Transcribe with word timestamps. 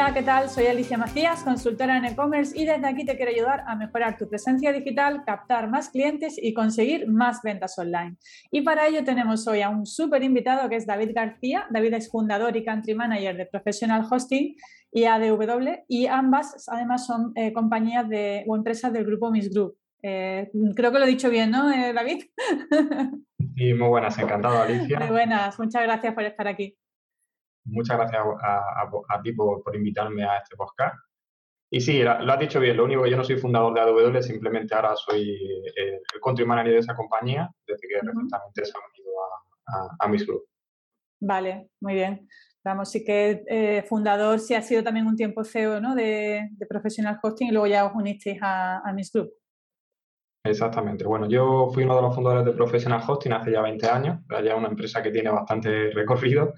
Hola, 0.00 0.14
¿qué 0.14 0.22
tal? 0.22 0.48
Soy 0.48 0.66
Alicia 0.66 0.96
Macías, 0.96 1.42
consultora 1.42 1.96
en 1.96 2.04
e-commerce 2.04 2.56
y 2.56 2.64
desde 2.64 2.86
aquí 2.86 3.04
te 3.04 3.16
quiero 3.16 3.32
ayudar 3.32 3.64
a 3.66 3.74
mejorar 3.74 4.16
tu 4.16 4.28
presencia 4.28 4.72
digital, 4.72 5.24
captar 5.26 5.68
más 5.68 5.88
clientes 5.90 6.38
y 6.40 6.54
conseguir 6.54 7.08
más 7.08 7.42
ventas 7.42 7.76
online. 7.80 8.16
Y 8.52 8.60
para 8.60 8.86
ello 8.86 9.02
tenemos 9.02 9.48
hoy 9.48 9.60
a 9.60 9.68
un 9.68 9.86
súper 9.86 10.22
invitado 10.22 10.68
que 10.68 10.76
es 10.76 10.86
David 10.86 11.10
García. 11.12 11.66
David 11.70 11.94
es 11.94 12.08
fundador 12.12 12.56
y 12.56 12.64
country 12.64 12.94
manager 12.94 13.36
de 13.38 13.46
Professional 13.46 14.06
Hosting 14.08 14.54
y 14.92 15.04
ADW 15.04 15.82
y 15.88 16.06
ambas 16.06 16.68
además 16.68 17.04
son 17.04 17.32
eh, 17.34 17.52
compañías 17.52 18.08
de, 18.08 18.44
o 18.46 18.54
empresas 18.54 18.92
del 18.92 19.04
grupo 19.04 19.32
Miss 19.32 19.52
Group. 19.52 19.78
Eh, 20.00 20.48
creo 20.76 20.92
que 20.92 20.98
lo 21.00 21.06
he 21.06 21.08
dicho 21.08 21.28
bien, 21.28 21.50
¿no, 21.50 21.72
eh, 21.72 21.92
David? 21.92 22.22
Sí, 23.56 23.74
muy 23.74 23.88
buenas, 23.88 24.16
encantado 24.16 24.62
Alicia. 24.62 25.00
Muy 25.00 25.08
buenas, 25.08 25.58
muchas 25.58 25.82
gracias 25.82 26.14
por 26.14 26.22
estar 26.22 26.46
aquí 26.46 26.76
muchas 27.68 27.96
gracias 27.96 28.22
a, 28.42 29.22
ti 29.22 29.32
por, 29.32 29.62
invitarme 29.74 30.24
a 30.24 30.38
este 30.38 30.56
podcast. 30.56 30.96
Y 31.70 31.80
sí, 31.80 32.02
lo, 32.02 32.12
has 32.12 32.38
dicho 32.38 32.60
bien, 32.60 32.76
lo 32.76 32.84
único 32.84 33.02
que 33.02 33.10
yo 33.10 33.16
no 33.16 33.24
soy 33.24 33.36
fundador 33.36 33.74
de 33.74 33.80
AW, 33.80 34.22
simplemente 34.22 34.74
ahora 34.74 34.96
soy 34.96 35.30
eh, 35.76 36.00
el 36.14 36.20
country 36.22 36.46
manager 36.46 36.72
de 36.72 36.78
esa 36.78 36.96
compañía, 36.96 37.50
desde 37.66 37.86
que 37.86 37.94
recientemente 37.94 38.64
se 38.64 38.72
han 38.74 38.82
unido 38.90 39.12
a, 39.66 40.04
a, 40.04 40.08
Miss 40.08 40.26
Group. 40.26 40.44
Vale, 41.20 41.70
muy 41.80 41.94
bien. 41.94 42.26
Vamos, 42.64 42.90
sí 42.90 43.04
que 43.04 43.44
eh, 43.46 43.82
fundador, 43.82 44.40
sí 44.40 44.54
ha 44.54 44.62
sido 44.62 44.82
también 44.82 45.06
un 45.06 45.16
tiempo 45.16 45.44
CEO 45.44 45.80
¿no? 45.80 45.94
de, 45.94 46.48
de 46.52 46.66
Professional 46.66 47.18
Hosting 47.22 47.48
y 47.48 47.52
luego 47.52 47.66
ya 47.66 47.84
os 47.84 47.94
unisteis 47.94 48.38
a, 48.42 48.78
a 48.78 48.92
Miss 48.92 49.12
Group. 49.12 49.30
Exactamente. 50.44 51.04
Bueno, 51.04 51.28
yo 51.28 51.68
fui 51.72 51.84
uno 51.84 51.96
de 51.96 52.02
los 52.02 52.14
fundadores 52.14 52.46
de 52.46 52.52
Professional 52.52 53.02
Hosting 53.06 53.32
hace 53.32 53.52
ya 53.52 53.60
20 53.60 53.86
años, 53.88 54.20
ya 54.42 54.56
una 54.56 54.68
empresa 54.68 55.02
que 55.02 55.10
tiene 55.10 55.30
bastante 55.30 55.90
recorrido 55.90 56.54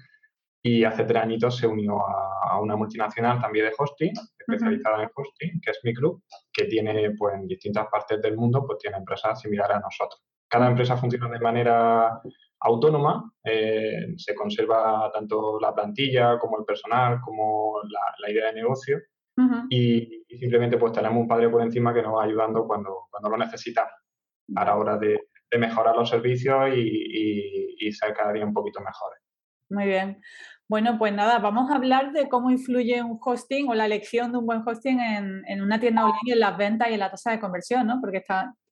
y 0.63 0.83
hace 0.83 1.05
tres 1.05 1.23
añitos 1.23 1.57
se 1.57 1.67
unió 1.67 1.99
a, 2.07 2.59
una 2.61 2.75
multinacional 2.75 3.39
también 3.41 3.65
de 3.65 3.73
hosting, 3.75 4.13
especializada 4.37 5.01
en 5.01 5.09
hosting, 5.15 5.61
que 5.61 5.71
es 5.71 5.79
Mi 5.83 5.93
Club, 5.93 6.21
que 6.51 6.65
tiene 6.65 7.11
pues 7.17 7.33
en 7.35 7.47
distintas 7.47 7.87
partes 7.87 8.21
del 8.21 8.35
mundo 8.35 8.63
pues 8.67 8.77
tiene 8.79 8.97
empresas 8.97 9.39
similares 9.39 9.77
a 9.77 9.79
nosotros. 9.79 10.21
Cada 10.47 10.67
empresa 10.67 10.97
funciona 10.97 11.29
de 11.29 11.39
manera 11.39 12.21
autónoma, 12.59 13.31
eh, 13.43 14.13
se 14.17 14.35
conserva 14.35 15.09
tanto 15.11 15.59
la 15.59 15.73
plantilla 15.73 16.37
como 16.37 16.59
el 16.59 16.65
personal, 16.65 17.19
como 17.21 17.79
la, 18.19 18.29
idea 18.29 18.47
de 18.47 18.53
negocio 18.53 18.99
y, 19.69 20.23
simplemente 20.37 20.77
pues 20.77 20.91
tenemos 20.91 21.19
un 21.19 21.27
padre 21.27 21.49
por 21.49 21.61
encima 21.61 21.93
que 21.93 22.03
nos 22.03 22.15
va 22.15 22.23
ayudando 22.23 22.67
cuando, 22.67 23.07
cuando 23.09 23.29
lo 23.29 23.37
necesitamos 23.37 23.93
a 24.55 24.65
la 24.65 24.75
hora 24.75 24.97
de, 24.97 25.19
mejorar 25.57 25.95
los 25.95 26.09
servicios 26.09 26.69
y, 26.73 27.75
y 27.79 27.91
ser 27.91 28.13
cada 28.13 28.31
día 28.31 28.45
un 28.45 28.53
poquito 28.53 28.79
mejores. 28.79 29.20
Muy 29.71 29.85
bien. 29.85 30.21
Bueno, 30.67 30.97
pues 30.97 31.13
nada, 31.13 31.39
vamos 31.39 31.71
a 31.71 31.75
hablar 31.75 32.11
de 32.11 32.27
cómo 32.27 32.51
influye 32.51 33.01
un 33.01 33.17
hosting 33.21 33.69
o 33.69 33.73
la 33.73 33.85
elección 33.85 34.31
de 34.31 34.37
un 34.37 34.45
buen 34.45 34.63
hosting 34.65 34.99
en, 34.99 35.61
una 35.61 35.79
tienda 35.79 36.03
online 36.03 36.33
en 36.33 36.39
las 36.39 36.57
ventas 36.57 36.89
y 36.89 36.93
en 36.93 36.99
la 36.99 37.09
tasa 37.09 37.31
de 37.31 37.39
conversión, 37.39 37.87
¿no? 37.87 37.99
Porque 38.01 38.21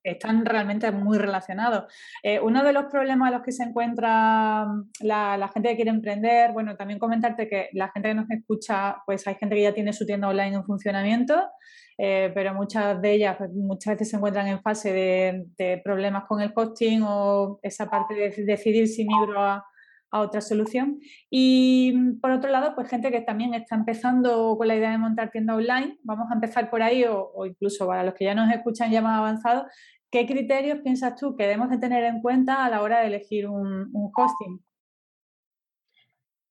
están 0.03 0.45
realmente 0.45 0.92
muy 0.92 1.17
relacionados. 1.17 1.86
Eh, 2.22 2.39
uno 2.42 2.64
de 2.64 2.73
los 2.73 2.86
problemas 2.86 3.30
a 3.30 3.38
los 3.38 3.44
que 3.44 3.53
se 3.53 3.64
encuentra 3.64 4.66
mm, 4.66 4.89
la, 5.02 5.50
gente 5.53 5.70
que 5.70 5.75
quiere 5.77 5.92
emprender, 5.92 6.52
bueno, 6.52 6.75
también 6.75 7.00
comentarte 7.00 7.47
que 7.47 7.70
la 7.73 7.89
gente 7.92 8.09
que 8.09 8.16
nos 8.16 8.30
escucha, 8.30 8.97
pues 9.05 9.25
hay 9.27 9.36
gente 9.36 9.55
que 9.55 9.64
ya 9.64 9.73
tiene 9.73 9.94
su 9.94 10.05
tienda 10.05 10.27
online 10.27 10.55
en 10.55 10.66
funcionamiento, 10.66 11.50
eh, 11.97 12.31
pero 12.33 12.53
muchas 12.53 13.02
de 13.02 13.11
ellas 13.14 13.36
pues, 13.38 13.52
muchas 13.52 13.94
veces 13.94 14.09
se 14.09 14.17
encuentran 14.17 14.47
en 14.47 14.61
fase 14.61 14.92
de, 14.92 15.45
de 15.58 15.81
problemas 15.83 16.25
con 16.27 16.42
el 16.42 16.52
hosting 16.53 17.03
o 17.05 17.59
esa 17.61 17.89
parte 17.89 18.15
de 18.15 18.30
decidir 18.45 18.88
si 18.88 19.05
migro 19.05 19.42
a 19.42 19.65
a 20.11 20.21
otra 20.21 20.42
solución. 20.42 20.99
Y 21.30 21.93
mm, 21.95 22.20
por 22.20 22.31
otro 22.31 22.49
lado, 22.49 22.73
pues 22.75 22.89
gente 22.89 23.11
que 23.11 23.21
también 23.21 23.53
está 23.53 23.75
empezando 23.75 24.55
con 24.58 24.67
la 24.67 24.75
idea 24.75 24.92
de 24.92 24.97
montar 24.97 25.31
tienda 25.31 25.55
online, 25.55 25.97
vamos 26.03 26.30
a 26.31 26.36
empezar 26.36 26.70
por 26.70 26.81
ahí 26.81 27.05
o, 27.08 27.45
incluso 27.45 27.87
para 27.87 28.03
los 28.03 28.14
que 28.14 28.25
ya 28.25 28.36
nos 28.36 28.52
escuchan 28.52 28.92
ya 28.92 29.02
más 29.02 29.17
avanzados, 29.17 29.64
¿qué 30.11 30.25
criterios 30.25 30.80
piensas 30.80 31.15
tú 31.15 31.36
que 31.36 31.43
debemos 31.43 31.70
de 31.70 31.77
tener 31.77 32.03
en 32.03 32.21
cuenta 32.21 32.65
a 32.65 32.70
la 32.70 32.81
hora 32.81 33.02
de 33.02 33.08
elegir 33.08 33.47
un, 33.47 33.92
hosting? 34.15 34.59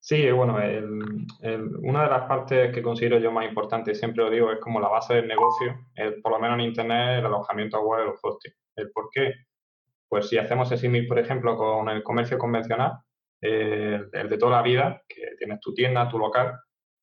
Sí, 0.01 0.31
bueno, 0.31 0.55
una 0.55 2.03
de 2.03 2.09
las 2.09 2.25
partes 2.25 2.73
que 2.73 2.81
considero 2.81 3.19
yo 3.19 3.31
más 3.31 3.45
importante, 3.45 3.93
siempre 3.93 4.23
lo 4.23 4.31
digo, 4.31 4.51
es 4.51 4.59
como 4.59 4.79
la 4.79 4.87
base 4.87 5.13
del 5.13 5.27
negocio, 5.27 5.75
por 6.23 6.31
lo 6.31 6.39
menos 6.39 6.57
en 6.57 6.65
Internet, 6.65 7.19
el 7.19 7.25
alojamiento 7.25 7.81
web 7.81 8.05
los 8.05 8.19
hosting. 8.23 8.53
¿El 8.75 8.91
por 8.91 9.09
qué? 9.11 9.33
Pues 10.07 10.29
si 10.29 10.37
hacemos 10.37 10.71
ese 10.71 10.81
símil, 10.81 11.05
por 11.05 11.19
ejemplo, 11.19 11.55
con 11.55 11.89
el 11.89 12.01
comercio 12.01 12.39
convencional, 12.39 12.93
el, 13.41 14.09
de 14.11 14.37
toda 14.37 14.57
la 14.57 14.61
vida, 14.61 15.01
que 15.07 15.35
tienes 15.37 15.59
tu 15.59 15.73
tienda, 15.73 16.09
tu 16.09 16.17
local, 16.17 16.59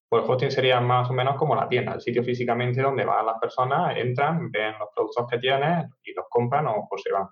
pues 0.09 0.25
hosting 0.27 0.51
sería 0.51 0.81
más 0.81 1.11
o 1.11 1.13
menos 1.13 1.37
como 1.37 1.57
la 1.57 1.69
tienda, 1.69 1.95
el 1.95 2.01
sitio 2.01 2.23
físicamente 2.23 2.81
donde 2.81 3.05
van 3.05 3.27
las 3.27 3.39
personas, 3.41 3.97
entran, 3.97 4.51
ven 4.51 4.75
los 4.79 4.89
productos 4.95 5.27
que 5.29 5.39
tienes 5.39 5.87
y 6.05 6.13
los 6.13 6.27
compran 6.29 6.67
o, 6.69 6.89
se 6.97 7.13
van. 7.13 7.27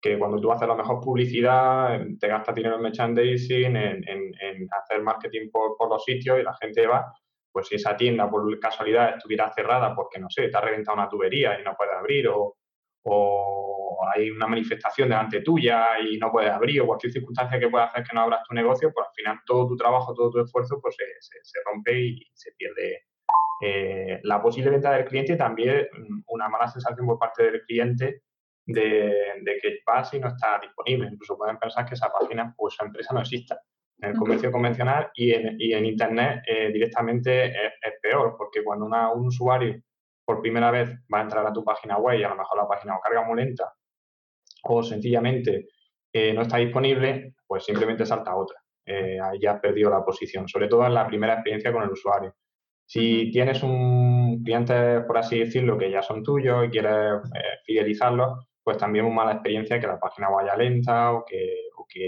Que 0.00 0.18
cuando 0.18 0.40
tú 0.40 0.50
haces 0.52 0.68
la 0.68 0.74
mejor 0.74 1.00
publicidad, 1.00 2.00
te 2.18 2.28
gastas 2.28 2.54
dinero 2.54 2.76
en 2.76 2.82
merchandising, 2.82 3.76
en, 3.76 4.68
hacer 4.70 5.02
marketing 5.02 5.50
por, 5.50 5.76
por, 5.76 5.88
los 5.88 6.04
sitios 6.04 6.38
y 6.38 6.42
la 6.42 6.54
gente 6.54 6.86
va, 6.86 7.12
pues 7.52 7.68
si 7.68 7.76
esa 7.76 7.96
tienda 7.96 8.30
por 8.30 8.58
casualidad 8.60 9.16
estuviera 9.16 9.52
cerrada 9.52 9.94
porque, 9.94 10.18
no 10.20 10.28
sé, 10.30 10.48
te 10.48 10.56
ha 10.56 10.60
reventado 10.60 10.98
una 10.98 11.08
tubería 11.08 11.58
y 11.60 11.64
no 11.64 11.74
puede 11.76 11.92
abrir 11.92 12.28
o, 12.28 12.56
o 13.04 13.77
hay 14.14 14.30
una 14.30 14.46
manifestación 14.46 15.08
delante 15.08 15.40
tuya 15.40 15.98
y 16.00 16.18
no 16.18 16.30
puedes 16.30 16.50
abrir 16.50 16.80
o 16.80 16.86
cualquier 16.86 17.12
circunstancia 17.12 17.58
que 17.58 17.68
pueda 17.68 17.84
hacer 17.84 18.04
que 18.04 18.14
no 18.14 18.22
abras 18.22 18.42
tu 18.48 18.54
negocio, 18.54 18.92
pues 18.92 19.06
al 19.06 19.14
final 19.14 19.40
todo 19.46 19.68
tu 19.68 19.76
trabajo, 19.76 20.14
todo 20.14 20.30
tu 20.30 20.40
esfuerzo 20.40 20.80
pues 20.80 20.96
se, 20.96 21.58
rompe 21.64 21.98
y 21.98 22.30
se 22.34 22.52
pierde 22.52 23.02
eh, 23.62 24.20
la 24.22 24.40
posible 24.40 24.70
venta 24.70 24.92
del 24.92 25.04
cliente 25.04 25.32
y 25.32 25.36
también 25.36 25.88
mm, 25.92 26.22
una 26.28 26.48
mala 26.48 26.68
sensación 26.68 27.06
por 27.06 27.18
parte 27.18 27.44
del 27.44 27.62
cliente 27.62 28.22
de, 28.66 29.58
que 29.62 29.78
vas 29.86 30.12
y 30.14 30.20
no 30.20 30.28
está 30.28 30.58
disponible. 30.60 31.08
Incluso 31.10 31.36
pueden 31.36 31.58
pensar 31.58 31.86
que 31.86 31.94
esa 31.94 32.12
página 32.12 32.54
o 32.56 32.68
esa 32.68 32.84
empresa 32.84 33.14
no 33.14 33.20
exista. 33.20 33.60
En 34.00 34.10
el 34.10 34.16
comercio 34.16 34.52
convencional 34.52 35.10
y 35.14 35.32
en, 35.32 35.84
Internet 35.84 36.42
eh, 36.46 36.70
directamente 36.72 37.46
es, 37.46 37.94
peor, 38.00 38.36
porque 38.38 38.62
cuando 38.62 38.86
un 38.86 39.26
usuario 39.26 39.82
por 40.24 40.40
primera 40.40 40.70
vez 40.70 40.90
va 41.12 41.18
a 41.18 41.22
entrar 41.22 41.44
a 41.44 41.52
tu 41.52 41.64
página 41.64 41.98
web 41.98 42.20
y 42.20 42.22
a 42.22 42.28
lo 42.28 42.36
mejor 42.36 42.58
la 42.58 42.68
página 42.68 42.96
o 42.96 43.00
carga 43.00 43.24
muy 43.24 43.36
lenta 43.36 43.72
o 44.64 44.82
sencillamente 44.82 45.68
eh, 46.12 46.32
no 46.32 46.42
está 46.42 46.58
disponible, 46.58 47.34
pues 47.46 47.64
simplemente 47.64 48.06
salta 48.06 48.36
otra. 48.36 48.58
Eh, 48.84 49.18
ahí 49.20 49.38
ya 49.40 49.52
has 49.52 49.60
perdido 49.60 49.90
la 49.90 50.04
posición, 50.04 50.48
sobre 50.48 50.68
todo 50.68 50.86
en 50.86 50.94
la 50.94 51.06
primera 51.06 51.34
experiencia 51.34 51.72
con 51.72 51.82
el 51.82 51.90
usuario. 51.90 52.34
Si 52.86 53.30
tienes 53.30 53.62
un 53.62 54.42
cliente, 54.42 55.02
por 55.02 55.18
así 55.18 55.40
decirlo, 55.40 55.76
que 55.76 55.90
ya 55.90 56.02
son 56.02 56.22
tuyos 56.22 56.66
y 56.66 56.70
quieres 56.70 57.20
eh, 57.34 57.58
fidelizarlos, 57.64 58.46
pues 58.62 58.78
también 58.78 59.04
una 59.04 59.14
mala 59.14 59.32
experiencia 59.32 59.78
que 59.78 59.86
la 59.86 60.00
página 60.00 60.30
vaya 60.30 60.56
lenta 60.56 61.12
o 61.12 61.24
que, 61.24 61.36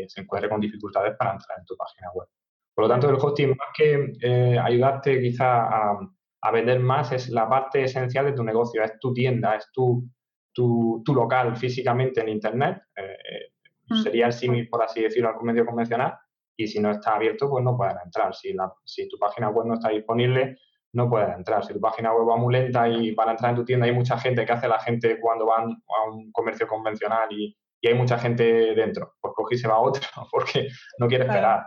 se 0.06 0.20
encuentre 0.20 0.48
con 0.48 0.60
dificultades 0.60 1.16
para 1.16 1.32
entrar 1.32 1.58
en 1.58 1.64
tu 1.64 1.74
página 1.74 2.10
web. 2.12 2.28
Por 2.74 2.84
lo 2.84 2.88
tanto, 2.88 3.08
el 3.08 3.16
hosting, 3.16 3.48
más 3.48 3.68
que 3.74 4.58
ayudarte 4.62 5.20
quizá 5.20 5.62
a, 5.64 5.98
a 6.42 6.50
vender 6.50 6.80
más 6.80 7.12
es 7.12 7.28
la 7.30 7.48
parte 7.48 7.82
esencial 7.84 8.26
de 8.26 8.32
tu 8.32 8.44
negocio, 8.44 8.82
es 8.82 8.98
tu 8.98 9.12
tienda, 9.12 9.56
es 9.56 9.70
tu, 9.72 10.04
tu, 10.52 11.02
local 11.06 11.56
físicamente 11.56 12.20
en 12.20 12.28
Internet. 12.28 12.82
Eh, 12.96 13.52
mm. 13.88 14.02
sería 14.02 14.26
el 14.26 14.32
símil, 14.32 14.68
por 14.68 14.82
así 14.82 15.02
decirlo, 15.02 15.30
al 15.30 15.42
medio 15.42 15.66
convencional. 15.66 16.14
Y 16.56 16.66
si 16.66 16.78
no 16.80 16.90
está 16.90 17.14
abierto, 17.14 17.48
pues 17.48 17.64
no 17.64 17.76
puedes 17.76 17.96
entrar. 18.04 18.34
Si, 18.34 18.52
la, 18.52 18.72
si 18.84 19.08
tu 19.08 19.18
página 19.18 19.48
web 19.48 19.66
no 19.66 19.74
está 19.74 19.88
disponible, 19.88 20.58
no 20.92 21.08
puedes 21.08 21.34
entrar. 21.34 21.64
Si 21.64 21.72
tu 21.72 21.80
página 21.80 22.12
web 22.12 22.28
va 22.28 22.36
muy 22.36 22.52
lenta 22.52 22.88
y 22.88 23.12
para 23.12 23.32
entrar 23.32 23.50
en 23.50 23.56
tu 23.56 23.64
tienda 23.64 23.86
hay 23.86 23.92
mucha 23.92 24.18
gente, 24.18 24.44
¿qué 24.44 24.52
hace 24.52 24.68
la 24.68 24.78
gente 24.80 25.18
cuando 25.20 25.46
van 25.46 25.70
a 25.70 26.10
un 26.10 26.30
comercio 26.32 26.66
convencional 26.66 27.28
y, 27.32 27.56
hay 27.82 27.94
mucha 27.94 28.18
gente 28.18 28.44
dentro? 28.74 29.14
Pues 29.20 29.32
coge 29.34 29.54
y 29.54 29.58
se 29.58 29.68
va 29.68 29.74
a 29.74 29.80
otro 29.80 30.02
porque 30.30 30.68
no 30.98 31.08
quiere 31.08 31.24
esperar. 31.24 31.66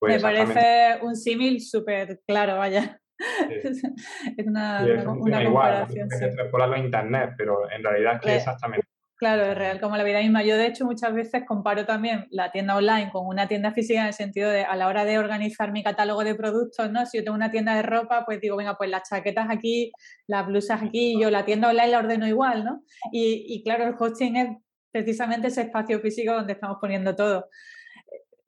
Pues 0.00 0.16
Me 0.16 0.20
parece 0.20 1.04
un 1.04 1.14
símil 1.14 1.60
súper 1.60 2.20
claro, 2.26 2.56
vaya. 2.56 3.00
es 4.36 4.46
una, 4.46 4.84
comparación. 5.44 6.08
Sí. 6.10 6.24
a 6.24 6.78
internet, 6.78 7.30
pero 7.36 7.70
en 7.70 7.82
realidad 7.82 8.14
es 8.14 8.20
que 8.20 8.36
exactamente. 8.36 8.86
Claro, 9.16 9.44
es 9.44 9.56
real 9.56 9.80
como 9.80 9.96
la 9.96 10.02
vida 10.02 10.20
misma. 10.20 10.42
Yo, 10.42 10.56
de 10.56 10.66
hecho, 10.66 10.84
muchas 10.84 11.14
veces 11.14 11.44
comparo 11.46 11.86
también 11.86 12.26
la 12.30 12.50
tienda 12.50 12.76
online 12.76 13.10
con 13.12 13.26
una 13.26 13.46
tienda 13.46 13.72
física 13.72 14.00
en 14.00 14.08
el 14.08 14.12
sentido 14.12 14.50
de 14.50 14.64
a 14.64 14.74
la 14.74 14.88
hora 14.88 15.04
de 15.04 15.18
organizar 15.18 15.70
mi 15.70 15.84
catálogo 15.84 16.24
de 16.24 16.34
productos, 16.34 16.90
¿no? 16.90 17.06
Si 17.06 17.18
yo 17.18 17.24
tengo 17.24 17.36
una 17.36 17.50
tienda 17.50 17.76
de 17.76 17.82
ropa, 17.82 18.24
pues 18.26 18.40
digo, 18.40 18.56
venga, 18.56 18.76
pues 18.76 18.90
las 18.90 19.08
chaquetas 19.08 19.46
aquí, 19.50 19.92
las 20.26 20.46
blusas 20.46 20.82
aquí, 20.82 21.18
yo 21.20 21.30
la 21.30 21.44
tienda 21.44 21.68
online 21.68 21.88
la 21.88 21.98
ordeno 22.00 22.26
igual, 22.26 22.64
¿no? 22.64 22.82
Y, 23.12 23.44
y 23.48 23.62
claro, 23.62 23.84
el 23.86 23.94
hosting 23.96 24.36
es 24.36 24.48
precisamente 24.90 25.48
ese 25.48 25.62
espacio 25.62 26.00
físico 26.00 26.32
donde 26.34 26.54
estamos 26.54 26.78
poniendo 26.80 27.14
todo. 27.14 27.48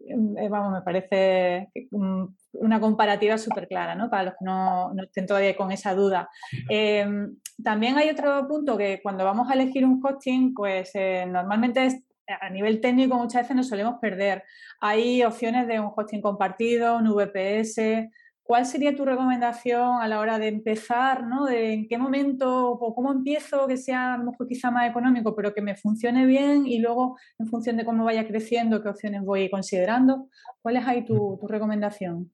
Eh, 0.09 0.49
vamos, 0.49 0.73
me 0.73 0.83
parece 0.83 1.69
mm, 1.91 2.25
una 2.55 2.81
comparativa 2.81 3.39
súper 3.39 3.69
clara, 3.69 3.95
¿no? 3.95 4.09
Para 4.09 4.25
los 4.25 4.35
que 4.35 4.45
no, 4.45 4.93
estén 5.03 5.27
todavía 5.27 5.57
con 5.57 5.73
esa 5.73 5.95
duda. 5.95 6.29
Em, 6.69 7.37
también 7.63 7.97
hay 7.97 8.11
otro 8.11 8.47
punto 8.47 8.77
que 8.77 9.01
cuando 9.03 9.25
vamos 9.25 9.51
a 9.51 9.55
elegir 9.55 9.85
un 9.85 10.01
hosting, 10.05 10.55
pues 10.55 10.91
eh, 10.95 11.27
normalmente 11.27 12.05
a 12.41 12.51
nivel 12.51 12.81
técnico 12.81 13.17
muchas 13.17 13.43
veces 13.43 13.57
nos 13.57 13.69
solemos 13.69 13.97
perder. 14.01 14.45
Hay 14.81 15.23
opciones 15.23 15.67
de 15.67 15.81
un 15.81 15.93
hosting 15.95 16.21
compartido, 16.21 16.97
un 16.97 17.09
VPS, 17.09 18.09
¿cuál 18.47 18.65
sería 18.65 18.95
tu 18.95 19.05
recomendación 19.05 20.01
a 20.01 20.07
la 20.09 20.21
hora 20.21 20.39
de 20.39 20.49
empezar, 20.49 21.27
¿no? 21.27 21.45
De 21.45 21.73
en 21.73 21.89
qué 21.89 21.99
momento 21.99 22.71
o 22.71 22.95
cómo 22.95 23.11
empiezo 23.13 23.67
que 23.67 23.77
sea 23.77 24.15
a 24.15 24.19
lo 24.19 24.31
mejor 24.31 24.47
quizá 24.47 24.71
más 24.71 24.89
económico, 24.89 25.35
pero 25.35 25.53
que 25.53 25.63
me 25.63 25.77
funcione 25.77 26.27
bien 26.27 26.67
y 26.67 26.79
luego 26.79 27.17
en 27.39 27.49
función 27.49 27.77
de 27.77 27.85
cómo 27.85 28.05
vaya 28.05 28.27
creciendo, 28.27 28.83
qué 28.83 28.89
opciones 28.89 29.23
voy 29.23 29.51
considerando? 29.51 30.29
¿Cuál 30.63 30.77
es 30.77 30.87
ahí 30.87 31.05
tu, 31.05 31.39
recomendación? 31.49 32.33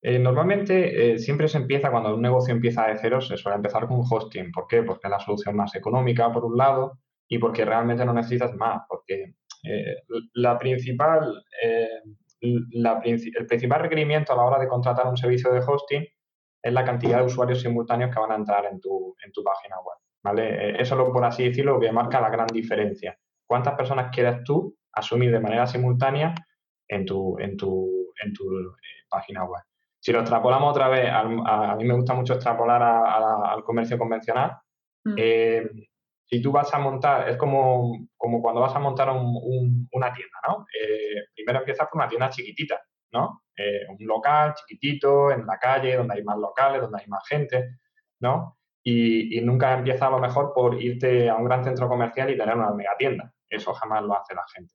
Eh, 0.00 0.18
normalmente 0.18 1.12
eh, 1.12 1.18
siempre 1.18 1.48
se 1.48 1.58
empieza, 1.58 1.90
cuando 1.90 2.14
un 2.14 2.22
negocio 2.22 2.54
empieza 2.54 2.86
de 2.86 2.98
cero, 2.98 3.20
se 3.20 3.36
suele 3.36 3.56
empezar 3.56 3.86
con 3.86 3.98
un 3.98 4.06
hosting. 4.08 4.50
¿Por 4.52 4.66
qué? 4.66 4.82
Porque 4.82 5.06
es 5.06 5.10
la 5.10 5.20
solución 5.20 5.56
más 5.56 5.74
económica, 5.74 6.32
por 6.32 6.44
un 6.44 6.56
lado, 6.56 6.98
y 7.28 7.38
porque 7.38 7.64
realmente 7.64 8.04
no 8.04 8.12
necesitas 8.12 8.54
más, 8.54 8.82
porque 8.88 9.34
eh, 9.64 9.96
la 10.34 10.58
principal 10.58 11.44
el 12.42 13.46
principal 13.46 13.80
requerimiento 13.80 14.32
a 14.32 14.36
la 14.36 14.42
hora 14.42 14.58
de 14.58 14.68
contratar 14.68 15.06
un 15.06 15.16
servicio 15.16 15.52
de 15.52 15.60
hosting 15.60 16.06
es 16.62 16.72
la 16.72 16.84
cantidad 16.84 17.18
de 17.18 17.24
usuarios 17.24 17.60
simultáneos 17.60 18.12
que 18.12 18.20
van 18.20 18.32
a 18.32 18.36
entrar 18.36 18.66
en 18.66 18.80
tu, 18.80 19.16
en 19.24 19.32
tu 19.32 19.42
página 19.42 19.76
web. 19.80 19.98
¿vale? 20.22 20.70
Eh, 20.70 20.76
eso, 20.78 20.96
lo, 20.96 21.12
por 21.12 21.24
así 21.24 21.44
decirlo, 21.44 21.80
que 21.80 21.90
marca 21.92 22.20
la 22.20 22.30
gran 22.30 22.46
diferencia. 22.46 23.18
¿Cuántas 23.46 23.74
personas 23.74 24.10
quieres 24.12 24.44
tú 24.44 24.76
asumir 24.92 25.32
de 25.32 25.40
manera 25.40 25.66
simultánea 25.66 26.34
en 26.88 27.04
tu, 27.04 27.38
en 27.38 27.56
tu, 27.56 28.12
en 28.22 28.32
tu 28.32 28.44
eh, 28.52 29.04
página 29.08 29.44
web? 29.44 29.62
Si 29.98 30.12
lo 30.12 30.20
extrapolamos 30.20 30.70
otra 30.70 30.88
vez, 30.88 31.08
a, 31.12 31.76
mí 31.76 31.84
me 31.84 31.94
gusta 31.94 32.14
mucho 32.14 32.34
extrapolar 32.34 32.82
al 32.82 33.62
comercio 33.62 33.96
convencional. 33.96 34.56
Mm. 35.04 35.14
Eh, 35.16 35.70
si 36.32 36.40
tú 36.40 36.50
vas 36.50 36.72
a 36.72 36.78
montar, 36.78 37.28
es 37.28 37.36
como, 37.36 38.08
como 38.16 38.40
cuando 38.40 38.62
vas 38.62 38.74
a 38.74 38.78
montar 38.78 39.10
una 39.10 40.12
tienda, 40.14 40.38
¿no? 40.48 40.64
Eh, 40.80 41.26
primero 41.34 41.58
empiezas 41.58 41.86
por 41.88 42.00
una 42.00 42.08
tienda 42.08 42.30
chiquitita, 42.30 42.80
¿no? 43.12 43.42
Eh, 43.54 43.82
un 43.90 44.06
local 44.06 44.54
chiquitito, 44.54 45.30
en 45.30 45.44
la 45.44 45.58
calle, 45.58 45.94
donde 45.94 46.14
hay 46.14 46.24
más 46.24 46.38
locales, 46.38 46.80
donde 46.80 47.02
hay 47.02 47.06
más 47.06 47.22
gente, 47.28 47.76
¿no? 48.20 48.56
Y, 48.82 49.42
nunca 49.42 49.74
empieza 49.74 50.06
a 50.06 50.10
lo 50.10 50.20
mejor 50.20 50.54
por 50.54 50.82
irte 50.82 51.28
a 51.28 51.36
un 51.36 51.44
gran 51.44 51.64
centro 51.64 51.86
comercial 51.86 52.30
y 52.30 52.38
tener 52.38 52.56
una 52.56 52.72
mega 52.72 52.96
tienda. 52.96 53.30
Eso 53.46 53.74
jamás 53.74 54.02
lo 54.02 54.16
hace 54.16 54.34
la 54.34 54.44
gente. 54.54 54.72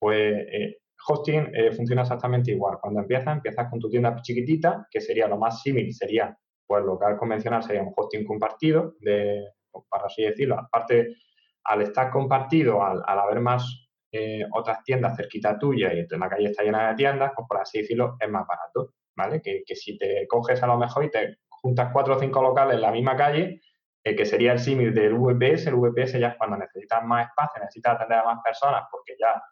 Pues 0.00 0.48
eh, 0.52 0.78
hosting 1.06 1.52
funciona 1.76 2.02
exactamente 2.02 2.50
igual. 2.50 2.78
Cuando 2.80 3.02
empiezas, 3.02 3.36
empiezas 3.36 3.70
con 3.70 3.78
tu 3.78 3.88
tienda 3.88 4.20
chiquitita, 4.20 4.88
que 4.90 5.00
sería 5.00 5.28
lo 5.28 5.38
más 5.38 5.62
similar, 5.62 5.92
sería, 5.92 6.36
pues 6.66 6.84
local 6.84 7.16
convencional 7.16 7.62
sería 7.62 7.82
un 7.82 7.92
hosting 7.94 8.24
compartido 8.24 8.94
de, 8.98 9.44
para 9.88 10.06
así 10.06 10.22
decirlo. 10.22 10.58
Aparte, 10.58 11.16
al 11.64 11.82
estar 11.82 12.10
compartido, 12.10 12.82
al, 12.82 13.02
haber 13.06 13.40
más 13.40 13.88
eh, 14.10 14.44
otras 14.52 14.82
tiendas 14.84 15.16
cerquita 15.16 15.58
tuya 15.58 15.92
y 15.92 16.06
la 16.08 16.28
calle 16.28 16.48
está 16.48 16.62
llena 16.62 16.88
de 16.88 16.94
tiendas, 16.94 17.32
pues 17.36 17.46
por 17.48 17.60
así 17.60 17.82
decirlo, 17.82 18.16
es 18.18 18.28
más 18.28 18.46
barato, 18.46 18.94
¿vale? 19.16 19.42
Que, 19.42 19.62
si 19.74 19.98
te 19.98 20.26
coges 20.26 20.62
a 20.62 20.66
lo 20.66 20.78
mejor 20.78 21.04
y 21.04 21.10
te 21.10 21.38
juntas 21.48 21.90
cuatro 21.92 22.16
o 22.16 22.18
cinco 22.18 22.40
locales 22.42 22.76
en 22.76 22.82
la 22.82 22.92
misma 22.92 23.16
calle, 23.16 23.60
eh, 24.04 24.16
que 24.16 24.24
sería 24.24 24.52
el 24.52 24.58
símil 24.60 24.94
del 24.94 25.14
VPS, 25.14 25.66
el 25.66 25.74
VPS 25.74 26.18
ya 26.18 26.28
es 26.28 26.36
cuando 26.36 26.56
necesitas 26.56 27.04
más 27.04 27.28
espacio, 27.28 27.60
necesitas 27.60 27.96
atender 27.96 28.18
a 28.18 28.24
más 28.24 28.38
personas 28.42 28.84
porque 28.90 29.14
ya 29.18 29.42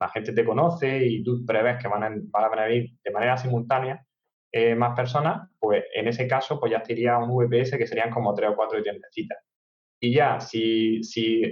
la 0.00 0.08
gente 0.08 0.32
te 0.32 0.44
conoce 0.44 1.04
y 1.04 1.22
tú 1.22 1.44
prevés 1.44 1.76
que 1.82 1.88
van 1.88 2.04
a, 2.04 2.08
venir 2.48 2.90
de 3.02 3.10
manera 3.10 3.36
simultánea 3.36 4.04
eh, 4.52 4.74
más 4.74 4.94
personas, 4.96 5.50
pues 5.58 5.84
en 5.94 6.08
ese 6.08 6.26
caso 6.26 6.58
pues 6.58 6.72
ya 6.72 6.82
sería 6.84 7.18
un 7.18 7.36
VPS 7.36 7.76
que 7.76 7.86
serían 7.86 8.10
como 8.10 8.32
tres 8.34 8.50
o 8.50 8.56
cuatro 8.56 8.82
tiendecitas. 8.82 9.38
Y 10.00 10.14
ya, 10.14 10.38
si, 10.38 11.02
si 11.02 11.42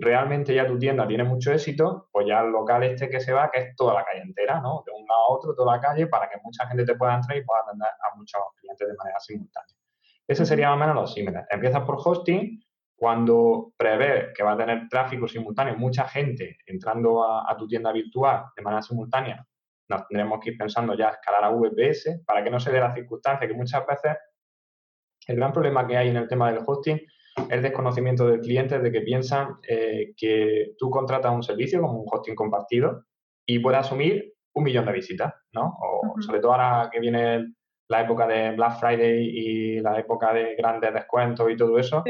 realmente 0.00 0.54
ya 0.54 0.66
tu 0.66 0.78
tienda 0.78 1.06
tiene 1.08 1.24
mucho 1.24 1.52
éxito, 1.52 2.08
pues 2.12 2.26
ya 2.26 2.40
el 2.40 2.50
local 2.50 2.82
este 2.82 3.08
que 3.08 3.18
se 3.18 3.32
va, 3.32 3.50
que 3.50 3.60
es 3.60 3.76
toda 3.76 3.94
la 3.94 4.04
calle 4.04 4.20
entera, 4.20 4.60
¿no? 4.60 4.82
De 4.84 4.92
un 4.92 5.06
lado 5.06 5.20
a 5.22 5.32
otro, 5.32 5.54
toda 5.54 5.76
la 5.76 5.80
calle, 5.80 6.06
para 6.06 6.28
que 6.28 6.36
mucha 6.42 6.66
gente 6.66 6.84
te 6.84 6.94
pueda 6.96 7.14
entrar 7.14 7.38
y 7.38 7.44
pueda 7.44 7.62
atender 7.62 7.88
a 7.88 8.16
muchos 8.16 8.40
clientes 8.60 8.88
de 8.88 8.94
manera 8.94 9.18
simultánea. 9.20 9.76
Ese 10.26 10.44
sería 10.44 10.68
más 10.68 10.76
o 10.76 10.80
menos 10.80 10.94
los 10.96 11.14
símiles. 11.14 11.44
Empiezas 11.50 11.82
por 11.82 11.96
hosting, 11.98 12.62
cuando 12.94 13.72
prevés 13.76 14.32
que 14.34 14.42
va 14.42 14.52
a 14.52 14.56
tener 14.56 14.88
tráfico 14.88 15.26
simultáneo, 15.26 15.76
mucha 15.76 16.06
gente 16.06 16.58
entrando 16.66 17.22
a, 17.22 17.56
tu 17.56 17.66
tienda 17.66 17.92
virtual 17.92 18.46
de 18.56 18.62
manera 18.62 18.82
simultánea, 18.82 19.46
nos 19.88 20.06
tendremos 20.06 20.40
que 20.40 20.50
ir 20.50 20.58
pensando 20.58 20.94
ya 20.94 21.08
a 21.08 21.12
escalar 21.12 21.44
a 21.44 21.50
VPS 21.50 22.22
para 22.24 22.42
que 22.42 22.50
no 22.50 22.58
se 22.58 22.72
dé 22.72 22.80
la 22.80 22.94
circunstancia 22.94 23.46
que 23.46 23.54
muchas 23.54 23.86
veces 23.86 24.16
el 25.26 25.36
gran 25.36 25.52
problema 25.52 25.86
que 25.86 25.96
hay 25.96 26.08
en 26.08 26.16
el 26.16 26.28
tema 26.28 26.50
del 26.50 26.62
hosting 26.64 27.00
el 27.50 27.62
desconocimiento 27.62 28.26
del 28.26 28.40
cliente 28.40 28.78
de 28.78 28.92
que 28.92 29.00
piensan 29.00 29.56
eh, 29.68 30.14
que 30.16 30.74
tú 30.78 30.90
contratas 30.90 31.32
un 31.32 31.42
servicio 31.42 31.80
como 31.80 32.00
un 32.00 32.06
hosting 32.10 32.34
compartido 32.34 33.04
y 33.46 33.58
puedes 33.58 33.80
asumir 33.80 34.34
un 34.54 34.64
millón 34.64 34.86
de 34.86 34.92
visitas, 34.92 35.34
¿no? 35.52 35.76
O 35.80 36.20
sobre 36.20 36.40
todo 36.40 36.52
ahora 36.52 36.88
que 36.92 37.00
viene 37.00 37.54
la 37.88 38.02
época 38.02 38.26
de 38.26 38.52
Black 38.52 38.78
Friday 38.78 39.28
y 39.28 39.80
la 39.80 39.98
época 39.98 40.32
de 40.32 40.54
grandes 40.54 40.94
descuentos 40.94 41.50
y 41.50 41.56
todo 41.56 41.78
eso, 41.78 42.02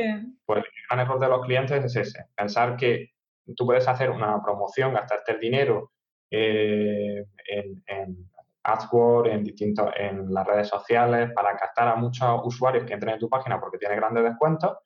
pues 0.45 0.59
el 0.59 0.65
gran 0.89 1.07
error 1.07 1.19
de 1.19 1.29
los 1.29 1.41
clientes 1.45 1.85
es 1.85 1.97
ese, 1.97 2.27
pensar 2.37 2.77
que 2.77 3.11
tú 3.57 3.67
puedes 3.67 3.89
hacer 3.89 4.11
una 4.11 4.43
promoción, 4.43 4.93
gastarte 4.93 5.33
el 5.33 5.41
dinero 5.41 5.93
eh, 6.31 7.25
en, 7.49 7.83
en 7.87 8.31
AdWords, 8.63 9.31
en, 9.31 9.43
distintos, 9.43 9.91
en 9.97 10.33
las 10.33 10.47
redes 10.47 10.69
sociales 10.69 11.31
para 11.35 11.57
captar 11.57 11.89
a 11.89 11.97
muchos 11.97 12.41
usuarios 12.45 12.85
que 12.85 12.95
entren 12.95 13.15
en 13.15 13.21
tu 13.21 13.29
página 13.29 13.59
porque 13.59 13.79
tiene 13.79 13.97
grandes 13.97 14.25
descuentos 14.25 14.77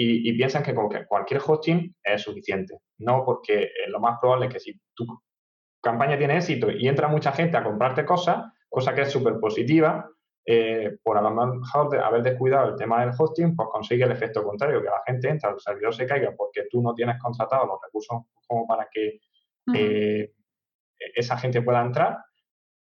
y, 0.00 0.32
piensan 0.34 0.62
que 0.62 0.74
cualquier 0.74 1.40
hosting 1.44 1.96
es 2.04 2.22
suficiente. 2.22 2.78
No, 2.98 3.24
porque 3.24 3.64
eh, 3.64 3.88
lo 3.88 3.98
más 3.98 4.18
probable 4.20 4.46
es 4.46 4.52
que 4.52 4.60
si 4.60 4.80
tu 4.94 5.04
campaña 5.82 6.16
tiene 6.16 6.36
éxito 6.36 6.70
y 6.70 6.86
entra 6.86 7.08
mucha 7.08 7.32
gente 7.32 7.56
a 7.56 7.64
comprarte 7.64 8.04
cosas, 8.04 8.52
cosa 8.68 8.94
que 8.94 9.02
es 9.02 9.10
súper 9.10 9.40
positiva, 9.40 10.08
eh, 10.46 10.98
por 11.02 11.18
a 11.18 11.20
lo 11.20 11.30
mejor 11.30 11.90
de 11.90 11.98
haber 11.98 12.22
descuidado 12.22 12.68
el 12.68 12.76
tema 12.76 13.00
del 13.00 13.12
hosting, 13.18 13.56
pues 13.56 13.68
consigue 13.72 14.04
el 14.04 14.12
efecto 14.12 14.44
contrario, 14.44 14.80
que 14.80 14.88
la 14.88 15.02
gente 15.04 15.30
entra, 15.30 15.50
el 15.50 15.58
servidor 15.58 15.92
se 15.92 16.06
caiga 16.06 16.32
porque 16.36 16.66
tú 16.70 16.80
no 16.80 16.94
tienes 16.94 17.20
contratado 17.20 17.66
los 17.66 17.78
recursos 17.82 18.22
como 18.46 18.68
para 18.68 18.88
que 18.88 19.18
eh, 19.74 20.32
esa 21.16 21.36
gente 21.38 21.60
pueda 21.60 21.82
entrar, 21.82 22.18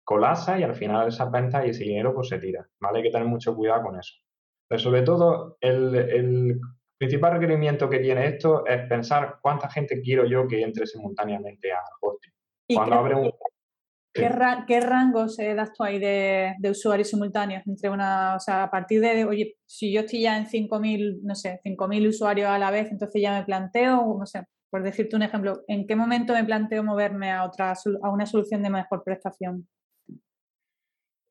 colapsa 0.03 0.59
y 0.59 0.63
al 0.63 0.75
final 0.75 1.07
esas 1.07 1.31
ventas 1.31 1.65
y 1.65 1.69
ese 1.69 1.85
dinero 1.85 2.13
pues 2.13 2.27
se 2.27 2.39
tira, 2.39 2.67
¿vale? 2.81 2.97
Hay 2.97 3.03
que 3.05 3.11
tener 3.11 3.27
mucho 3.27 3.55
cuidado 3.55 3.83
con 3.83 3.97
eso. 3.97 4.15
Pero 4.67 4.79
sobre 4.79 5.01
todo 5.03 5.57
el 5.61 6.59
principal 6.97 7.33
requerimiento 7.33 7.89
que 7.89 7.99
tiene 7.99 8.27
esto 8.27 8.65
es 8.65 8.87
pensar 8.87 9.37
cuánta 9.41 9.69
gente 9.69 10.01
quiero 10.01 10.25
yo 10.25 10.47
que 10.47 10.61
entre 10.61 10.85
simultáneamente 10.85 11.71
al 11.71 11.83
hosting. 12.01 12.31
Cuando 12.73 12.95
abre 12.95 13.15
un... 13.15 13.31
¿Qué, 14.13 14.79
rango 14.79 15.27
se 15.27 15.53
das 15.55 15.73
tú 15.73 15.83
ahí 15.83 15.99
de, 15.99 16.55
usuarios 16.69 17.09
simultáneos? 17.09 17.63
Entre 17.67 17.89
una, 17.89 18.35
o 18.35 18.39
sea, 18.39 18.63
a 18.63 18.71
partir 18.71 19.01
de, 19.01 19.25
oye, 19.25 19.57
si 19.65 19.91
yo 19.91 20.01
estoy 20.01 20.21
ya 20.21 20.37
en 20.37 20.45
5.000, 20.45 21.19
no 21.21 21.35
sé, 21.35 21.59
5.000 21.65 22.07
usuarios 22.07 22.47
a 22.47 22.57
la 22.57 22.71
vez, 22.71 22.89
entonces 22.91 23.21
ya 23.21 23.37
me 23.37 23.43
planteo, 23.43 24.15
no 24.17 24.25
sé, 24.25 24.45
por 24.69 24.83
decirte 24.83 25.17
un 25.17 25.23
ejemplo, 25.23 25.63
¿en 25.67 25.85
qué 25.85 25.97
momento 25.97 26.31
me 26.31 26.45
planteo 26.45 26.81
moverme 26.81 27.29
a, 27.31 27.43
otra, 27.43 27.73
a 28.03 28.09
una 28.09 28.25
solución 28.25 28.63
de 28.63 28.69
mejor 28.69 29.03
prestación? 29.03 29.67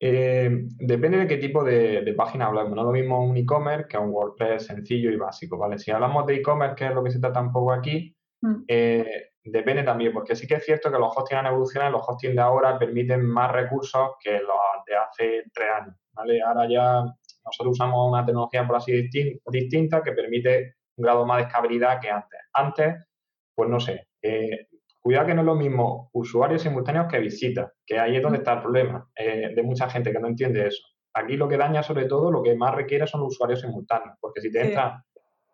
Eh, 0.01 0.51
depende 0.79 1.19
de 1.19 1.27
qué 1.27 1.37
tipo 1.37 1.65
de, 1.65 2.15
página 2.17 2.47
hablamos. 2.47 2.75
No 2.75 2.83
es 2.83 2.87
lo 2.87 2.93
mismo 2.93 3.25
un 3.25 3.37
e-commerce 3.37 3.89
que 3.89 3.99
un 3.99 4.11
WordPress 4.11 4.67
sencillo 4.67 5.11
y 5.11 5.17
básico, 5.17 5.57
¿vale? 5.57 5.79
Si 5.79 5.91
hablamos 5.91 6.27
de 6.27 6.37
e-commerce, 6.37 6.75
que 6.77 6.87
es 6.87 6.95
lo 6.95 7.03
que 7.03 7.11
se 7.11 7.21
trata 7.21 7.41
un 7.41 7.53
poco 7.53 7.73
aquí, 7.73 8.15
mm. 8.43 8.65
eh, 8.69 9.31
depende 9.45 9.83
también, 9.83 10.13
porque 10.13 10.37
sí 10.37 10.47
que 10.47 10.55
es 10.55 10.65
cierto 10.65 10.91
que 10.91 10.99
los 10.99 11.17
hosting 11.17 11.39
han 11.39 11.47
evolucionado, 11.47 11.93
los 11.93 12.09
hosting 12.09 12.35
de 12.35 12.41
ahora 12.41 12.79
permiten 12.79 13.25
más 13.25 13.53
recursos 13.53 14.13
que 14.21 14.33
los 14.33 14.57
de 14.87 14.97
hace 14.97 15.45
tres 15.53 15.69
años, 15.81 15.97
¿vale? 16.13 16.43
Ahora 16.43 16.69
ya 16.69 17.05
nosotros 17.45 17.73
usamos 17.73 18.09
una 18.11 18.25
tecnología, 18.25 18.67
por 18.67 18.77
así 18.77 19.09
distinta, 19.51 20.03
que 20.03 20.13
permite 20.13 20.77
un 20.97 21.03
grado 21.03 21.27
más 21.27 21.39
de 21.39 21.43
escalabilidad 21.45 22.01
que 22.01 22.11
antes. 22.11 22.41
Antes, 22.53 23.09
pues 23.55 23.69
no 23.69 23.81
sé, 23.81 24.09
eh, 24.23 24.69
Cuidado 25.05 25.27
que 25.27 25.35
no 25.35 25.43
es 25.43 25.47
lo 25.47 25.55
mismo 25.55 26.09
usuarios 26.15 26.63
simultáneos 26.63 27.09
que 27.09 27.19
visitas, 27.19 27.71
que 27.85 27.99
ahí 27.99 28.17
es 28.17 28.23
donde 28.23 28.39
está 28.39 28.55
el 28.55 28.63
problema 28.63 29.07
eh, 29.15 29.53
de 29.55 29.63
mucha 29.63 29.87
gente 29.91 30.11
que 30.11 30.19
no 30.19 30.29
entiende 30.29 30.67
eso. 30.67 30.83
Aquí 31.13 31.37
lo 31.37 31.47
que 31.47 31.59
daña 31.59 31.83
sobre 31.83 32.07
todo, 32.07 32.31
lo 32.31 32.43
que 32.43 32.57
más 32.57 32.75
requiere 32.75 33.07
son 33.07 33.21
los 33.21 33.35
usuarios 33.35 33.61
simultáneos, 33.61 34.17
porque 34.19 34.41
si 34.41 34.51
te 34.51 34.63
entran 34.63 35.03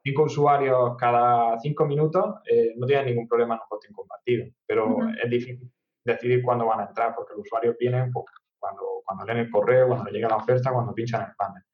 cinco 0.04 0.22
usuarios 0.22 0.96
cada 0.96 1.58
cinco 1.58 1.84
minutos, 1.84 2.36
eh, 2.48 2.74
no 2.76 2.86
tienes 2.86 3.06
ningún 3.06 3.26
problema 3.26 3.56
en 3.56 3.60
un 3.62 3.66
hosting 3.68 3.92
compartido, 3.92 4.46
pero 4.64 4.98
es 5.20 5.28
difícil 5.28 5.68
decidir 6.04 6.44
cuándo 6.44 6.66
van 6.66 6.82
a 6.82 6.84
entrar, 6.84 7.12
porque 7.16 7.32
los 7.32 7.44
usuarios 7.44 7.74
vienen 7.76 8.12
pues, 8.12 8.26
cuando, 8.56 9.02
cuando 9.04 9.24
leen 9.24 9.38
el 9.38 9.50
correo, 9.50 9.88
cuando 9.88 10.10
llega 10.10 10.28
la 10.28 10.36
oferta, 10.36 10.72
cuando 10.72 10.94
pinchan 10.94 11.22
el 11.22 11.34
panel. 11.36 11.64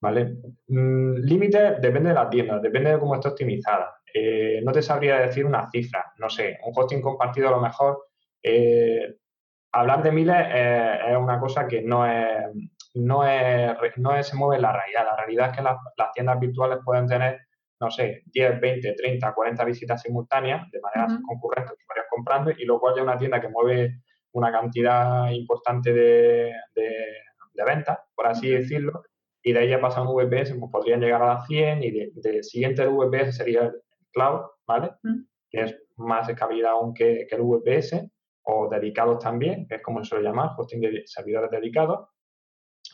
¿Vale? 0.00 0.36
Mm, 0.66 1.14
límite 1.18 1.76
depende 1.80 2.08
de 2.08 2.14
la 2.16 2.28
tienda, 2.28 2.58
depende 2.58 2.90
de 2.90 2.98
cómo 2.98 3.14
está 3.14 3.28
optimizada. 3.28 3.94
Eh, 4.16 4.60
no 4.62 4.70
te 4.70 4.80
sabría 4.80 5.18
decir 5.18 5.44
una 5.44 5.68
cifra, 5.70 6.12
no 6.18 6.30
sé, 6.30 6.58
un 6.64 6.72
hosting 6.72 7.00
compartido 7.00 7.48
a 7.48 7.50
lo 7.50 7.60
mejor, 7.60 8.06
eh, 8.40 9.16
hablar 9.72 10.04
de 10.04 10.12
miles 10.12 10.36
eh, 10.54 10.98
es 11.10 11.16
una 11.16 11.40
cosa 11.40 11.66
que 11.66 11.82
no 11.82 12.06
es, 12.06 12.44
no 12.94 13.26
es, 13.26 13.76
no 13.96 14.22
se 14.22 14.36
mueve 14.36 14.56
en 14.56 14.62
la 14.62 14.72
realidad. 14.72 15.04
La 15.04 15.16
realidad 15.16 15.50
es 15.50 15.56
que 15.56 15.62
las, 15.64 15.78
tiendas 16.14 16.38
virtuales 16.38 16.78
pueden 16.84 17.08
tener, 17.08 17.40
no 17.80 17.90
sé, 17.90 18.22
10, 18.26 18.60
20, 18.60 18.94
30, 18.94 19.34
40 19.34 19.64
visitas 19.64 20.00
simultáneas 20.00 20.70
de 20.70 20.80
manera 20.80 21.20
concurrente, 21.26 21.72
usuarios 21.72 22.06
comprando, 22.08 22.52
y 22.52 22.64
luego 22.64 22.94
hay 22.94 23.02
una 23.02 23.18
tienda 23.18 23.40
que 23.40 23.48
mueve 23.48 24.02
una 24.32 24.52
cantidad 24.52 25.28
importante 25.30 25.92
de, 25.92 26.52
de 26.74 27.64
ventas, 27.64 27.98
por 28.14 28.28
así 28.28 28.50
decirlo, 28.50 29.02
y 29.42 29.52
de 29.52 29.58
ahí 29.60 29.68
ya 29.68 29.80
pasa 29.80 30.02
un 30.02 30.14
VPS, 30.14 30.54
pues 30.58 30.72
podrían 30.72 31.00
llegar 31.00 31.22
a 31.22 31.34
las 31.34 31.46
100 31.46 31.82
y 31.82 31.90
del 32.14 32.42
siguiente 32.42 32.86
VPS 32.86 33.36
sería 33.36 33.64
el 33.64 33.72
cloud, 34.14 34.40
¿vale? 34.66 34.92
Que 35.50 35.62
es 35.62 35.76
más 35.96 36.28
escalabilidad 36.28 36.72
aún 36.72 36.94
que, 36.94 37.26
el 37.30 37.42
VPS, 37.42 38.10
o 38.46 38.68
dedicados 38.68 39.18
también, 39.18 39.66
que 39.66 39.76
es 39.76 39.82
como 39.82 40.02
se 40.02 40.10
suele 40.10 40.24
llamar, 40.24 40.50
hosting 40.56 40.80
de 40.80 41.02
servidores 41.06 41.50
dedicados. 41.50 42.08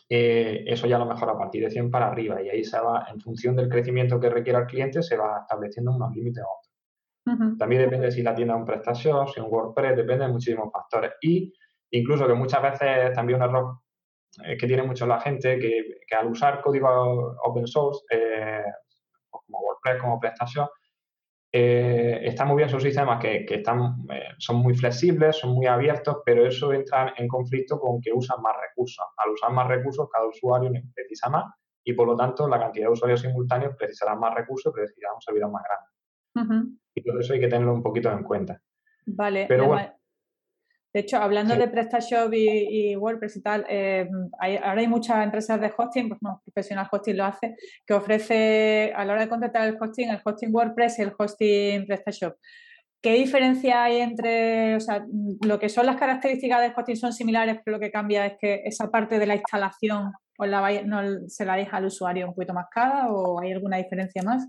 Eh, 0.09 0.63
eso 0.67 0.87
ya 0.87 0.97
a 0.97 0.99
lo 0.99 1.05
mejor 1.05 1.29
a 1.29 1.37
partir 1.37 1.63
de 1.63 1.69
100 1.69 1.89
para 1.89 2.07
arriba 2.07 2.41
y 2.41 2.49
ahí 2.49 2.63
se 2.63 2.79
va, 2.79 3.07
en 3.09 3.19
función 3.19 3.55
del 3.55 3.69
crecimiento 3.69 4.19
que 4.19 4.29
requiera 4.29 4.59
el 4.59 4.65
cliente, 4.65 5.01
se 5.01 5.17
va 5.17 5.39
estableciendo 5.41 5.91
unos 5.91 6.13
límites 6.13 6.43
u 6.43 6.47
otros. 6.47 7.57
También 7.57 7.83
depende 7.83 8.11
si 8.11 8.23
la 8.23 8.33
tienda 8.33 8.55
es 8.55 8.59
un 8.59 8.65
PrestaShop, 8.65 9.29
si 9.29 9.39
un 9.39 9.47
WordPress, 9.49 9.95
depende 9.95 10.25
de 10.25 10.31
muchísimos 10.31 10.71
factores. 10.71 11.13
Y 11.21 11.53
incluso 11.91 12.27
que 12.27 12.33
muchas 12.33 12.61
veces 12.61 13.13
también 13.13 13.41
un 13.41 13.47
error 13.47 13.77
eh, 14.43 14.57
que 14.57 14.67
tiene 14.67 14.83
mucho 14.83 15.05
la 15.05 15.19
gente, 15.19 15.59
que, 15.59 16.15
al 16.15 16.27
usar 16.27 16.61
código 16.61 17.37
open 17.43 17.67
source, 17.67 18.01
eh, 18.09 18.63
como 19.29 19.59
WordPress, 19.59 20.01
como 20.01 20.19
PrestaShop, 20.19 20.69
eh, 21.53 22.19
están 22.23 22.47
muy 22.47 22.57
bien 22.57 22.69
sus 22.69 22.81
sistemas 22.81 23.19
que, 23.19 23.45
están, 23.49 23.97
son 24.37 24.57
muy 24.57 24.73
flexibles, 24.73 25.37
son 25.37 25.53
muy 25.53 25.67
abiertos, 25.67 26.17
pero 26.25 26.45
eso 26.45 26.71
entra 26.71 27.13
en 27.17 27.27
conflicto 27.27 27.79
con 27.79 27.99
que 27.99 28.11
usan 28.13 28.41
más 28.41 28.55
recursos. 28.61 29.05
Al 29.17 29.31
usar 29.31 29.51
más 29.51 29.67
recursos, 29.67 30.07
cada 30.11 30.27
usuario 30.27 30.71
precisa 30.93 31.29
más 31.29 31.53
y 31.83 31.93
por 31.93 32.07
lo 32.07 32.15
tanto 32.15 32.47
la 32.47 32.59
cantidad 32.59 32.85
de 32.85 32.93
usuarios 32.93 33.21
simultáneos 33.21 33.75
precisará 33.75 34.15
más 34.15 34.33
recursos, 34.33 34.73
precisará 34.73 35.13
un 35.13 35.21
servidor 35.21 35.51
más 35.51 35.63
grande. 35.63 36.77
Y 36.95 37.03
todo 37.03 37.19
eso 37.19 37.33
hay 37.33 37.39
que 37.39 37.47
tenerlo 37.47 37.73
un 37.73 37.83
poquito 37.83 38.11
en 38.11 38.23
cuenta. 38.23 38.61
Vale, 39.05 39.45
pero 39.47 39.67
bueno, 39.67 39.93
de 40.93 40.99
hecho, 40.99 41.17
hablando 41.17 41.55
de 41.55 41.69
PrestaShop 41.69 42.33
y, 42.33 42.95
WordPress 42.97 43.37
y 43.37 43.41
tal, 43.41 43.65
eh, 43.69 44.09
ahora 44.39 44.81
hay 44.81 44.87
muchas 44.87 45.23
empresas 45.23 45.59
de 45.61 45.71
hosting, 45.75 46.09
pues 46.09 46.21
no, 46.21 46.41
Professional 46.43 46.87
Hosting 46.91 47.17
lo 47.17 47.25
hace, 47.25 47.55
que 47.85 47.93
ofrece 47.93 48.91
a 48.95 49.05
la 49.05 49.13
hora 49.13 49.21
de 49.21 49.29
contratar 49.29 49.67
el 49.69 49.77
hosting, 49.79 50.09
el 50.09 50.19
hosting 50.23 50.53
WordPress 50.53 50.99
y 50.99 51.01
el 51.03 51.13
hosting 51.17 51.85
PrestaShop. 51.85 52.35
¿Qué 53.01 53.13
diferencia 53.13 53.83
hay 53.83 54.01
entre, 54.01 54.75
o 54.75 54.79
sea, 54.79 55.05
lo 55.43 55.59
que 55.59 55.69
son 55.69 55.85
las 55.85 55.95
características 55.95 56.61
del 56.61 56.73
hosting 56.75 56.97
son 56.97 57.13
similares, 57.13 57.59
pero 57.63 57.77
lo 57.77 57.81
que 57.81 57.89
cambia 57.89 58.25
es 58.25 58.33
que 58.39 58.61
esa 58.65 58.91
parte 58.91 59.17
de 59.17 59.25
la 59.25 59.35
instalación 59.35 60.11
o 60.37 60.45
la, 60.45 60.81
no, 60.83 61.01
se 61.27 61.45
la 61.45 61.55
deja 61.55 61.77
al 61.77 61.85
usuario 61.85 62.27
un 62.27 62.35
poquito 62.35 62.53
más 62.53 62.67
cara 62.69 63.07
o 63.09 63.39
hay 63.41 63.53
alguna 63.53 63.77
diferencia 63.77 64.21
más? 64.23 64.47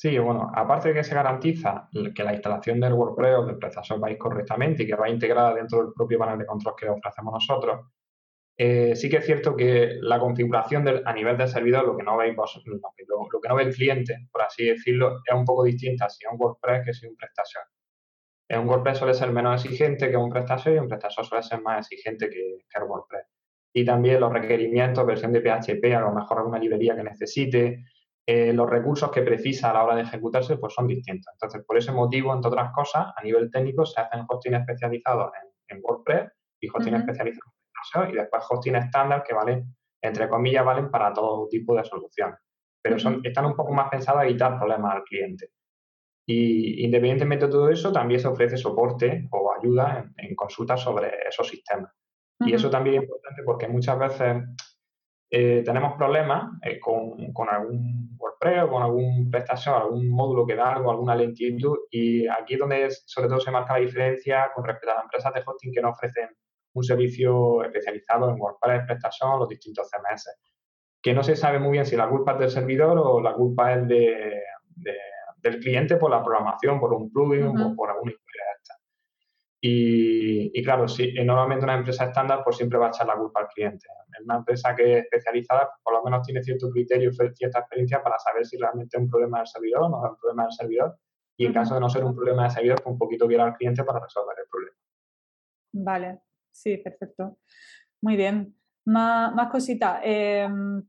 Sí, 0.00 0.18
bueno, 0.18 0.50
aparte 0.54 0.88
de 0.88 0.94
que 0.94 1.04
se 1.04 1.14
garantiza 1.14 1.86
que 2.14 2.24
la 2.24 2.32
instalación 2.32 2.80
del 2.80 2.94
WordPress 2.94 3.36
o 3.36 3.44
del 3.44 3.58
PrestaShop 3.58 4.02
va 4.02 4.08
a 4.08 4.10
ir 4.10 4.16
correctamente 4.16 4.82
y 4.82 4.86
que 4.86 4.94
va 4.94 5.10
integrada 5.10 5.52
dentro 5.54 5.82
del 5.82 5.92
propio 5.92 6.18
panel 6.18 6.38
de 6.38 6.46
control 6.46 6.74
que 6.74 6.88
ofrecemos 6.88 7.34
nosotros, 7.34 7.86
eh, 8.56 8.96
sí 8.96 9.10
que 9.10 9.18
es 9.18 9.26
cierto 9.26 9.54
que 9.54 9.98
la 10.00 10.18
configuración 10.18 10.88
a 11.04 11.12
nivel 11.12 11.36
del 11.36 11.48
servidor, 11.48 11.84
lo 11.84 11.98
que 11.98 12.02
no 12.02 12.16
veis 12.16 12.34
lo, 12.34 12.46
que 13.42 13.48
no 13.50 13.54
ve 13.54 13.62
el 13.64 13.74
cliente, 13.74 14.26
por 14.32 14.40
así 14.40 14.68
decirlo, 14.68 15.18
es 15.22 15.34
un 15.34 15.44
poco 15.44 15.64
distinta 15.64 16.08
si 16.08 16.24
es 16.24 16.32
un 16.32 16.40
WordPress 16.40 16.86
que 16.86 16.94
si 16.94 17.04
es 17.04 17.10
un 17.10 17.18
PrestaShop. 17.18 17.64
un 18.58 18.68
WordPress 18.70 18.96
suele 18.96 19.12
ser 19.12 19.30
menos 19.32 19.62
exigente 19.62 20.10
que 20.10 20.16
un 20.16 20.30
PrestaShop 20.30 20.76
y 20.76 20.78
un 20.78 20.88
PrestaShop 20.88 21.26
suele 21.26 21.42
ser 21.42 21.60
más 21.60 21.80
exigente 21.92 22.30
que 22.30 22.64
el 22.74 22.84
WordPress. 22.84 23.26
Y 23.74 23.84
también 23.84 24.18
los 24.18 24.32
requerimientos, 24.32 25.04
versión 25.04 25.30
de 25.30 25.42
PHP, 25.42 25.94
a 25.94 26.00
lo 26.00 26.12
mejor 26.12 26.38
alguna 26.38 26.58
librería 26.58 26.96
que 26.96 27.04
necesite, 27.04 27.84
eh, 28.32 28.52
los 28.52 28.70
recursos 28.70 29.10
que 29.10 29.22
precisa 29.22 29.70
a 29.70 29.74
la 29.74 29.82
hora 29.82 29.96
de 29.96 30.02
ejecutarse 30.02 30.56
pues 30.56 30.72
son 30.72 30.86
distintos. 30.86 31.32
Entonces, 31.32 31.64
por 31.66 31.76
ese 31.76 31.90
motivo, 31.90 32.32
entre 32.32 32.48
otras 32.48 32.70
cosas, 32.72 33.08
a 33.16 33.22
nivel 33.24 33.50
técnico 33.50 33.84
se 33.84 34.00
hacen 34.00 34.24
hosting 34.28 34.54
especializados 34.54 35.32
en, 35.68 35.80
WordPress 35.82 36.30
y 36.60 36.68
hosting 36.68 36.94
especializados 36.94 37.52
en 37.96 38.10
y 38.10 38.14
después 38.14 38.44
hosting 38.48 38.76
estándar 38.76 39.24
que 39.24 39.34
valen, 39.34 39.74
entre 40.00 40.28
comillas, 40.28 40.64
valen 40.64 40.92
para 40.92 41.12
todo 41.12 41.48
tipo 41.48 41.74
de 41.74 41.84
soluciones. 41.84 42.38
Pero 42.80 43.00
son, 43.00 43.20
están 43.24 43.46
un 43.46 43.56
poco 43.56 43.72
más 43.72 43.90
pensados 43.90 44.20
a 44.20 44.24
evitar 44.24 44.56
problemas 44.56 44.94
al 44.94 45.02
cliente. 45.02 45.50
Y 46.24 46.84
independientemente 46.84 47.46
de 47.46 47.52
todo 47.52 47.68
eso, 47.68 47.90
también 47.90 48.20
se 48.20 48.28
ofrece 48.28 48.56
soporte 48.56 49.26
o 49.32 49.52
ayuda 49.58 50.08
en, 50.16 50.36
consultas 50.36 50.80
sobre 50.80 51.10
esos 51.28 51.48
sistemas. 51.48 51.92
Y 52.38 52.54
eso 52.54 52.70
también 52.70 52.96
es 52.96 53.02
importante 53.02 53.42
porque 53.44 53.66
muchas 53.66 53.98
veces 53.98 54.44
eh, 55.32 55.62
tenemos 55.64 55.94
problemas 55.96 56.50
eh, 56.62 56.80
con, 56.80 57.48
algún 57.48 58.16
WordPress 58.18 58.64
o 58.64 58.68
con 58.68 58.82
algún 58.82 59.30
prestación, 59.30 59.76
algún 59.76 60.10
módulo 60.10 60.44
que 60.44 60.56
da 60.56 60.74
algo, 60.74 60.90
alguna 60.90 61.14
lentitud. 61.14 61.78
Y 61.90 62.26
aquí 62.26 62.54
es 62.54 62.60
donde 62.60 62.88
sobre 62.90 63.28
todo 63.28 63.38
se 63.38 63.52
marca 63.52 63.74
la 63.74 63.80
diferencia 63.80 64.50
con 64.52 64.64
respecto 64.64 64.90
a 64.90 64.94
las 64.96 65.04
empresas 65.04 65.32
de 65.32 65.42
hosting 65.46 65.72
que 65.72 65.80
no 65.80 65.90
ofrecen 65.90 66.28
un 66.72 66.82
servicio 66.82 67.62
especializado 67.62 68.28
en 68.28 68.40
WordPress, 68.40 68.86
prestación, 68.86 69.38
los 69.38 69.48
distintos 69.48 69.88
CMS. 69.88 70.36
Que 71.00 71.14
no 71.14 71.22
se 71.22 71.36
sabe 71.36 71.60
muy 71.60 71.72
bien 71.72 71.86
si 71.86 71.96
la 71.96 72.08
culpa 72.08 72.32
es 72.32 72.38
del 72.40 72.50
servidor 72.50 72.98
o 72.98 73.20
la 73.20 73.32
culpa 73.34 73.74
es 73.74 73.86
de, 73.86 74.42
del 75.36 75.60
cliente 75.60 75.96
por 75.96 76.10
la 76.10 76.22
programación, 76.22 76.80
por 76.80 76.92
un 76.92 77.10
plugin 77.10 77.46
o 77.46 77.74
por 77.76 77.90
alguna. 77.90 78.12
Y, 79.62 80.62
claro, 80.62 80.88
si 80.88 81.12
normalmente 81.22 81.64
una 81.64 81.74
empresa 81.74 82.06
estándar 82.06 82.40
pues 82.42 82.56
siempre 82.56 82.78
va 82.78 82.86
a 82.86 82.88
echar 82.88 83.06
la 83.06 83.16
culpa 83.16 83.40
al 83.40 83.48
cliente 83.48 83.86
una 84.24 84.36
empresa 84.36 84.74
que 84.74 84.98
es 84.98 85.04
especializada, 85.04 85.60
pues, 85.60 85.80
por 85.82 85.94
lo 85.94 86.02
menos 86.04 86.26
tiene 86.26 86.42
cierto 86.42 86.70
criterio, 86.70 87.12
cierta 87.12 87.60
experiencia 87.60 88.02
para 88.02 88.18
saber 88.18 88.44
si 88.46 88.56
realmente 88.56 88.96
es 88.96 89.02
un 89.02 89.08
problema 89.08 89.38
del 89.38 89.46
servidor 89.46 89.82
o 89.84 89.88
no 89.88 90.04
es 90.04 90.10
un 90.10 90.16
problema 90.16 90.42
del 90.44 90.52
servidor. 90.52 90.98
Y 91.36 91.46
en 91.46 91.54
caso 91.54 91.74
de 91.74 91.80
no 91.80 91.88
ser 91.88 92.04
un 92.04 92.14
problema 92.14 92.42
del 92.42 92.50
servidor, 92.50 92.82
pues 92.82 92.92
un 92.92 92.98
poquito 92.98 93.26
guiar 93.26 93.40
al 93.40 93.54
cliente 93.54 93.82
para 93.82 94.00
resolver 94.00 94.36
el 94.38 94.48
problema. 94.50 94.76
Vale, 95.72 96.20
sí, 96.50 96.76
perfecto. 96.76 97.38
Muy 98.02 98.16
bien. 98.16 98.54
Más, 98.86 99.34
más 99.34 99.50
cositas. 99.50 100.00
Em, 100.02 100.82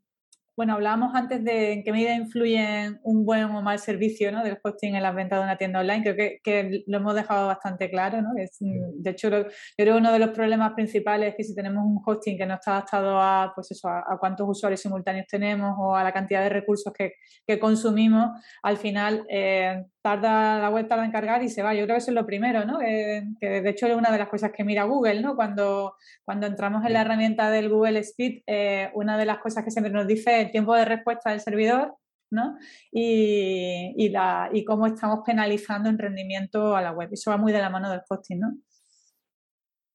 bueno, 0.62 0.76
hablábamos 0.76 1.16
antes 1.16 1.44
de 1.44 1.74
en 1.74 1.84
qué 1.84 1.92
medida 1.92 2.14
influye 2.14 2.96
un 3.02 3.26
buen 3.26 3.46
o 3.46 3.64
mal 3.64 3.80
servicio 3.80 4.32
¿no? 4.32 4.44
del 4.44 4.60
hosting 4.62 4.94
en 4.94 5.02
las 5.02 5.16
ventas 5.16 5.40
de 5.40 5.44
una 5.44 5.58
tienda 5.58 5.80
online. 5.80 6.04
Creo 6.04 6.16
que, 6.44 6.84
lo 6.86 6.98
hemos 6.98 7.16
dejado 7.16 7.48
bastante 7.48 7.90
claro. 7.90 8.22
¿no? 8.22 8.30
de 8.36 9.10
hecho, 9.10 9.30
yo 9.30 9.46
creo 9.76 9.96
que 9.96 10.00
uno 10.00 10.12
de 10.14 10.20
los 10.20 10.30
problemas 10.30 10.74
principales 10.74 11.30
es 11.30 11.36
que 11.36 11.44
si 11.44 11.56
tenemos 11.56 11.84
un 11.84 12.00
hosting 12.06 12.38
que 12.38 12.46
no 12.46 12.54
está 12.54 12.74
adaptado 12.74 13.20
a, 13.20 13.52
pues 13.56 13.72
eso, 13.72 13.88
a, 13.90 14.16
cuántos 14.20 14.48
usuarios 14.48 14.82
simultáneos 14.82 15.26
tenemos 15.28 15.76
o 15.80 15.96
a 15.96 16.04
la 16.04 16.14
cantidad 16.14 16.44
de 16.44 16.50
recursos 16.50 16.94
que, 16.94 17.14
consumimos, 17.60 18.30
al 18.62 18.78
final 18.78 19.26
eh, 19.32 19.84
tarda 20.02 20.60
la 20.60 20.70
web 20.70 20.88
tarda 20.88 21.06
en 21.06 21.12
cargar 21.12 21.44
y 21.44 21.50
se 21.50 21.64
va. 21.64 21.74
Yo 21.74 21.84
creo 21.84 21.96
que 21.96 22.00
eso 22.00 22.12
es 22.12 22.16
lo 22.16 22.26
primero, 22.26 22.66
¿no? 22.66 22.80
que 22.80 23.62
de 23.62 23.70
hecho 23.70 23.88
es 23.88 23.96
una 23.96 24.12
de 24.12 24.18
las 24.18 24.30
cosas 24.30 24.52
que 24.52 24.64
mira 24.64 24.84
Google, 24.84 25.22
¿no? 25.22 25.36
Cuando, 25.36 25.96
cuando 26.26 26.48
entramos 26.48 26.86
en 26.86 26.94
la 26.94 27.02
herramienta 27.02 27.52
del 27.52 27.70
Google 27.70 28.00
Speed, 28.00 28.44
eh, 28.48 28.90
una 28.94 29.18
de 29.18 29.26
las 29.26 29.40
cosas 29.40 29.64
que 29.64 29.72
siempre 29.72 29.94
nos 29.94 30.08
dice 30.08 30.40
es 30.40 30.46
el 30.46 30.52
tiempo 30.52 30.76
de 30.76 30.86
respuesta 30.86 31.30
del 31.30 31.40
servidor, 31.40 31.96
¿no? 32.32 32.58
Y, 32.92 33.94
y, 33.96 34.10
la, 34.10 34.50
y 34.52 34.64
cómo 34.66 34.88
estamos 34.88 35.20
penalizando 35.26 35.90
en 35.90 36.00
rendimiento 36.00 36.76
a 36.76 36.82
la 36.82 36.92
web. 36.92 37.10
Eso 37.12 37.32
va 37.32 37.38
muy 37.38 37.52
de 37.52 37.60
la 37.60 37.70
mano 37.70 37.90
del 37.92 38.02
hosting, 38.10 38.40
¿no? 38.40 38.54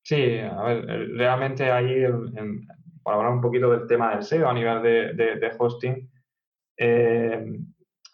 Sí, 0.06 0.38
a 0.38 0.62
ver, 0.62 0.86
realmente 1.16 1.68
ahí, 1.68 2.04
para 3.02 3.16
hablar 3.16 3.32
un 3.32 3.40
poquito 3.40 3.70
del 3.70 3.88
tema 3.88 4.14
del 4.14 4.22
SEO 4.22 4.48
a 4.48 4.54
nivel 4.54 4.80
de, 4.80 5.14
de, 5.14 5.50
hosting, 5.58 6.08
eh, 6.76 7.44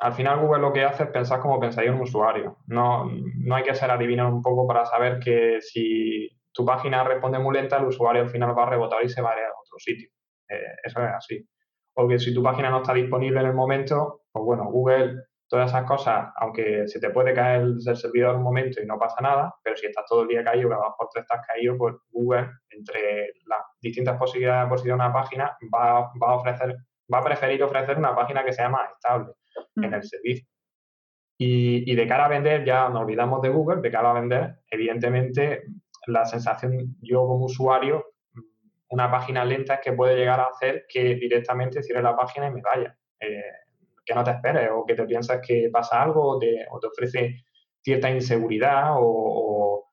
al 0.02 0.14
final 0.14 0.40
Google 0.40 0.62
lo 0.62 0.72
que 0.72 0.84
hace 0.84 1.04
es 1.04 1.10
pensar 1.10 1.38
como 1.38 1.60
pensaría 1.60 1.92
un 1.92 2.00
usuario. 2.00 2.58
No, 2.66 3.08
no 3.36 3.54
hay 3.54 3.62
que 3.62 3.74
ser 3.74 3.88
adivino 3.88 4.28
un 4.28 4.42
poco 4.42 4.66
para 4.66 4.84
saber 4.84 5.20
que 5.20 5.60
si 5.60 6.28
tu 6.52 6.64
página 6.66 7.04
responde 7.04 7.38
muy 7.38 7.54
lenta, 7.54 7.76
el 7.76 7.84
usuario 7.84 8.22
al 8.22 8.28
final 8.28 8.58
va 8.58 8.64
a 8.64 8.70
rebotar 8.70 9.04
y 9.04 9.08
se 9.08 9.22
va 9.22 9.30
a 9.30 9.34
ir 9.38 9.44
a 9.44 9.50
otro 9.50 9.78
sitio. 9.78 10.10
Eh, 10.48 10.74
eso 10.82 11.04
es 11.04 11.12
así. 11.16 11.48
O 11.94 12.08
que 12.08 12.18
si 12.18 12.34
tu 12.34 12.42
página 12.42 12.68
no 12.68 12.78
está 12.78 12.92
disponible 12.94 13.38
en 13.38 13.46
el 13.46 13.54
momento, 13.54 14.22
pues 14.32 14.44
bueno, 14.44 14.64
Google, 14.64 15.22
todas 15.48 15.70
esas 15.70 15.84
cosas, 15.84 16.32
aunque 16.34 16.88
se 16.88 16.98
te 16.98 17.10
puede 17.10 17.32
caer 17.32 17.62
el, 17.62 17.80
servidor 17.96 18.34
un 18.34 18.42
momento 18.42 18.82
y 18.82 18.86
no 18.86 18.98
pasa 18.98 19.20
nada, 19.20 19.54
pero 19.62 19.76
si 19.76 19.86
estás 19.86 20.04
todo 20.08 20.22
el 20.22 20.28
día 20.28 20.42
caído, 20.42 20.68
cada 20.68 20.82
dos 20.82 20.94
por 20.98 21.10
tres 21.10 21.22
estás 21.22 21.46
caído, 21.46 21.78
pues 21.78 21.94
Google, 22.10 22.50
entre 22.70 23.34
las 23.46 23.60
distintas 23.80 24.18
posibilidades 24.18 24.64
de 24.64 24.68
posición 24.68 24.98
de 24.98 25.04
una 25.04 25.12
página, 25.12 25.56
va, 25.72 26.10
va 26.20 26.32
a 26.32 26.34
ofrecer, 26.34 26.74
va 27.12 27.18
a 27.18 27.24
preferir 27.24 27.62
ofrecer 27.62 27.96
una 27.98 28.16
página 28.16 28.44
que 28.44 28.52
sea 28.52 28.68
más 28.68 28.90
estable 28.90 29.32
en 29.76 29.94
el 29.94 30.02
servicio. 30.02 30.46
Y, 31.38 31.94
de 31.94 32.06
cara 32.06 32.26
a 32.26 32.28
vender, 32.28 32.64
ya 32.64 32.88
nos 32.88 33.02
olvidamos 33.02 33.42
de 33.42 33.48
Google, 33.48 33.80
de 33.80 33.90
cara 33.90 34.10
a 34.10 34.20
vender, 34.20 34.58
evidentemente 34.70 35.64
la 36.06 36.24
sensación 36.24 36.96
yo 37.00 37.26
como 37.26 37.46
usuario, 37.46 38.12
una 38.90 39.10
página 39.10 39.44
lenta 39.44 39.74
es 39.74 39.80
que 39.80 39.92
puede 39.92 40.16
llegar 40.16 40.38
a 40.38 40.46
hacer 40.46 40.84
que 40.88 41.14
directamente 41.14 41.82
cierre 41.82 42.02
la 42.02 42.16
página 42.16 42.46
y 42.46 42.52
me 42.52 42.60
vaya. 42.60 42.96
Eh, 43.18 43.42
que 44.04 44.14
no 44.14 44.24
te 44.24 44.32
esperes 44.32 44.68
o 44.72 44.84
que 44.84 44.94
te 44.94 45.04
piensas 45.04 45.40
que 45.46 45.70
pasa 45.72 46.02
algo 46.02 46.36
o 46.36 46.38
te, 46.38 46.66
ofrece 46.68 47.44
cierta 47.80 48.10
inseguridad 48.10 48.90
o, 48.98 49.88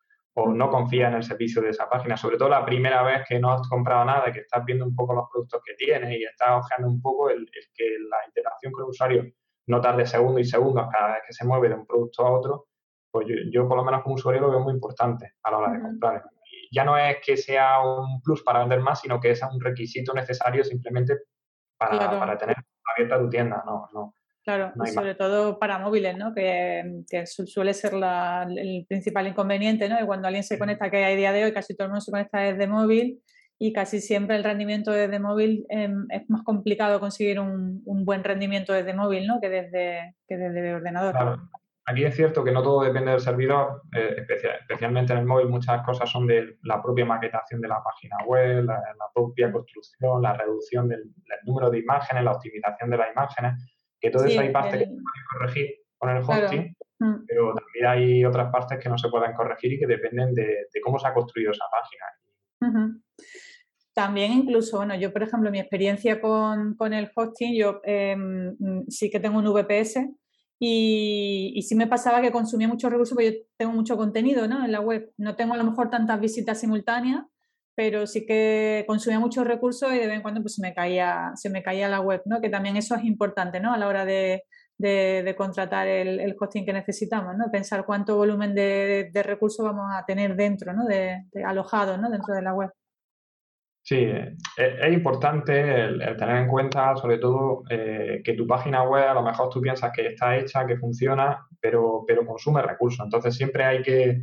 no 0.55 0.69
confía 0.69 1.09
en 1.09 1.15
el 1.15 1.23
servicio 1.23 1.61
de 1.61 1.71
esa 1.71 1.89
página. 1.89 2.15
Sobre 2.15 2.37
todo 2.37 2.47
la 2.47 2.63
primera 2.63 3.03
vez 3.03 3.23
que 3.27 3.39
no 3.39 3.51
has 3.51 3.67
comprado 3.67 4.05
nada, 4.05 4.31
que 4.31 4.39
estás 4.39 4.63
viendo 4.63 4.85
un 4.85 4.95
poco 4.95 5.13
los 5.13 5.25
productos 5.29 5.61
que 5.65 5.73
tienes 5.73 6.17
y 6.17 6.23
estás 6.23 6.51
ojeando 6.51 6.87
un 6.87 7.01
poco 7.01 7.29
el, 7.29 7.39
el 7.39 7.63
que 7.75 7.97
la 8.09 8.25
interacción 8.25 8.71
con 8.71 8.85
el 8.85 8.89
usuario 8.89 9.25
no 9.69 9.79
tarde 9.79 10.05
segundos 10.05 10.41
y 10.41 10.45
segundos 10.45 10.87
cada 10.91 11.13
vez 11.13 11.21
que 11.27 11.33
se 11.33 11.45
mueve 11.45 11.69
de 11.69 11.75
un 11.75 11.85
producto 11.85 12.25
a 12.25 12.31
otro, 12.31 12.65
pues 13.11 13.27
yo, 13.51 13.67
por 13.67 13.77
lo 13.77 13.83
menos 13.83 14.01
como 14.01 14.15
usuario 14.15 14.41
lo 14.41 14.49
veo 14.49 14.59
muy 14.59 14.73
importante 14.73 15.33
a 15.43 15.51
la 15.51 15.57
hora 15.57 15.71
de 15.73 15.81
comprar. 15.81 16.23
ya 16.71 16.83
no 16.83 16.97
es 16.97 17.17
que 17.23 17.37
sea 17.37 17.79
un 17.81 18.21
plus 18.21 18.43
para 18.43 18.59
vender 18.59 18.81
más, 18.81 19.01
sino 19.01 19.19
que 19.19 19.31
es 19.31 19.41
un 19.43 19.61
requisito 19.61 20.13
necesario 20.13 20.63
simplemente 20.63 21.17
para, 21.77 22.37
tener 22.37 22.57
abierta 22.95 23.19
tu 23.19 23.29
tienda, 23.29 23.63
no, 23.65 23.89
no. 23.93 24.13
Claro, 24.43 24.71
y 24.83 24.89
sobre 24.89 25.13
todo 25.13 25.59
para 25.59 25.77
móviles, 25.77 26.17
¿no? 26.17 26.33
Que, 26.33 27.05
suele 27.25 27.73
ser 27.75 27.93
el 27.93 28.85
principal 28.87 29.27
inconveniente, 29.27 29.87
¿no? 29.87 30.01
Y 30.01 30.05
cuando 30.05 30.27
alguien 30.27 30.43
se 30.43 30.57
conecta, 30.57 30.89
que 30.89 31.05
hay 31.05 31.15
día 31.15 31.31
de 31.31 31.45
hoy, 31.45 31.53
casi 31.53 31.75
todo 31.75 31.85
el 31.85 31.91
mundo 31.91 32.01
se 32.01 32.11
conecta 32.11 32.39
desde 32.39 32.67
móvil 32.67 33.21
y 33.61 33.73
casi 33.73 33.99
siempre 33.99 34.37
el 34.37 34.43
rendimiento 34.45 34.91
desde 34.91 35.19
móvil 35.19 35.65
em, 35.69 36.07
es 36.09 36.29
más 36.29 36.43
complicado 36.43 37.01
conseguir 37.01 37.41
un, 37.41 37.83
buen 38.05 38.23
rendimiento 38.23 38.71
desde 38.71 38.93
móvil, 38.93 39.27
¿no? 39.27 39.41
Que 39.41 39.49
desde, 39.49 40.15
que 40.27 40.37
desde 40.37 40.73
ordenador. 40.73 41.11
Claro. 41.11 41.49
Aquí 41.85 42.05
es 42.05 42.15
cierto 42.15 42.43
que 42.43 42.51
no 42.51 42.61
todo 42.61 42.83
depende 42.83 43.11
del 43.11 43.19
servidor, 43.19 43.81
eh, 43.93 44.23
especialmente 44.61 45.11
en 45.11 45.19
el 45.19 45.25
móvil 45.25 45.49
muchas 45.49 45.83
cosas 45.83 46.09
son 46.09 46.27
de 46.27 46.57
la 46.63 46.81
propia 46.81 47.03
maquetación 47.03 47.59
de 47.59 47.67
la 47.67 47.83
página 47.83 48.15
web, 48.25 48.63
la, 48.63 48.79
propia 49.13 49.51
construcción, 49.51 50.21
la 50.21 50.33
reducción 50.33 50.87
del, 50.87 51.11
número 51.45 51.71
de 51.71 51.79
imágenes, 51.79 52.23
la 52.23 52.33
optimización 52.33 52.91
de 52.91 52.97
las 52.97 53.11
imágenes, 53.11 53.53
que 53.99 54.11
todo 54.11 54.25
eso 54.25 54.39
hay 54.39 54.51
partes 54.51 54.73
que 54.73 54.85
se 54.85 54.91
pueden 54.91 55.25
corregir 55.33 55.75
con 55.97 56.09
el 56.11 56.23
hosting, 56.23 56.75
mm. 56.99 57.25
pero 57.27 57.55
también 57.55 57.85
hay 57.87 58.23
otras 58.23 58.51
partes 58.51 58.77
que 58.77 58.87
no 58.87 58.97
se 58.97 59.09
pueden 59.09 59.33
corregir 59.33 59.73
y 59.73 59.79
que 59.79 59.87
dependen 59.87 60.35
de, 60.35 60.67
cómo 60.83 60.99
se 60.99 61.07
ha 61.07 61.13
construido 61.13 61.51
esa 61.51 61.65
página. 61.71 62.85
También 63.99 64.31
incluso, 64.31 64.77
bueno, 64.77 64.95
yo 64.95 65.11
por 65.11 65.23
ejemplo, 65.23 65.51
mi 65.51 65.59
experiencia 65.59 66.21
con, 66.21 66.93
el 66.93 67.11
hosting, 67.13 67.53
yo 67.53 67.81
em, 67.83 68.55
sí 68.87 69.09
que 69.09 69.19
tengo 69.19 69.39
un 69.39 69.53
VPS, 69.53 69.97
y, 70.57 71.51
y, 71.53 71.61
sí 71.63 71.75
me 71.75 71.85
pasaba 71.85 72.21
que 72.21 72.31
consumía 72.31 72.69
muchos 72.69 72.89
recursos, 72.89 73.13
porque 73.13 73.31
yo 73.33 73.37
tengo 73.57 73.73
mucho 73.73 73.97
contenido 73.97 74.47
¿no? 74.47 74.63
en 74.63 74.71
la 74.71 74.79
web. 74.79 75.11
No 75.17 75.35
tengo 75.35 75.53
a 75.53 75.57
lo 75.57 75.65
mejor 75.65 75.89
tantas 75.89 76.17
visitas 76.21 76.61
simultáneas, 76.61 77.25
pero 77.75 78.07
sí 78.07 78.25
que 78.25 78.85
consumía 78.87 79.19
muchos 79.19 79.45
recursos 79.45 79.91
y 79.93 79.97
de 79.99 80.07
vez 80.07 80.15
en 80.15 80.21
cuando 80.21 80.41
pues, 80.41 80.55
se, 80.55 80.61
me 80.61 80.73
caía, 80.73 81.31
se 81.35 81.49
me 81.49 81.61
caía 81.61 81.89
la 81.89 81.99
web, 81.99 82.21
¿no? 82.25 82.39
que 82.39 82.49
también 82.49 82.77
eso 82.77 82.95
es 82.95 83.03
importante 83.03 83.59
¿no? 83.59 83.73
a 83.73 83.77
la 83.77 83.87
hora 83.89 84.05
de, 84.05 84.43
de, 84.77 85.35
contratar 85.37 85.87
el, 85.87 86.21
el, 86.21 86.37
hosting 86.39 86.65
que 86.65 86.71
necesitamos, 86.71 87.35
¿no? 87.37 87.51
pensar 87.51 87.85
cuánto 87.85 88.15
volumen 88.15 88.55
de, 88.55 89.09
de 89.11 89.23
recursos 89.23 89.65
vamos 89.65 89.87
a 89.93 90.05
tener 90.05 90.37
dentro, 90.37 90.71
¿no? 90.73 90.85
de, 90.85 91.25
alojado 91.45 91.97
¿no? 91.97 92.09
dentro 92.09 92.33
de 92.33 92.41
la 92.41 92.53
web. 92.53 92.69
Sí, 93.81 93.95
eh, 93.95 94.35
es, 94.57 94.93
importante 94.93 95.85
el, 95.85 96.17
tener 96.17 96.37
en 96.37 96.47
cuenta, 96.47 96.95
sobre 96.95 97.17
todo, 97.17 97.63
eh, 97.69 98.21
que 98.23 98.33
tu 98.33 98.45
página 98.45 98.83
web 98.83 99.07
a 99.07 99.13
lo 99.13 99.23
mejor 99.23 99.49
tú 99.49 99.61
piensas 99.61 99.91
que 99.95 100.07
está 100.07 100.37
hecha, 100.37 100.65
que 100.67 100.77
funciona, 100.77 101.47
pero, 101.59 102.03
pero 102.05 102.25
consume 102.25 102.61
recursos. 102.61 103.03
Entonces 103.03 103.35
siempre 103.35 103.63
hay 103.63 103.81
que, 103.81 104.21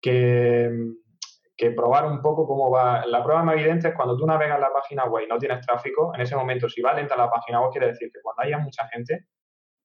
que, 0.00 1.70
probar 1.74 2.06
un 2.06 2.20
poco 2.20 2.46
cómo 2.46 2.70
va. 2.70 3.04
La 3.06 3.22
prueba 3.22 3.42
más 3.42 3.56
evidente 3.56 3.88
es 3.88 3.94
cuando 3.94 4.16
tú 4.16 4.26
navegas 4.26 4.60
la 4.60 4.72
página 4.72 5.06
web 5.06 5.24
y 5.24 5.28
no 5.28 5.38
tienes 5.38 5.64
tráfico, 5.66 6.14
en 6.14 6.20
ese 6.20 6.36
momento 6.36 6.68
si 6.68 6.82
va 6.82 6.94
lenta 6.94 7.16
la 7.16 7.30
página 7.30 7.60
web 7.60 7.70
quiere 7.72 7.88
decir 7.88 8.10
que 8.12 8.20
cuando 8.22 8.42
haya 8.42 8.58
mucha 8.58 8.86
gente 8.88 9.26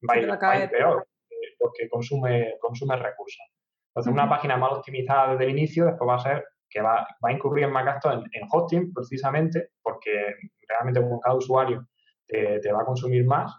va 0.08 0.14
a 0.16 0.60
ir, 0.60 0.70
peor, 0.70 1.08
porque 1.58 1.90
consume, 1.90 2.56
consume 2.60 2.96
recursos. 2.98 3.46
Entonces 3.90 4.14
una 4.14 4.30
página 4.30 4.58
mal 4.58 4.74
optimizada 4.74 5.32
desde 5.32 5.46
el 5.46 5.52
inicio 5.52 5.86
después 5.86 6.10
va 6.10 6.16
a 6.16 6.20
ser 6.20 6.46
que 6.70 6.82
va, 6.82 7.08
a 7.22 7.32
incurrir 7.32 7.66
en 7.66 7.72
más 7.72 7.86
gastos 7.86 8.24
en, 8.32 8.48
hosting 8.50 8.94
precisamente 8.94 9.72
porque 9.82 10.36
realmente 10.68 11.02
con 11.02 11.20
cada 11.20 11.36
usuario 11.36 11.88
te, 12.28 12.72
va 12.72 12.82
a 12.82 12.86
consumir 12.86 13.26
más 13.26 13.52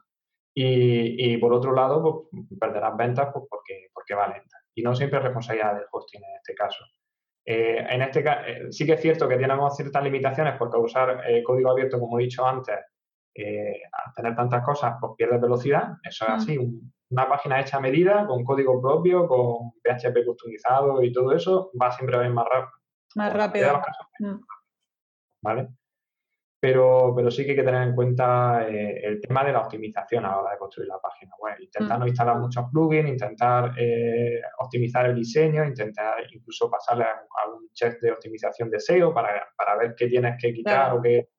y, 0.54 1.36
por 1.38 1.52
otro 1.52 1.72
lado 1.72 2.28
pues, 2.30 2.46
perderás 2.58 2.96
ventas 2.96 3.30
pues, 3.32 3.46
porque, 3.48 3.88
porque 3.92 4.14
va 4.14 4.28
lenta. 4.28 4.56
Y 4.74 4.82
no 4.82 4.94
siempre 4.94 5.18
es 5.18 5.24
responsabilidad 5.24 5.74
del 5.74 5.86
hosting 5.90 6.22
en 6.22 6.36
este 6.36 6.54
caso. 6.54 6.84
Eh, 7.44 7.84
en 7.88 8.02
este 8.02 8.20
eh, 8.20 8.70
sí 8.70 8.86
que 8.86 8.92
es 8.92 9.00
cierto 9.00 9.26
que 9.26 9.36
tenemos 9.36 9.74
ciertas 9.76 10.04
limitaciones 10.04 10.54
porque 10.58 10.78
usar 10.78 11.22
eh, 11.26 11.42
código 11.42 11.70
abierto, 11.70 11.98
como 11.98 12.18
he 12.18 12.24
dicho 12.24 12.46
antes, 12.46 12.76
al 12.76 14.14
tener 14.14 14.36
tantas 14.36 14.62
cosas, 14.64 14.96
pues 15.00 15.12
pierdes 15.16 15.40
velocidad. 15.40 15.94
Eso 16.02 16.26
es 16.26 16.30
mm. 16.30 16.34
así. 16.34 16.58
una 17.10 17.28
página 17.28 17.60
hecha 17.60 17.78
a 17.78 17.80
medida, 17.80 18.26
con 18.26 18.44
código 18.44 18.80
propio, 18.80 19.26
con 19.26 19.72
PHP 19.82 20.24
customizado 20.26 21.02
y 21.02 21.12
todo 21.12 21.32
eso, 21.32 21.70
va 21.80 21.90
siempre 21.90 22.18
a 22.18 22.24
ir 22.24 22.32
más 22.32 22.46
rápido 22.48 22.79
más 23.14 23.32
rápido. 23.32 23.82
Mm. 24.18 24.40
¿Vale? 25.42 25.68
Pero, 26.62 27.14
pero 27.16 27.30
sí 27.30 27.44
que 27.44 27.52
hay 27.52 27.56
que 27.56 27.62
tener 27.62 27.88
en 27.88 27.94
cuenta 27.94 28.68
eh, 28.68 29.00
el 29.02 29.18
tema 29.18 29.42
de 29.42 29.52
la 29.52 29.60
optimización 29.60 30.26
a 30.26 30.28
la 30.28 30.38
hora 30.40 30.50
de 30.52 30.58
construir 30.58 30.88
la 30.88 31.00
página 31.00 31.32
web. 31.38 31.56
Intentar 31.58 31.96
mm. 31.96 32.00
no 32.00 32.06
instalar 32.06 32.38
muchos 32.38 32.66
plugins, 32.70 33.08
intentar 33.08 33.72
eh, 33.78 34.42
optimizar 34.58 35.06
el 35.06 35.14
diseño, 35.14 35.64
intentar 35.64 36.16
incluso 36.30 36.70
pasarle 36.70 37.04
a, 37.04 37.48
un 37.50 37.70
check 37.72 37.98
de 38.00 38.12
optimización 38.12 38.68
de 38.68 38.78
SEO 38.78 39.14
para, 39.14 39.48
para 39.56 39.76
ver 39.76 39.94
qué 39.96 40.06
tienes 40.06 40.36
que 40.38 40.52
quitar 40.52 40.92
o 40.92 41.00
qué 41.00 41.30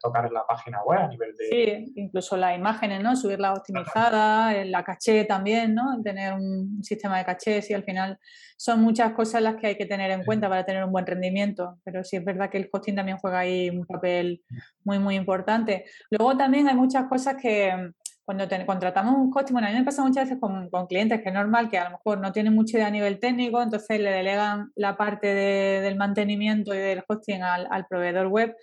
tocar 0.00 0.26
en 0.26 0.34
la 0.34 0.46
página 0.46 0.82
web 0.82 0.98
a 0.98 1.08
nivel 1.08 1.34
de... 1.36 1.44
Sí, 1.46 1.92
incluso 1.96 2.36
las 2.36 2.56
imágenes, 2.56 3.02
¿no? 3.02 3.16
Subirla 3.16 3.52
optimizada, 3.52 4.64
la 4.64 4.84
caché 4.84 5.24
también, 5.24 5.74
¿no? 5.74 6.00
Tener 6.02 6.34
un 6.34 6.82
sistema 6.82 7.18
de 7.18 7.24
caché, 7.24 7.62
sí, 7.62 7.74
al 7.74 7.84
final 7.84 8.18
son 8.56 8.80
muchas 8.80 9.12
cosas 9.12 9.42
las 9.42 9.56
que 9.56 9.68
hay 9.68 9.76
que 9.76 9.86
tener 9.86 10.10
en 10.10 10.24
cuenta 10.24 10.48
para 10.48 10.64
tener 10.64 10.84
un 10.84 10.92
buen 10.92 11.06
rendimiento, 11.06 11.78
pero 11.84 12.02
sí 12.02 12.16
es 12.16 12.24
verdad 12.24 12.50
que 12.50 12.58
el 12.58 12.68
hosting 12.70 12.96
también 12.96 13.18
juega 13.18 13.40
ahí 13.40 13.70
un 13.70 13.86
papel 13.86 14.42
muy, 14.84 14.98
muy 14.98 15.14
importante. 15.14 15.84
Luego 16.10 16.36
también 16.36 16.68
hay 16.68 16.74
muchas 16.74 17.06
cosas 17.08 17.36
que 17.40 17.92
cuando 18.28 18.46
contratamos 18.66 19.14
un 19.14 19.32
hosting, 19.34 19.54
bueno, 19.54 19.68
a 19.68 19.70
mí 19.70 19.78
me 19.78 19.86
pasa 19.86 20.02
muchas 20.02 20.24
veces 20.24 20.38
con, 20.38 20.68
clientes 20.86 21.22
que 21.22 21.30
es 21.30 21.34
normal 21.34 21.70
que 21.70 21.78
a 21.78 21.84
lo 21.84 21.92
mejor 21.92 22.20
no 22.20 22.30
tienen 22.30 22.54
mucha 22.54 22.76
idea 22.76 22.88
a 22.88 22.90
nivel 22.90 23.18
técnico, 23.20 23.62
entonces 23.62 23.98
le 23.98 24.10
delegan 24.10 24.70
la 24.74 24.98
parte 24.98 25.28
del 25.28 25.96
mantenimiento 25.96 26.74
y 26.74 26.76
del 26.76 27.02
hosting 27.08 27.42
al, 27.42 27.66
al 27.70 27.86
proveedor 27.86 28.26
web, 28.26 28.54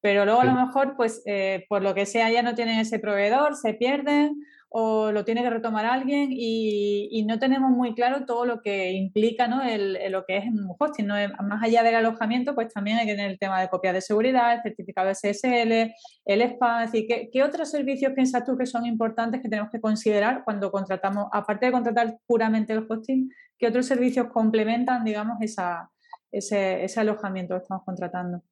pero 0.00 0.24
luego 0.24 0.40
a 0.40 0.44
lo 0.44 0.54
mejor, 0.54 0.96
pues 0.96 1.22
eh, 1.26 1.66
por 1.68 1.82
lo 1.82 1.94
que 1.94 2.06
sea, 2.06 2.30
ya 2.30 2.42
no 2.42 2.54
tienen 2.54 2.78
ese 2.78 2.98
proveedor, 2.98 3.56
se 3.56 3.74
pierden 3.74 4.42
o 4.72 5.10
lo 5.10 5.24
tiene 5.24 5.42
que 5.42 5.50
retomar 5.50 5.84
alguien 5.84 6.28
y, 6.30 7.24
no 7.26 7.38
tenemos 7.38 7.70
muy 7.70 7.94
claro 7.94 8.24
todo 8.24 8.44
lo 8.46 8.60
que 8.62 8.92
implica 8.92 9.46
¿no? 9.46 9.62
el, 9.62 9.98
lo 10.10 10.24
que 10.24 10.38
es 10.38 10.44
un 10.46 10.74
hosting. 10.78 11.06
¿no? 11.06 11.14
Más 11.42 11.62
allá 11.62 11.82
del 11.82 11.96
alojamiento, 11.96 12.54
pues 12.54 12.72
también 12.72 12.96
hay 12.96 13.06
que 13.06 13.14
tener 13.14 13.30
el 13.30 13.38
tema 13.38 13.60
de 13.60 13.68
copias 13.68 13.94
de 13.94 14.00
seguridad, 14.00 14.54
el 14.54 14.62
certificado 14.62 15.10
SSL, 15.12 15.92
el 16.24 16.42
spam. 16.42 16.82
Es 16.82 16.92
decir, 16.92 17.06
¿qué, 17.08 17.30
¿qué, 17.32 17.42
otros 17.42 17.70
servicios 17.70 18.12
piensas 18.14 18.44
tú 18.44 18.56
que 18.56 18.66
son 18.66 18.86
importantes 18.86 19.42
que 19.42 19.48
tenemos 19.48 19.70
que 19.70 19.80
considerar 19.80 20.42
cuando 20.44 20.70
contratamos, 20.70 21.26
aparte 21.32 21.66
de 21.66 21.72
contratar 21.72 22.18
puramente 22.26 22.72
el 22.72 22.86
hosting, 22.88 23.28
qué 23.58 23.66
otros 23.66 23.86
servicios 23.86 24.28
complementan, 24.32 25.04
digamos, 25.04 25.36
esa, 25.40 25.90
ese, 26.32 26.84
ese 26.84 27.00
alojamiento 27.00 27.54
que 27.54 27.62
estamos 27.62 27.84
contratando? 27.84 28.42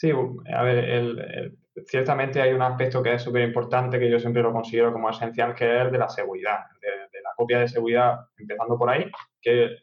Sí, 0.00 0.10
a 0.54 0.62
ver, 0.62 1.52
ciertamente 1.84 2.40
hay 2.40 2.54
un 2.54 2.62
aspecto 2.62 3.02
que 3.02 3.12
es 3.12 3.22
súper 3.22 3.42
importante 3.42 3.98
que 3.98 4.08
yo 4.10 4.18
siempre 4.18 4.40
lo 4.40 4.50
considero 4.50 4.94
como 4.94 5.10
esencial, 5.10 5.54
que 5.54 5.76
es 5.76 5.82
el 5.82 5.92
de 5.92 5.98
la 5.98 6.08
seguridad, 6.08 6.60
de, 6.80 7.20
la 7.20 7.34
copia 7.36 7.58
de 7.58 7.68
seguridad, 7.68 8.18
empezando 8.38 8.78
por 8.78 8.88
ahí, 8.88 9.10
que 9.42 9.76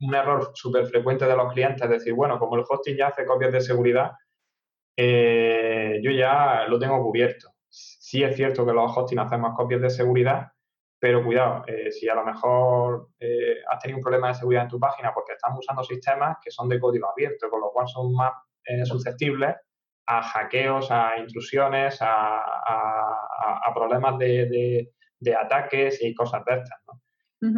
un 0.00 0.14
error 0.14 0.50
súper 0.52 0.84
frecuente 0.84 1.24
de 1.24 1.34
los 1.34 1.50
clientes 1.54 1.82
es 1.82 1.88
decir, 1.88 2.12
bueno, 2.12 2.38
como 2.38 2.56
el 2.56 2.64
hosting 2.68 2.94
ya 2.94 3.06
hace 3.06 3.24
copias 3.24 3.52
de 3.52 3.62
seguridad, 3.62 4.10
eh, 4.98 5.98
yo 6.02 6.10
ya 6.10 6.66
lo 6.68 6.78
tengo 6.78 7.02
cubierto. 7.02 7.48
Sí 7.66 8.22
es 8.22 8.36
cierto 8.36 8.66
que 8.66 8.72
los 8.74 8.94
hosting 8.94 9.18
hacen 9.18 9.40
más 9.40 9.56
copias 9.56 9.80
de 9.80 9.88
seguridad, 9.88 10.46
pero 10.98 11.24
cuidado, 11.24 11.64
eh, 11.68 11.90
si 11.90 12.06
a 12.06 12.14
lo 12.14 12.22
mejor 12.26 13.08
eh, 13.18 13.60
has 13.72 13.80
tenido 13.80 13.96
un 13.96 14.02
problema 14.02 14.28
de 14.28 14.34
seguridad 14.34 14.64
en 14.64 14.68
tu 14.68 14.78
página 14.78 15.14
porque 15.14 15.32
estás 15.32 15.56
usando 15.58 15.82
sistemas 15.82 16.36
que 16.44 16.50
son 16.50 16.68
de 16.68 16.78
código 16.78 17.08
abierto, 17.10 17.48
con 17.48 17.62
lo 17.62 17.70
cual 17.70 17.88
son 17.88 18.12
más 18.12 18.34
eh, 18.64 18.84
susceptibles 18.84 19.54
a 20.06 20.22
hackeos, 20.22 20.90
a 20.90 21.18
intrusiones, 21.18 21.98
a, 22.00 22.42
problemas 23.74 24.18
de, 24.18 24.90
ataques 25.38 26.02
y 26.02 26.14
cosas 26.14 26.44
de 26.44 26.54
estas. 26.54 26.80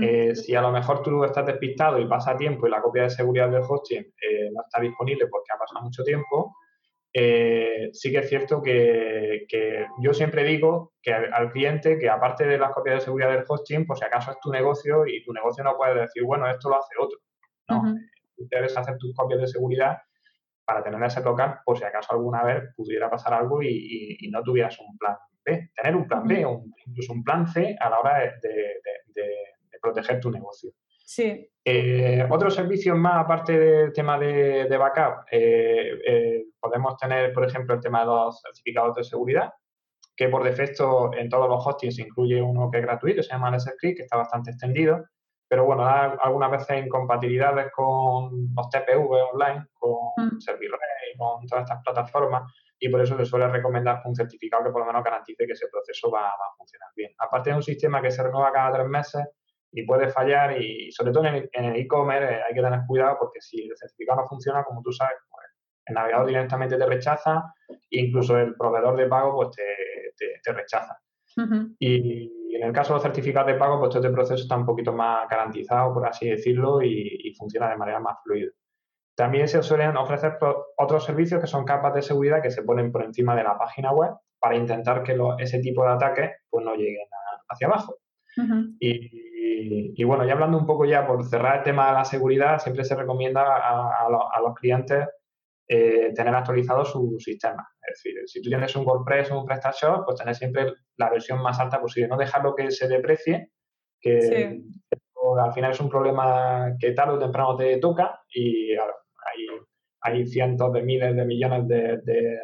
Eh, 0.00 0.34
si 0.34 0.54
a 0.54 0.62
lo 0.62 0.72
mejor 0.72 1.00
tú 1.02 1.22
estás 1.22 1.46
despistado 1.46 2.00
y 2.00 2.08
pasa 2.08 2.36
tiempo 2.36 2.66
y 2.66 2.70
la 2.70 2.82
copia 2.82 3.04
de 3.04 3.10
seguridad 3.10 3.48
del 3.48 3.62
hosting 3.62 4.00
eh, 4.00 4.50
no 4.52 4.62
está 4.62 4.80
disponible 4.80 5.28
porque 5.28 5.52
ha 5.54 5.58
pasado 5.58 5.84
mucho 5.84 6.02
tiempo, 6.02 6.56
sí 7.12 8.10
que 8.10 8.18
es 8.18 8.28
cierto 8.28 8.60
que, 8.62 9.46
yo 10.00 10.12
siempre 10.12 10.42
digo 10.42 10.92
que 11.00 11.12
al, 11.12 11.52
cliente 11.52 11.98
que 11.98 12.08
aparte 12.08 12.46
de 12.46 12.58
las 12.58 12.72
copias 12.72 12.96
de 12.96 13.00
seguridad 13.02 13.30
del 13.30 13.44
hosting, 13.46 13.86
pues 13.86 14.00
si 14.00 14.04
acaso 14.04 14.32
es 14.32 14.40
tu 14.40 14.50
negocio 14.50 15.06
y 15.06 15.22
tu 15.22 15.32
negocio 15.32 15.62
no 15.62 15.76
puede 15.76 16.00
decir, 16.00 16.24
bueno, 16.24 16.48
esto 16.50 16.68
lo 16.68 16.78
hace 16.78 16.94
otro. 16.98 17.18
No, 17.68 17.94
tú 18.36 18.46
debes 18.50 18.76
hacer 18.76 18.96
tus 18.98 19.14
copias 19.14 19.40
de 19.40 19.46
seguridad 19.48 19.98
para 20.66 20.82
tener 20.82 21.02
ese 21.02 21.22
local 21.22 21.60
por 21.64 21.78
si 21.78 21.84
acaso 21.84 22.12
alguna 22.12 22.42
vez 22.42 22.64
pudiera 22.74 23.08
pasar 23.08 23.32
algo 23.34 23.62
y, 23.62 24.18
no 24.30 24.42
tuvieras 24.42 24.78
un 24.80 24.98
plan 24.98 25.16
B. 25.44 25.70
Tener 25.74 25.94
un 25.94 26.06
plan 26.06 26.26
B 26.26 26.44
o 26.44 26.64
incluso 26.86 27.12
un 27.12 27.22
plan 27.22 27.46
C 27.46 27.76
a 27.78 27.88
la 27.88 28.00
hora 28.00 28.18
de, 28.42 28.80
proteger 29.80 30.18
tu 30.18 30.32
negocio. 30.32 30.72
Sí. 31.04 31.48
Eh, 31.64 32.26
otros 32.28 32.56
servicios 32.56 32.98
más, 32.98 33.24
aparte 33.24 33.56
del 33.56 33.92
tema 33.92 34.18
de, 34.18 34.76
backup, 34.76 35.26
eh, 35.30 35.92
eh, 36.04 36.44
podemos 36.58 36.96
tener, 36.96 37.32
por 37.32 37.44
ejemplo, 37.44 37.76
el 37.76 37.80
tema 37.80 38.00
de 38.00 38.06
los 38.06 38.40
certificados 38.42 38.96
de 38.96 39.04
seguridad, 39.04 39.52
que 40.16 40.28
por 40.28 40.42
defecto 40.42 41.12
en 41.14 41.28
todos 41.28 41.48
los 41.48 41.64
hostings 41.64 42.00
incluye 42.00 42.42
uno 42.42 42.68
que 42.70 42.78
es 42.78 42.84
gratuito, 42.84 43.22
se 43.22 43.30
llama 43.30 43.56
LSScript, 43.56 43.98
que 43.98 44.02
está 44.02 44.16
bastante 44.16 44.50
extendido. 44.50 45.04
Pero 45.48 45.64
bueno, 45.64 45.84
da 45.84 46.16
algunas 46.22 46.50
veces 46.50 46.84
incompatibilidades 46.84 47.70
con 47.72 48.52
los 48.54 48.70
TPV 48.70 49.32
online, 49.32 49.66
con 49.74 50.12
mm. 50.16 50.40
ServiceRay, 50.40 51.16
con 51.16 51.46
todas 51.46 51.64
estas 51.64 51.82
plataformas, 51.82 52.52
y 52.78 52.88
por 52.88 53.00
eso 53.00 53.16
se 53.16 53.24
suele 53.24 53.48
recomendar 53.48 54.02
un 54.04 54.14
certificado 54.14 54.64
que 54.64 54.70
por 54.70 54.80
lo 54.82 54.86
menos 54.86 55.04
garantice 55.04 55.46
que 55.46 55.52
ese 55.52 55.68
proceso 55.70 56.10
va, 56.10 56.28
a 56.28 56.56
funcionar 56.56 56.90
bien. 56.94 57.12
Aparte 57.18 57.50
de 57.50 57.56
un 57.56 57.62
sistema 57.62 58.02
que 58.02 58.10
se 58.10 58.22
renueva 58.22 58.52
cada 58.52 58.72
tres 58.72 58.88
meses 58.88 59.24
y 59.72 59.84
puede 59.84 60.08
fallar, 60.08 60.60
y 60.60 60.90
sobre 60.90 61.12
todo 61.12 61.26
en 61.26 61.48
el 61.64 61.76
e-commerce 61.76 62.34
eh, 62.34 62.40
hay 62.48 62.54
que 62.54 62.62
tener 62.62 62.80
cuidado 62.86 63.16
porque 63.18 63.40
si 63.40 63.68
el 63.68 63.76
certificado 63.76 64.22
no 64.22 64.28
funciona, 64.28 64.64
como 64.64 64.82
tú 64.82 64.92
sabes, 64.92 65.16
pues, 65.30 65.46
el 65.86 65.94
navegador 65.94 66.26
directamente 66.26 66.76
te 66.76 66.86
rechaza, 66.86 67.54
e 67.68 68.00
incluso 68.00 68.36
el 68.38 68.54
proveedor 68.56 68.96
de 68.96 69.06
pago 69.06 69.34
pues 69.36 69.50
te, 69.56 70.38
te, 70.42 70.52
rechaza. 70.52 70.98
Y 71.78 72.45
en 72.54 72.62
el 72.62 72.72
caso 72.72 72.92
de 72.92 72.96
los 72.96 73.02
certificados 73.02 73.48
de 73.48 73.58
pago, 73.58 73.78
pues 73.78 73.90
todo 73.90 74.00
este 74.00 74.14
proceso 74.14 74.42
está 74.42 74.56
un 74.56 74.66
poquito 74.66 74.92
más 74.92 75.28
garantizado, 75.28 75.92
por 75.92 76.06
así 76.06 76.28
decirlo, 76.28 76.82
y, 76.82 77.34
funciona 77.38 77.68
de 77.68 77.76
manera 77.76 78.00
más 78.00 78.16
fluida. 78.22 78.50
También 79.14 79.48
se 79.48 79.62
suelen 79.62 79.96
ofrecer 79.96 80.38
otros 80.76 81.04
servicios 81.04 81.40
que 81.40 81.46
son 81.46 81.64
capas 81.64 81.94
de 81.94 82.02
seguridad 82.02 82.42
que 82.42 82.50
se 82.50 82.62
ponen 82.62 82.92
por 82.92 83.02
encima 83.02 83.34
de 83.34 83.44
la 83.44 83.58
página 83.58 83.92
web 83.92 84.12
para 84.38 84.56
intentar 84.56 85.02
que 85.02 85.18
ese 85.38 85.60
tipo 85.60 85.84
de 85.84 85.92
ataques 85.92 86.30
pues, 86.50 86.64
no 86.64 86.74
lleguen 86.74 87.06
hacia 87.48 87.66
abajo. 87.66 87.96
y, 88.78 90.04
bueno, 90.04 90.26
ya 90.26 90.34
hablando 90.34 90.58
un 90.58 90.66
poco 90.66 90.84
ya 90.84 91.06
por 91.06 91.24
cerrar 91.24 91.58
el 91.58 91.62
tema 91.64 91.88
de 91.88 91.92
la 91.94 92.04
seguridad, 92.04 92.58
siempre 92.58 92.84
se 92.84 92.94
recomienda 92.94 93.42
a, 93.42 94.06
a 94.06 94.40
los 94.40 94.54
clientes 94.54 95.06
eh, 95.68 96.12
tener 96.14 96.32
actualizado 96.32 96.84
su 96.84 97.18
sistema. 97.18 97.68
Es 97.86 98.02
decir, 98.02 98.20
si 98.26 98.42
tú 98.42 98.48
tienes 98.48 98.74
un 98.76 98.86
WordPress 98.86 99.30
o 99.30 99.40
un 99.40 99.46
PrestaShop, 99.46 100.04
pues 100.04 100.18
tener 100.18 100.34
siempre 100.34 100.74
la 100.96 101.10
versión 101.10 101.40
más 101.42 101.58
alta 101.60 101.80
posible. 101.80 102.08
No 102.08 102.16
dejarlo 102.16 102.54
que 102.54 102.70
se 102.70 102.88
deprecie, 102.88 103.50
que 104.00 104.60
al 105.38 105.52
final 105.52 105.72
es 105.72 105.80
un 105.80 105.88
problema 105.88 106.74
que 106.78 106.92
tarde 106.92 107.14
o 107.14 107.18
temprano 107.18 107.56
te 107.56 107.78
toca 107.78 108.20
y 108.32 108.72
hay, 108.72 109.46
hay 110.00 110.26
cientos 110.26 110.72
de 110.72 110.82
miles 110.82 111.16
de 111.16 111.24
millones 111.24 111.66
de, 111.68 112.00
de, 112.02 112.38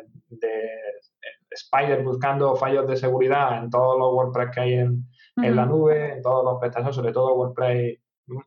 spiders 1.55 2.03
buscando 2.03 2.57
fallos 2.57 2.87
de 2.89 2.97
seguridad 2.97 3.59
en 3.59 3.69
todos 3.69 3.99
los 3.99 4.15
WordPress 4.15 4.51
que 4.55 4.61
hay 4.61 4.73
en, 4.75 5.05
en 5.37 5.55
la 5.55 5.67
nube, 5.67 6.15
en 6.15 6.23
todos 6.23 6.45
los 6.45 6.59
PrestaShop, 6.59 6.93
sobre 6.93 7.13
todo 7.13 7.35
WordPress, 7.35 7.99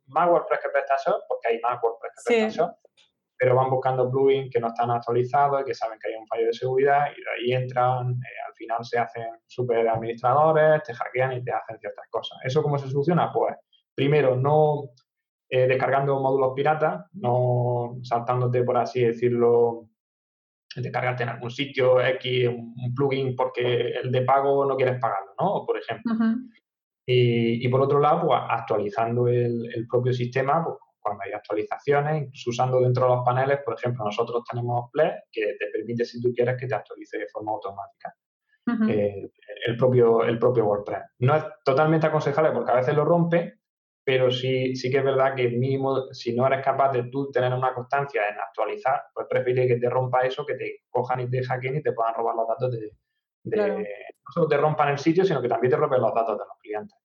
más 0.07 0.29
WordPress 0.29 0.59
que 0.61 0.69
PrestaShop, 0.69 1.21
porque 1.27 1.49
hay 1.49 1.59
más 1.59 1.81
WordPress 1.81 2.11
que 2.25 2.33
PrestaShop 2.33 2.75
pero 3.37 3.55
van 3.55 3.69
buscando 3.69 4.09
plugins 4.09 4.49
que 4.51 4.59
no 4.59 4.67
están 4.67 4.91
actualizados 4.91 5.61
y 5.61 5.65
que 5.65 5.73
saben 5.73 5.99
que 5.99 6.09
hay 6.09 6.15
un 6.15 6.27
fallo 6.27 6.47
de 6.47 6.53
seguridad 6.53 7.07
y 7.15 7.21
de 7.21 7.55
ahí 7.55 7.63
entran, 7.63 8.11
eh, 8.11 8.47
al 8.47 8.53
final 8.55 8.85
se 8.85 8.97
hacen 8.97 9.27
super 9.45 9.87
administradores, 9.87 10.83
te 10.83 10.93
hackean 10.93 11.33
y 11.33 11.43
te 11.43 11.51
hacen 11.51 11.77
ciertas 11.79 12.05
cosas. 12.09 12.37
¿Eso 12.43 12.63
cómo 12.63 12.77
se 12.77 12.89
soluciona? 12.89 13.31
Pues 13.33 13.55
primero, 13.93 14.35
no 14.35 14.91
eh, 15.49 15.67
descargando 15.67 16.19
módulos 16.19 16.53
piratas, 16.55 17.05
no 17.13 17.97
saltándote, 18.03 18.63
por 18.63 18.77
así 18.77 19.01
decirlo, 19.01 19.89
descargarte 20.75 21.23
en 21.23 21.29
algún 21.29 21.51
sitio 21.51 22.01
X 22.01 22.47
un, 22.47 22.73
plugin 22.95 23.35
porque 23.35 23.89
el 23.89 24.11
de 24.11 24.21
pago 24.21 24.65
no 24.65 24.75
quieres 24.75 24.99
pagarlo, 24.99 25.31
¿no? 25.39 25.65
Por 25.65 25.77
ejemplo. 25.77 26.13
y, 27.05 27.67
por 27.67 27.81
otro 27.81 27.99
lado, 27.99 28.27
pues 28.27 28.39
actualizando 28.49 29.27
el, 29.27 29.69
el 29.73 29.87
propio 29.87 30.13
sistema, 30.13 30.63
pues, 30.63 30.77
cuando 31.05 31.23
hay 31.23 31.33
actualizaciones, 31.33 32.23
incluso 32.23 32.49
usando 32.49 32.81
dentro 32.81 33.03
de 33.03 33.15
los 33.15 33.23
paneles, 33.23 33.59
por 33.63 33.75
ejemplo, 33.75 34.03
nosotros 34.03 34.43
tenemos 34.49 34.89
Play 34.91 35.11
que 35.31 35.55
te 35.59 35.67
permite, 35.71 36.03
si 36.03 36.19
tú 36.19 36.33
quieres, 36.33 36.57
que 36.59 36.65
te 36.65 36.73
actualice 36.73 37.19
de 37.19 37.27
forma 37.27 37.51
automática. 37.51 38.15
Eh, 38.89 39.29
el, 39.67 39.77
propio, 39.77 40.23
el 40.23 40.39
propio 40.39 40.65
WordPress. 40.65 41.03
No 41.19 41.35
es 41.35 41.43
totalmente 41.63 42.07
aconsejable 42.07 42.51
porque 42.51 42.71
a 42.71 42.77
veces 42.77 42.95
lo 42.95 43.05
rompe, 43.05 43.59
pero 44.03 44.31
sí, 44.31 44.75
sí 44.75 44.89
que 44.89 44.97
es 44.97 45.03
verdad 45.03 45.35
que 45.35 45.49
mínimo, 45.49 46.11
si 46.11 46.35
no 46.35 46.47
eres 46.47 46.65
capaz 46.65 46.91
de 46.91 47.03
tú 47.03 47.29
tener 47.29 47.53
una 47.53 47.75
constancia 47.75 48.27
en 48.27 48.39
actualizar, 48.39 49.03
pues 49.13 49.27
prefieres 49.29 49.67
que 49.67 49.79
te 49.79 49.87
rompa 49.87 50.21
eso, 50.21 50.43
que 50.43 50.55
te 50.55 50.77
cojan 50.89 51.19
y 51.19 51.29
te 51.29 51.43
hackeen 51.43 51.75
y 51.75 51.83
te 51.83 51.93
puedan 51.93 52.15
robar 52.15 52.35
los 52.35 52.47
datos 52.47 52.71
de, 52.71 52.91
no 53.43 54.31
solo 54.33 54.47
te 54.47 54.57
rompan 54.57 54.89
el 54.89 54.97
sitio, 54.97 55.23
sino 55.23 55.39
que 55.39 55.49
también 55.49 55.69
te 55.69 55.77
rompen 55.77 56.01
los 56.01 56.15
datos 56.15 56.35
de 56.35 56.45
los 56.45 56.57
clientes, 56.59 56.97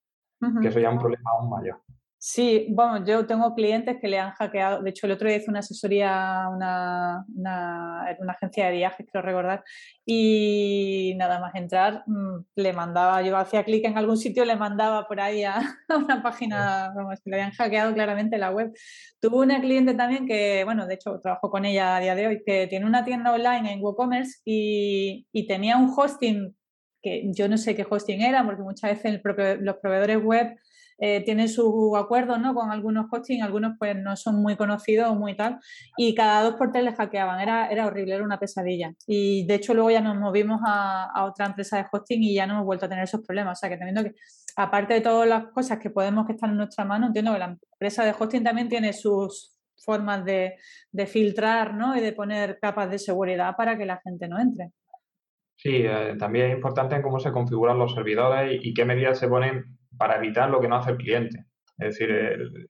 que 0.59 0.67
eso 0.69 0.79
ya 0.79 0.87
es 0.87 0.93
un 0.93 0.99
problema 0.99 1.29
aún 1.37 1.51
mayor. 1.51 1.79
Sí, 2.23 2.67
bueno, 2.69 3.03
yo 3.03 3.25
tengo 3.25 3.55
clientes 3.55 3.97
que 3.99 4.07
le 4.07 4.19
han 4.19 4.29
hackeado. 4.33 4.83
De 4.83 4.91
hecho, 4.91 5.07
el 5.07 5.13
otro 5.13 5.27
día 5.27 5.37
hice 5.37 5.49
una 5.49 5.61
asesoría 5.61 6.45
una, 6.53 7.25
una, 7.35 8.15
una 8.19 8.33
agencia 8.33 8.67
de 8.67 8.73
viajes, 8.73 9.07
quiero 9.11 9.25
recordar, 9.25 9.63
y 10.05 11.15
nada 11.17 11.39
más 11.39 11.55
entrar, 11.55 12.03
mm, 12.05 12.45
le 12.57 12.73
mandaba, 12.73 13.23
yo 13.23 13.35
hacía 13.37 13.63
clic 13.63 13.85
en 13.85 13.97
algún 13.97 14.17
sitio, 14.17 14.45
le 14.45 14.55
mandaba 14.55 15.07
por 15.07 15.19
ahí 15.19 15.43
a, 15.43 15.61
una 15.89 16.21
página, 16.21 16.93
vamos, 16.95 17.19
que 17.23 17.31
le 17.31 17.37
habían 17.37 17.53
hackeado 17.53 17.91
claramente 17.95 18.37
la 18.37 18.51
web. 18.51 18.71
Tuve 19.19 19.37
una 19.37 19.59
cliente 19.59 19.95
también 19.95 20.27
que, 20.27 20.63
bueno, 20.63 20.85
de 20.85 20.93
hecho, 20.93 21.19
trabajo 21.19 21.49
con 21.49 21.65
ella 21.65 21.95
a 21.95 21.99
día 22.01 22.13
de 22.13 22.27
hoy, 22.27 22.43
que 22.45 22.67
tiene 22.67 22.85
una 22.85 23.03
tienda 23.03 23.33
online 23.33 23.73
en 23.73 23.81
WooCommerce 23.81 24.41
y, 24.45 25.25
y 25.31 25.47
tenía 25.47 25.77
un 25.77 25.91
hosting 25.97 26.55
que 27.01 27.23
yo 27.33 27.49
no 27.49 27.57
sé 27.57 27.75
qué 27.75 27.83
hosting 27.89 28.21
era, 28.21 28.45
porque 28.45 28.61
muchas 28.61 28.91
veces 28.91 29.05
el 29.05 29.65
los 29.65 29.77
proveedores 29.77 30.21
web 30.23 30.55
eh, 31.03 31.21
tienen 31.25 31.49
su 31.49 31.97
acuerdo 31.97 32.37
¿no? 32.37 32.53
con 32.53 32.69
algunos 32.69 33.07
hosting, 33.11 33.41
algunos 33.41 33.73
pues 33.79 33.95
no 33.95 34.15
son 34.15 34.39
muy 34.39 34.55
conocidos 34.55 35.09
o 35.09 35.15
muy 35.15 35.35
tal, 35.35 35.59
y 35.97 36.13
cada 36.13 36.43
dos 36.43 36.53
por 36.53 36.71
tres 36.71 36.83
les 36.83 36.95
hackeaban, 36.95 37.39
era, 37.39 37.67
era 37.69 37.87
horrible, 37.87 38.13
era 38.13 38.23
una 38.23 38.39
pesadilla. 38.39 38.93
Y 39.07 39.47
de 39.47 39.55
hecho 39.55 39.73
luego 39.73 39.89
ya 39.89 40.01
nos 40.01 40.15
movimos 40.15 40.61
a, 40.63 41.25
otra 41.25 41.47
empresa 41.47 41.77
de 41.77 41.85
hosting 41.91 42.21
y 42.21 42.35
ya 42.35 42.45
no 42.45 42.53
hemos 42.53 42.65
vuelto 42.65 42.85
a 42.85 42.89
tener 42.89 43.03
esos 43.03 43.21
problemas. 43.21 43.57
O 43.57 43.59
sea 43.59 43.69
que 43.69 43.77
teniendo 43.77 44.03
que, 44.03 44.13
aparte 44.55 44.93
de 44.93 45.01
todas 45.01 45.27
las 45.27 45.45
cosas 45.47 45.79
que 45.79 45.89
podemos 45.89 46.27
que 46.27 46.33
están 46.33 46.51
en 46.51 46.57
nuestra 46.57 46.85
mano, 46.85 47.07
entiendo 47.07 47.33
que 47.33 47.39
la 47.39 47.57
empresa 47.73 48.05
de 48.05 48.13
hosting 48.17 48.43
también 48.43 48.69
tiene 48.69 48.93
sus 48.93 49.57
formas 49.83 50.23
de, 50.23 50.57
filtrar 51.07 51.73
¿no? 51.73 51.95
y 51.95 51.99
de 51.99 52.13
poner 52.13 52.59
capas 52.59 52.91
de 52.91 52.99
seguridad 52.99 53.55
para 53.57 53.75
que 53.75 53.87
la 53.87 53.99
gente 54.03 54.27
no 54.27 54.39
entre. 54.39 54.69
Sí, 55.55 55.83
eh, 55.83 56.15
también 56.17 56.47
es 56.47 56.55
importante 56.55 57.01
cómo 57.01 57.19
se 57.19 57.31
configuran 57.31 57.77
los 57.77 57.93
servidores 57.93 58.59
y, 58.63 58.73
qué 58.73 58.85
medidas 58.85 59.19
se 59.19 59.27
ponen 59.27 59.77
para 60.01 60.15
evitar 60.15 60.49
lo 60.49 60.59
que 60.59 60.67
no 60.67 60.77
hace 60.77 60.89
el 60.89 60.97
cliente. 60.97 61.45
Es 61.77 61.99
decir, 61.99 62.67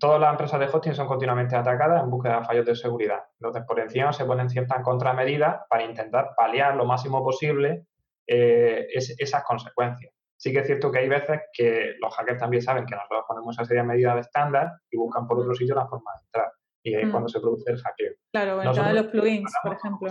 todas 0.00 0.20
las 0.20 0.32
empresas 0.32 0.58
de 0.58 0.66
hosting 0.66 0.92
son 0.92 1.06
continuamente 1.06 1.54
atacadas 1.54 2.02
en 2.02 2.10
búsqueda 2.10 2.40
de 2.40 2.46
fallos 2.46 2.66
de 2.66 2.74
seguridad. 2.74 3.20
Entonces, 3.38 3.62
por 3.64 3.78
encima 3.78 4.12
se 4.12 4.24
ponen 4.24 4.50
ciertas 4.50 4.82
contramedidas 4.82 5.60
para 5.70 5.84
intentar 5.84 6.30
paliar 6.36 6.74
lo 6.74 6.84
máximo 6.84 7.22
posible 7.22 7.86
eh, 8.26 8.88
esas 8.92 9.44
consecuencias. 9.44 10.12
Sí 10.36 10.52
que 10.52 10.58
es 10.58 10.66
cierto 10.66 10.90
que 10.90 10.98
hay 10.98 11.08
veces 11.08 11.42
que 11.52 11.94
los 12.00 12.12
hackers 12.12 12.40
también 12.40 12.60
saben 12.60 12.84
que 12.84 12.96
nosotros 12.96 13.22
ponemos 13.28 13.54
esa 13.54 13.64
serie 13.64 13.82
de 13.82 13.88
medidas 13.88 14.14
de 14.16 14.20
estándar 14.22 14.72
y 14.90 14.96
buscan 14.96 15.28
por 15.28 15.38
otro 15.38 15.54
sitio 15.54 15.76
la 15.76 15.86
forma 15.86 16.10
de 16.16 16.24
entrar. 16.24 16.52
Y 16.82 16.94
ahí 16.96 17.02
es 17.02 17.08
mm. 17.08 17.12
cuando 17.12 17.28
se 17.28 17.38
produce 17.38 17.70
el 17.70 17.78
hackeo. 17.78 18.14
Claro, 18.32 18.62
en 18.64 18.72
de 18.72 18.94
los 18.94 19.12
plugins, 19.12 19.54
por 19.62 19.74
ejemplo. 19.74 20.08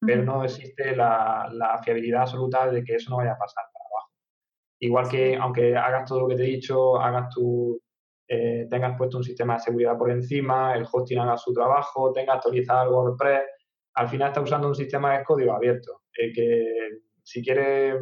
pero 0.00 0.24
no 0.24 0.42
existe 0.42 0.96
la, 0.96 1.48
la, 1.52 1.78
fiabilidad 1.78 2.22
absoluta 2.22 2.68
de 2.68 2.82
que 2.82 2.96
eso 2.96 3.10
no 3.10 3.18
vaya 3.18 3.34
a 3.34 3.38
pasar. 3.38 3.69
Igual 4.80 5.08
que 5.08 5.36
aunque 5.36 5.76
hagas 5.76 6.08
todo 6.08 6.20
lo 6.20 6.28
que 6.28 6.36
te 6.36 6.42
he 6.42 6.46
dicho, 6.46 6.98
hagas 6.98 7.28
tu, 7.34 7.78
eh, 8.26 8.66
tengas 8.70 8.96
puesto 8.96 9.18
un 9.18 9.24
sistema 9.24 9.54
de 9.54 9.60
seguridad 9.60 9.98
por 9.98 10.10
encima, 10.10 10.74
el 10.74 10.86
hosting 10.90 11.18
haga 11.18 11.36
su 11.36 11.52
trabajo, 11.52 12.12
tenga 12.12 12.34
actualizado 12.34 12.84
el 12.84 12.94
WordPress, 12.94 13.42
al 13.94 14.08
final 14.08 14.28
está 14.28 14.40
usando 14.40 14.68
un 14.68 14.74
sistema 14.74 15.18
de 15.18 15.24
código 15.24 15.52
abierto, 15.52 16.02
eh, 16.16 16.32
que 16.32 16.64
si 17.22 17.44
quieres 17.44 17.94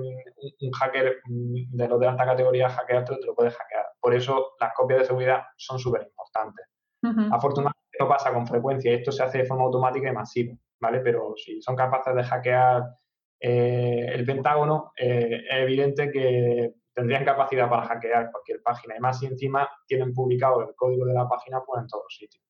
un, 0.61 0.71
hacker 0.73 1.17
de 1.27 1.89
los 1.89 2.01
de 2.01 2.07
alta 2.07 2.25
categoría 2.25 2.69
hackearte, 2.69 3.17
te 3.17 3.27
lo 3.27 3.35
puedes 3.35 3.55
hackear. 3.55 3.87
Por 4.01 4.15
eso 4.15 4.53
las 4.61 4.73
copias 4.75 5.01
de 5.01 5.07
seguridad 5.07 5.43
son 5.57 5.79
súper 5.79 6.03
importantes. 6.03 6.67
Afortunadamente 7.33 7.97
no 7.99 8.09
pasa 8.09 8.33
con 8.33 8.47
frecuencia, 8.47 8.93
esto 8.93 9.13
se 9.13 9.23
hace 9.23 9.39
de 9.39 9.45
forma 9.45 9.65
automática 9.65 10.09
y 10.09 10.13
masiva, 10.13 10.55
¿vale? 10.81 11.01
Pero 11.01 11.35
si 11.37 11.61
son 11.61 11.77
capaces 11.77 12.15
de 12.15 12.23
hackear 12.23 12.83
eh, 13.41 14.11
el 14.15 14.25
Pentágono, 14.25 14.93
eh, 14.97 15.43
es 15.49 15.59
evidente 15.63 16.11
que 16.11 16.75
tendrían 16.93 17.25
capacidad 17.25 17.69
para 17.69 17.87
hackear 17.87 18.31
cualquier 18.33 18.63
página 18.63 18.97
y 18.97 19.01
más 19.01 19.21
si 19.21 19.27
encima 19.27 19.69
tienen 19.87 20.13
publicado 20.13 20.63
el 20.63 20.75
código 20.75 21.07
de 21.07 21.15
la 21.15 21.29
página 21.29 21.61
pues, 21.65 21.83
en 21.83 21.87
todos 21.87 22.05
los 22.05 22.17
sitios. 22.17 22.45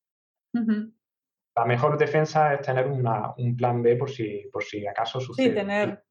La 1.54 1.64
mejor 1.66 1.98
defensa 1.98 2.54
es 2.54 2.62
tener 2.62 2.86
un 2.86 3.56
plan 3.56 3.82
B 3.82 3.96
por 3.96 4.10
si, 4.10 4.48
por 4.50 4.62
si 4.62 4.86
acaso 4.86 5.20
sucede. 5.20 5.48
Sí, 5.48 5.54
tener 5.54 6.02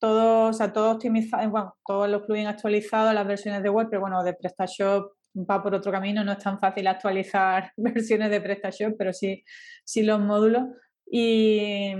todos, 0.00 0.60
o 0.60 0.72
todo 0.72 0.92
optimizado, 0.92 1.48
bueno, 1.50 1.76
todos 1.86 2.08
los 2.08 2.22
plugins 2.22 2.48
actualizados, 2.48 3.14
las 3.14 3.26
versiones 3.26 3.62
de 3.62 3.70
web, 3.70 3.88
pero 3.90 4.00
bueno, 4.00 4.24
de 4.24 4.34
PrestaShop 4.34 5.12
va 5.48 5.62
por 5.62 5.74
otro 5.74 5.92
camino, 5.92 6.24
no 6.24 6.32
es 6.32 6.38
tan 6.38 6.58
fácil 6.58 6.86
actualizar 6.86 7.72
versiones 7.76 8.30
de 8.30 8.40
PrestaShop, 8.40 8.94
pero 8.98 9.12
sí, 9.12 9.44
sí 9.84 10.02
los 10.02 10.20
módulos. 10.20 10.64
Y, 11.06 11.92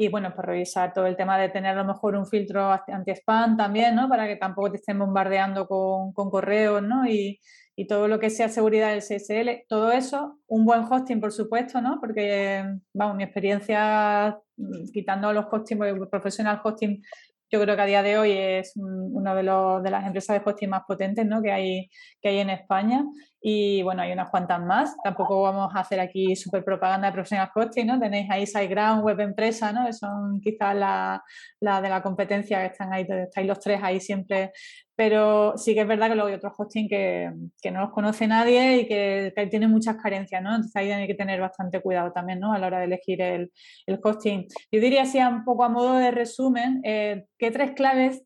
y, 0.00 0.08
bueno, 0.08 0.32
pues 0.32 0.46
revisar 0.46 0.92
todo 0.92 1.06
el 1.06 1.16
tema 1.16 1.36
de 1.36 1.48
tener 1.48 1.76
a 1.76 1.82
lo 1.82 1.84
mejor 1.84 2.14
un 2.14 2.24
filtro 2.24 2.70
anti-spam 2.86 3.56
también, 3.56 3.96
¿no? 3.96 4.08
Para 4.08 4.28
que 4.28 4.36
tampoco 4.36 4.70
te 4.70 4.76
estén 4.76 4.96
bombardeando 4.96 5.66
con, 5.66 6.12
con 6.12 6.30
correos, 6.30 6.80
¿no? 6.80 7.04
Y, 7.04 7.40
y, 7.74 7.86
todo 7.88 8.06
lo 8.06 8.20
que 8.20 8.30
sea 8.30 8.48
seguridad 8.48 8.90
del 8.90 9.02
SSL, 9.02 9.64
todo 9.68 9.90
eso, 9.90 10.38
un 10.46 10.64
buen 10.64 10.84
hosting, 10.84 11.20
por 11.20 11.32
supuesto, 11.32 11.80
¿no? 11.80 11.98
Porque, 12.00 12.64
vamos, 12.94 13.16
mi 13.16 13.24
experiencia, 13.24 14.38
mm, 14.56 14.92
quitando 14.92 15.32
los 15.32 15.46
hosting, 15.50 15.78
porque 15.78 16.06
profesional 16.08 16.60
hosting 16.62 17.02
yo 17.50 17.60
creo 17.62 17.76
que 17.76 17.82
a 17.82 17.86
día 17.86 18.02
de 18.02 18.18
hoy 18.18 18.32
es 18.32 18.74
una 18.76 19.34
de, 19.34 19.42
de 19.42 19.90
las 19.90 20.06
empresas 20.06 20.36
de 20.36 20.42
hosting 20.48 20.68
más 20.68 20.82
potentes 20.86 21.26
¿no? 21.26 21.42
que, 21.42 21.50
hay, 21.50 21.90
que 22.20 22.28
hay 22.28 22.38
en 22.38 22.50
España. 22.50 23.04
Y 23.40 23.82
bueno, 23.82 24.02
hay 24.02 24.12
unas 24.12 24.30
cuantas 24.30 24.60
más. 24.60 24.96
Tampoco 25.02 25.42
vamos 25.42 25.74
a 25.74 25.80
hacer 25.80 26.00
aquí 26.00 26.34
super 26.34 26.64
propaganda 26.64 27.08
de 27.08 27.12
profesional 27.12 27.50
hosting, 27.54 27.86
¿no? 27.86 28.00
Tenéis 28.00 28.28
ahí 28.30 28.46
SiteGround, 28.46 29.04
Web 29.04 29.20
Empresa, 29.20 29.72
¿no? 29.72 29.92
son 29.92 30.40
quizás 30.40 30.74
la, 30.74 31.22
la, 31.60 31.80
de 31.80 31.88
la 31.88 32.02
competencia 32.02 32.60
que 32.60 32.66
están 32.66 32.92
ahí, 32.92 33.06
estáis 33.08 33.46
los 33.46 33.60
tres 33.60 33.80
ahí 33.82 34.00
siempre. 34.00 34.52
Pero 34.96 35.56
sí 35.56 35.74
que 35.74 35.82
es 35.82 35.86
verdad 35.86 36.08
que 36.08 36.16
luego 36.16 36.28
hay 36.28 36.34
otros 36.34 36.54
hosting 36.58 36.88
que, 36.88 37.30
que 37.62 37.70
no 37.70 37.82
los 37.82 37.90
conoce 37.90 38.26
nadie 38.26 38.78
y 38.78 38.88
que, 38.88 39.32
que, 39.36 39.46
tienen 39.46 39.70
muchas 39.70 39.96
carencias, 39.96 40.42
¿no? 40.42 40.50
Entonces 40.50 40.74
ahí 40.74 40.90
hay 40.90 41.06
que 41.06 41.14
tener 41.14 41.40
bastante 41.40 41.80
cuidado 41.80 42.10
también, 42.10 42.40
¿no? 42.40 42.52
A 42.52 42.58
la 42.58 42.66
hora 42.66 42.80
de 42.80 42.86
elegir 42.86 43.22
el, 43.22 43.52
el 43.86 44.00
hosting. 44.02 44.48
Yo 44.72 44.80
diría 44.80 45.02
así 45.02 45.18
un 45.20 45.44
poco 45.44 45.62
a 45.62 45.68
modo 45.68 45.94
de 45.94 46.10
resumen, 46.10 46.80
eh, 46.82 47.26
¿qué 47.38 47.52
tres 47.52 47.72
claves 47.72 48.22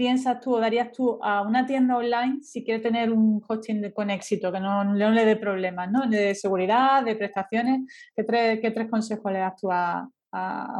piensas 0.00 0.40
tú 0.40 0.54
o 0.54 0.60
darías 0.60 0.92
tú 0.92 1.18
a 1.22 1.42
una 1.42 1.66
tienda 1.66 1.94
online 1.94 2.38
si 2.40 2.64
quiere 2.64 2.80
tener 2.80 3.12
un 3.12 3.44
hosting 3.46 3.92
con 3.92 4.08
éxito, 4.08 4.50
que 4.50 4.58
no, 4.58 4.82
le 4.94 5.24
dé 5.26 5.36
problemas, 5.36 5.92
¿no? 5.92 6.06
De 6.06 6.34
seguridad, 6.34 7.04
de 7.04 7.16
prestaciones. 7.16 7.82
¿Qué 8.16 8.24
tres, 8.24 8.88
consejos 8.88 9.30
le 9.30 9.40
das 9.40 9.56
tú 9.60 9.68
a, 9.70 10.08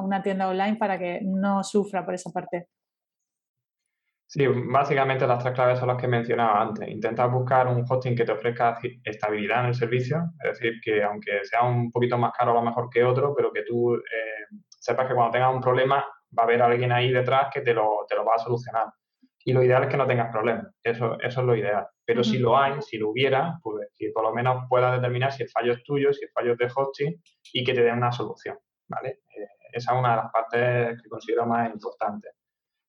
una 0.03 0.23
tienda 0.23 0.49
online 0.49 0.77
para 0.77 0.99
que 0.99 1.21
no 1.23 1.63
sufra 1.63 2.03
por 2.03 2.15
esa 2.15 2.31
parte? 2.31 2.69
Sí, 4.27 4.47
básicamente 4.47 5.27
las 5.27 5.43
tres 5.43 5.53
claves 5.53 5.79
son 5.79 5.89
las 5.89 5.99
que 5.99 6.09
mencionaba 6.09 6.63
antes. 6.63 6.89
Intenta 6.89 7.27
buscar 7.27 7.69
un 7.69 7.85
hosting 7.87 8.17
que 8.17 8.25
te 8.25 8.33
ofrezca 8.33 8.79
estabilidad 9.05 9.61
en 9.61 9.67
el 9.67 9.75
servicio, 9.75 10.31
es 10.43 10.59
decir, 10.59 10.81
que 10.83 11.03
aunque 11.03 11.45
sea 11.45 11.63
un 11.65 11.91
poquito 11.91 12.17
más 12.17 12.33
caro 12.33 12.53
a 12.53 12.55
lo 12.55 12.63
mejor 12.63 12.89
que 12.89 13.05
otro, 13.05 13.35
pero 13.37 13.53
que 13.53 13.65
tú 13.65 13.97
eh, 13.97 14.47
sepas 14.71 15.07
que 15.07 15.15
cuando 15.15 15.33
tengas 15.33 15.55
un 15.55 15.61
problema 15.61 16.07
va 16.39 16.45
a 16.45 16.47
haber 16.47 16.63
alguien 16.63 16.91
ahí 16.91 17.13
detrás 17.13 17.49
que 17.53 17.61
te 17.61 17.75
lo, 17.75 18.07
te 18.09 18.17
lo 18.17 18.25
va 18.25 18.37
a 18.37 18.39
solucionar 18.39 18.87
y 19.45 19.53
lo 19.53 19.63
ideal 19.63 19.85
es 19.85 19.89
que 19.89 19.97
no 19.97 20.07
tengas 20.07 20.31
problemas. 20.31 20.67
Eso, 20.83 21.19
eso 21.21 21.41
es 21.41 21.47
lo 21.47 21.57
ideal. 21.57 21.87
Pero 22.05 22.23
si 22.23 22.39
lo 22.39 22.59
hay, 22.59 22.81
si 22.83 22.99
lo 22.99 23.11
hubiera, 23.11 23.59
pues 23.63 23.89
que 23.97 24.11
por 24.13 24.25
lo 24.25 24.35
menos 24.35 24.65
puedas 24.69 24.95
determinar 24.95 25.33
si 25.33 25.45
el 25.45 25.49
fallo 25.49 25.73
es 25.73 25.83
tuyo, 25.83 26.13
si 26.13 26.25
el 26.25 26.31
fallo 26.31 26.53
es 26.53 26.59
de 26.59 26.69
hosting 26.75 27.23
y 27.53 27.65
que 27.65 27.73
te 27.73 27.83
den 27.83 27.97
una 27.97 28.13
solución. 28.13 28.59
¿vale? 28.89 29.21
Eh, 29.35 29.47
esa 29.73 29.93
es 29.93 29.99
una 29.99 30.11
de 30.11 30.17
las 30.17 30.33
partes 30.33 31.03
que 31.03 31.09
considero 31.09 31.47
más 31.47 31.73
importantes. 31.73 32.33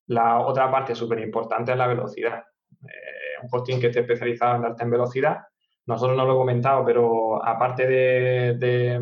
La 0.07 0.39
otra 0.39 0.69
parte 0.69 0.93
súper 0.93 1.19
importante 1.19 1.71
es 1.71 1.77
la 1.77 1.87
velocidad. 1.87 2.43
Eh, 2.83 3.43
un 3.43 3.49
hosting 3.51 3.79
que 3.79 3.87
esté 3.87 4.01
especializado 4.01 4.55
en 4.55 4.63
darte 4.63 4.83
en 4.83 4.91
velocidad. 4.91 5.39
Nosotros 5.85 6.17
no 6.17 6.25
lo 6.25 6.33
he 6.33 6.37
comentado, 6.37 6.83
pero 6.83 7.43
aparte 7.43 7.87
de, 7.87 8.55
de, 8.57 8.99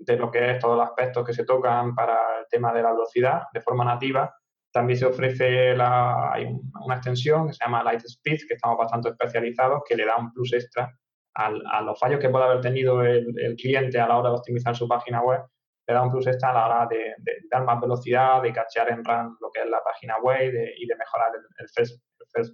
de 0.00 0.16
lo 0.16 0.30
que 0.30 0.52
es 0.52 0.58
todos 0.58 0.76
los 0.78 0.86
aspectos 0.86 1.26
que 1.26 1.34
se 1.34 1.44
tocan 1.44 1.94
para 1.94 2.38
el 2.40 2.46
tema 2.48 2.72
de 2.72 2.82
la 2.82 2.92
velocidad 2.92 3.42
de 3.52 3.60
forma 3.60 3.84
nativa, 3.84 4.34
también 4.74 4.98
se 4.98 5.06
ofrece 5.06 5.76
la, 5.76 6.32
hay 6.32 6.46
una 6.84 6.96
extensión 6.96 7.46
que 7.46 7.54
se 7.54 7.64
llama 7.64 7.84
Lightspeed, 7.84 8.40
que 8.48 8.54
estamos 8.54 8.76
bastante 8.76 9.10
especializados, 9.10 9.82
que 9.88 9.94
le 9.94 10.04
da 10.04 10.16
un 10.16 10.32
plus 10.32 10.52
extra 10.52 10.92
a 11.36 11.80
los 11.82 11.98
fallos 11.98 12.20
que 12.20 12.28
pueda 12.28 12.46
haber 12.46 12.60
tenido 12.60 13.02
el, 13.02 13.56
cliente 13.56 14.00
a 14.00 14.08
la 14.08 14.18
hora 14.18 14.30
de 14.30 14.36
optimizar 14.36 14.74
su 14.74 14.88
página 14.88 15.22
web, 15.22 15.42
le 15.86 15.94
da 15.94 16.02
un 16.02 16.10
plus 16.10 16.26
extra 16.26 16.50
a 16.50 16.54
la 16.54 16.66
hora 16.66 16.88
de, 16.88 17.14
dar 17.50 17.64
más 17.64 17.80
velocidad, 17.80 18.42
de 18.42 18.52
cachear 18.52 18.90
en 18.90 19.04
RAM 19.04 19.36
lo 19.40 19.48
que 19.52 19.62
es 19.62 19.68
la 19.68 19.80
página 19.82 20.18
web 20.18 20.52
y 20.76 20.86
de 20.86 20.96
mejorar 20.96 21.30
el, 21.34 21.68
first, 21.68 22.00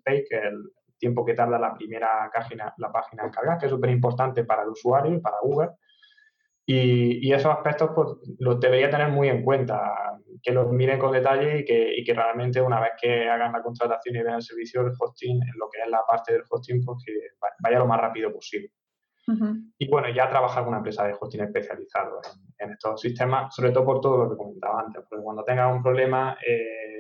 page, 0.05 0.25
que 0.29 0.37
es 0.37 0.45
el 0.45 0.63
tiempo 0.99 1.25
que 1.25 1.33
tarda 1.33 1.59
la 1.59 1.75
primera 1.75 2.31
página, 2.33 2.75
la 2.77 2.93
página 2.93 3.25
en 3.25 3.31
cargar, 3.31 3.59
que 3.59 3.67
es 3.67 3.73
súper 3.73 3.91
importante 3.91 4.45
para 4.45 4.63
el 4.63 4.69
usuario 4.69 5.15
y 5.15 5.21
para 5.21 5.39
Google. 5.43 5.71
Y, 6.67 7.33
esos 7.33 7.53
aspectos 7.53 7.91
pues, 7.95 8.09
los 8.39 8.61
debería 8.61 8.91
tener 8.91 9.09
muy 9.09 9.29
en 9.29 9.43
cuenta, 9.43 10.19
que 10.43 10.53
los 10.53 10.71
miren 10.71 10.99
con 10.99 11.13
detalle 11.13 11.59
y 11.59 11.65
que, 11.65 11.95
y 11.97 12.05
que, 12.05 12.15
realmente 12.15 12.61
una 12.61 12.81
vez 12.81 12.93
que 13.01 13.29
hagan 13.29 13.53
la 13.53 13.63
contratación 13.63 14.17
y 14.17 14.23
vean 14.23 14.37
el 14.37 14.43
servicio 14.43 14.83
del 14.83 14.93
hosting, 14.99 15.43
en 15.43 15.59
lo 15.59 15.69
que 15.69 15.81
es 15.83 15.89
la 15.89 16.03
parte 16.07 16.33
del 16.33 16.43
hosting, 16.49 16.85
pues 16.85 16.99
que 17.05 17.13
vaya 17.61 17.79
lo 17.79 17.87
más 17.87 18.01
rápido 18.01 18.33
posible. 18.33 18.71
Y 19.79 19.89
bueno, 19.89 20.09
ya 20.09 20.29
trabajar 20.29 20.65
con 20.65 20.71
una 20.71 20.79
empresa 20.79 21.07
de 21.07 21.15
hosting 21.19 21.43
especializado 21.43 22.21
en, 22.59 22.73
estos 22.73 23.01
sistemas, 23.01 23.55
sobre 23.55 23.71
todo 23.71 23.85
por 23.85 24.01
todo 24.01 24.25
lo 24.25 24.31
que 24.31 24.37
comentaba 24.37 24.81
antes, 24.81 25.05
porque 25.09 25.23
cuando 25.23 25.45
tengas 25.45 25.73
un 25.73 25.83
problema 25.83 26.37
eh, 26.45 26.91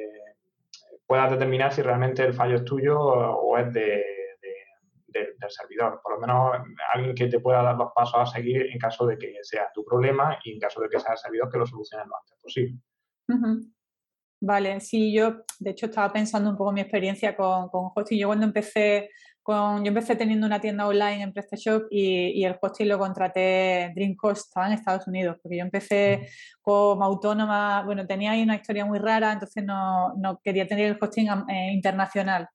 puedas 1.06 1.32
determinar 1.32 1.72
si 1.72 1.82
realmente 1.82 2.22
el 2.22 2.32
fallo 2.32 2.56
es 2.56 2.64
tuyo 2.64 3.00
o 3.00 3.58
es 3.58 3.72
de, 3.72 4.19
del 5.12 5.50
servidor. 5.50 6.00
Por 6.02 6.14
lo 6.14 6.20
menos 6.20 6.52
alguien 6.94 7.14
que 7.14 7.26
te 7.26 7.40
pueda 7.40 7.62
dar 7.62 7.76
los 7.76 7.92
pasos 7.94 8.20
a 8.20 8.26
seguir 8.26 8.66
en 8.70 8.78
caso 8.78 9.06
de 9.06 9.18
que 9.18 9.34
sea 9.42 9.68
tu 9.74 9.84
problema 9.84 10.38
y 10.44 10.52
en 10.52 10.58
caso 10.58 10.80
de 10.80 10.88
que 10.88 11.00
sea 11.00 11.12
el 11.12 11.18
servidor 11.18 11.50
que 11.50 11.58
lo 11.58 11.66
solucione 11.66 12.04
lo 12.06 12.16
antes 12.16 12.38
posible. 12.40 12.78
Vale, 14.42 14.80
sí, 14.80 15.12
yo 15.12 15.44
de 15.58 15.70
hecho 15.70 15.86
estaba 15.86 16.10
pensando 16.10 16.48
un 16.50 16.56
poco 16.56 16.72
mi 16.72 16.80
experiencia 16.80 17.36
con, 17.36 17.68
con 17.68 17.90
hosting. 17.94 18.18
Yo 18.18 18.26
cuando 18.26 18.46
empecé 18.46 19.10
con, 19.42 19.84
yo 19.84 19.88
empecé 19.88 20.16
teniendo 20.16 20.46
una 20.46 20.60
tienda 20.60 20.86
online 20.86 21.22
en 21.22 21.32
PrestaShop 21.32 21.88
y, 21.90 22.40
y 22.40 22.44
el 22.44 22.56
hosting 22.60 22.88
lo 22.88 22.98
contraté 22.98 23.92
Dreamhost, 23.94 24.46
estaba 24.46 24.68
en 24.68 24.72
Estados 24.74 25.06
Unidos, 25.06 25.36
porque 25.42 25.58
yo 25.58 25.62
empecé 25.62 26.28
como 26.62 27.04
autónoma, 27.04 27.82
bueno, 27.84 28.06
tenía 28.06 28.32
ahí 28.32 28.42
una 28.42 28.56
historia 28.56 28.86
muy 28.86 28.98
rara, 28.98 29.32
entonces 29.32 29.62
no, 29.62 30.14
no 30.16 30.40
quería 30.42 30.66
tener 30.66 30.86
el 30.86 30.98
hosting 30.98 31.28
eh, 31.48 31.72
internacional. 31.72 32.48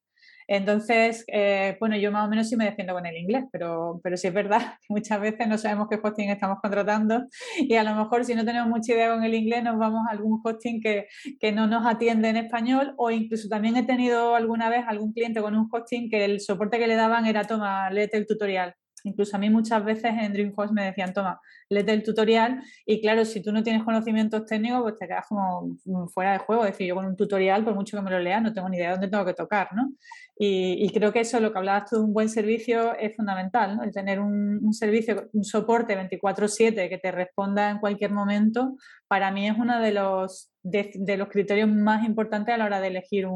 Entonces, 0.47 1.25
eh, 1.27 1.75
bueno, 1.79 1.97
yo 1.97 2.12
más 2.12 2.27
o 2.27 2.29
menos 2.29 2.47
sí 2.49 2.55
me 2.55 2.65
defiendo 2.65 2.93
con 2.93 3.05
el 3.05 3.17
inglés, 3.17 3.45
pero, 3.51 3.99
pero 4.03 4.17
sí 4.17 4.27
es 4.27 4.34
verdad 4.34 4.60
que 4.81 4.88
muchas 4.89 5.19
veces 5.19 5.47
no 5.47 5.58
sabemos 5.58 5.88
qué 5.89 5.99
hosting 6.01 6.29
estamos 6.29 6.60
contratando 6.62 7.25
y 7.58 7.75
a 7.75 7.84
lo 7.84 7.95
mejor 7.95 8.25
si 8.25 8.36
no 8.36 8.45
tenemos 8.45 8.69
mucha 8.69 8.93
idea 8.93 9.13
con 9.13 9.23
el 9.23 9.34
inglés 9.34 9.63
nos 9.63 9.77
vamos 9.77 10.01
a 10.08 10.12
algún 10.12 10.41
hosting 10.43 10.81
que, 10.81 11.08
que 11.39 11.51
no 11.51 11.67
nos 11.67 11.86
atiende 11.86 12.29
en 12.29 12.38
español 12.38 12.93
o 12.97 13.12
incluso 13.12 13.49
también 13.49 13.75
he 13.77 13.84
tenido 13.84 14.36
alguna 14.36 14.69
vez 14.69 14.86
algún 14.88 15.13
cliente 15.13 15.41
con 15.41 15.55
un 15.55 15.67
hosting 15.71 16.10
que 16.10 16.25
el 16.25 16.39
soporte 16.39 16.79
que 16.79 16.88
le 16.88 16.95
daban 16.95 17.25
era 17.25 17.43
toma, 17.43 17.89
léete 17.89 18.17
el 18.17 18.27
tutorial 18.27 18.75
Incluso 19.06 19.38
a 19.38 19.39
mí 19.39 19.50
muchas 19.50 19.86
veces 19.86 20.12
en 20.20 20.34
Dreamhost 20.34 20.74
me 20.74 20.86
decían, 20.86 21.13
toma, 21.13 21.39
léete 21.70 21.94
el 21.94 22.04
tutorial 22.04 22.62
y 22.86 23.00
claro, 23.02 23.24
si 23.24 23.41
tú 23.41 23.52
no 23.52 23.63
tienes 23.63 23.84
conocimientos 23.84 24.46
técnicos, 24.46 24.82
pues 24.82 24.98
te 24.98 25.08
quedas 25.08 25.26
como 25.28 25.78
fuera 26.13 26.34
de 26.34 26.39
juego. 26.39 26.65
Es 26.65 26.72
decir, 26.72 26.88
yo 26.88 26.96
con 26.96 27.06
un 27.06 27.15
tutorial, 27.15 27.63
por 27.63 27.76
mucho 27.76 27.98
que 27.98 28.04
me 28.04 28.12
lo 28.12 28.20
lea, 28.20 28.41
no 28.41 28.52
tengo 28.52 28.68
ni 28.68 28.78
idea 28.78 28.88
de 28.88 28.94
dónde 28.94 29.08
tengo 29.10 29.26
que 29.26 29.34
tocar, 29.34 29.70
¿no? 29.76 29.94
Y, 30.38 30.89
creo 30.94 31.13
que 31.13 31.22
eso, 31.22 31.39
lo 31.39 31.54
que 31.54 31.60
hablabas 31.60 31.89
tú 31.89 31.96
de 31.96 32.02
un 32.04 32.13
buen 32.13 32.28
servicio, 32.28 32.94
es 32.98 33.15
fundamental, 33.15 33.78
¿no? 33.78 33.84
El 33.84 33.91
tener 33.91 34.20
un, 34.20 34.74
servicio, 34.74 35.30
un 35.32 35.46
soporte 35.46 35.96
24/7 35.96 36.89
que 36.89 36.98
te 36.98 37.12
responda 37.12 37.70
en 37.70 37.80
cualquier 37.80 38.12
momento, 38.12 38.76
para 39.08 39.32
mí 39.32 39.48
es 39.48 39.56
uno 39.58 39.80
de 39.80 39.94
los, 39.94 40.52
de, 40.62 41.18
los 41.18 41.30
criterios 41.30 41.70
más 41.70 42.06
importantes 42.06 42.54
a 42.54 42.58
la 42.58 42.65
hora 42.65 42.82
de 42.82 42.88
elegir 42.88 43.28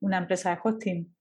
una 0.00 0.18
empresa 0.18 0.50
de 0.50 0.58
hosting. 0.62 1.14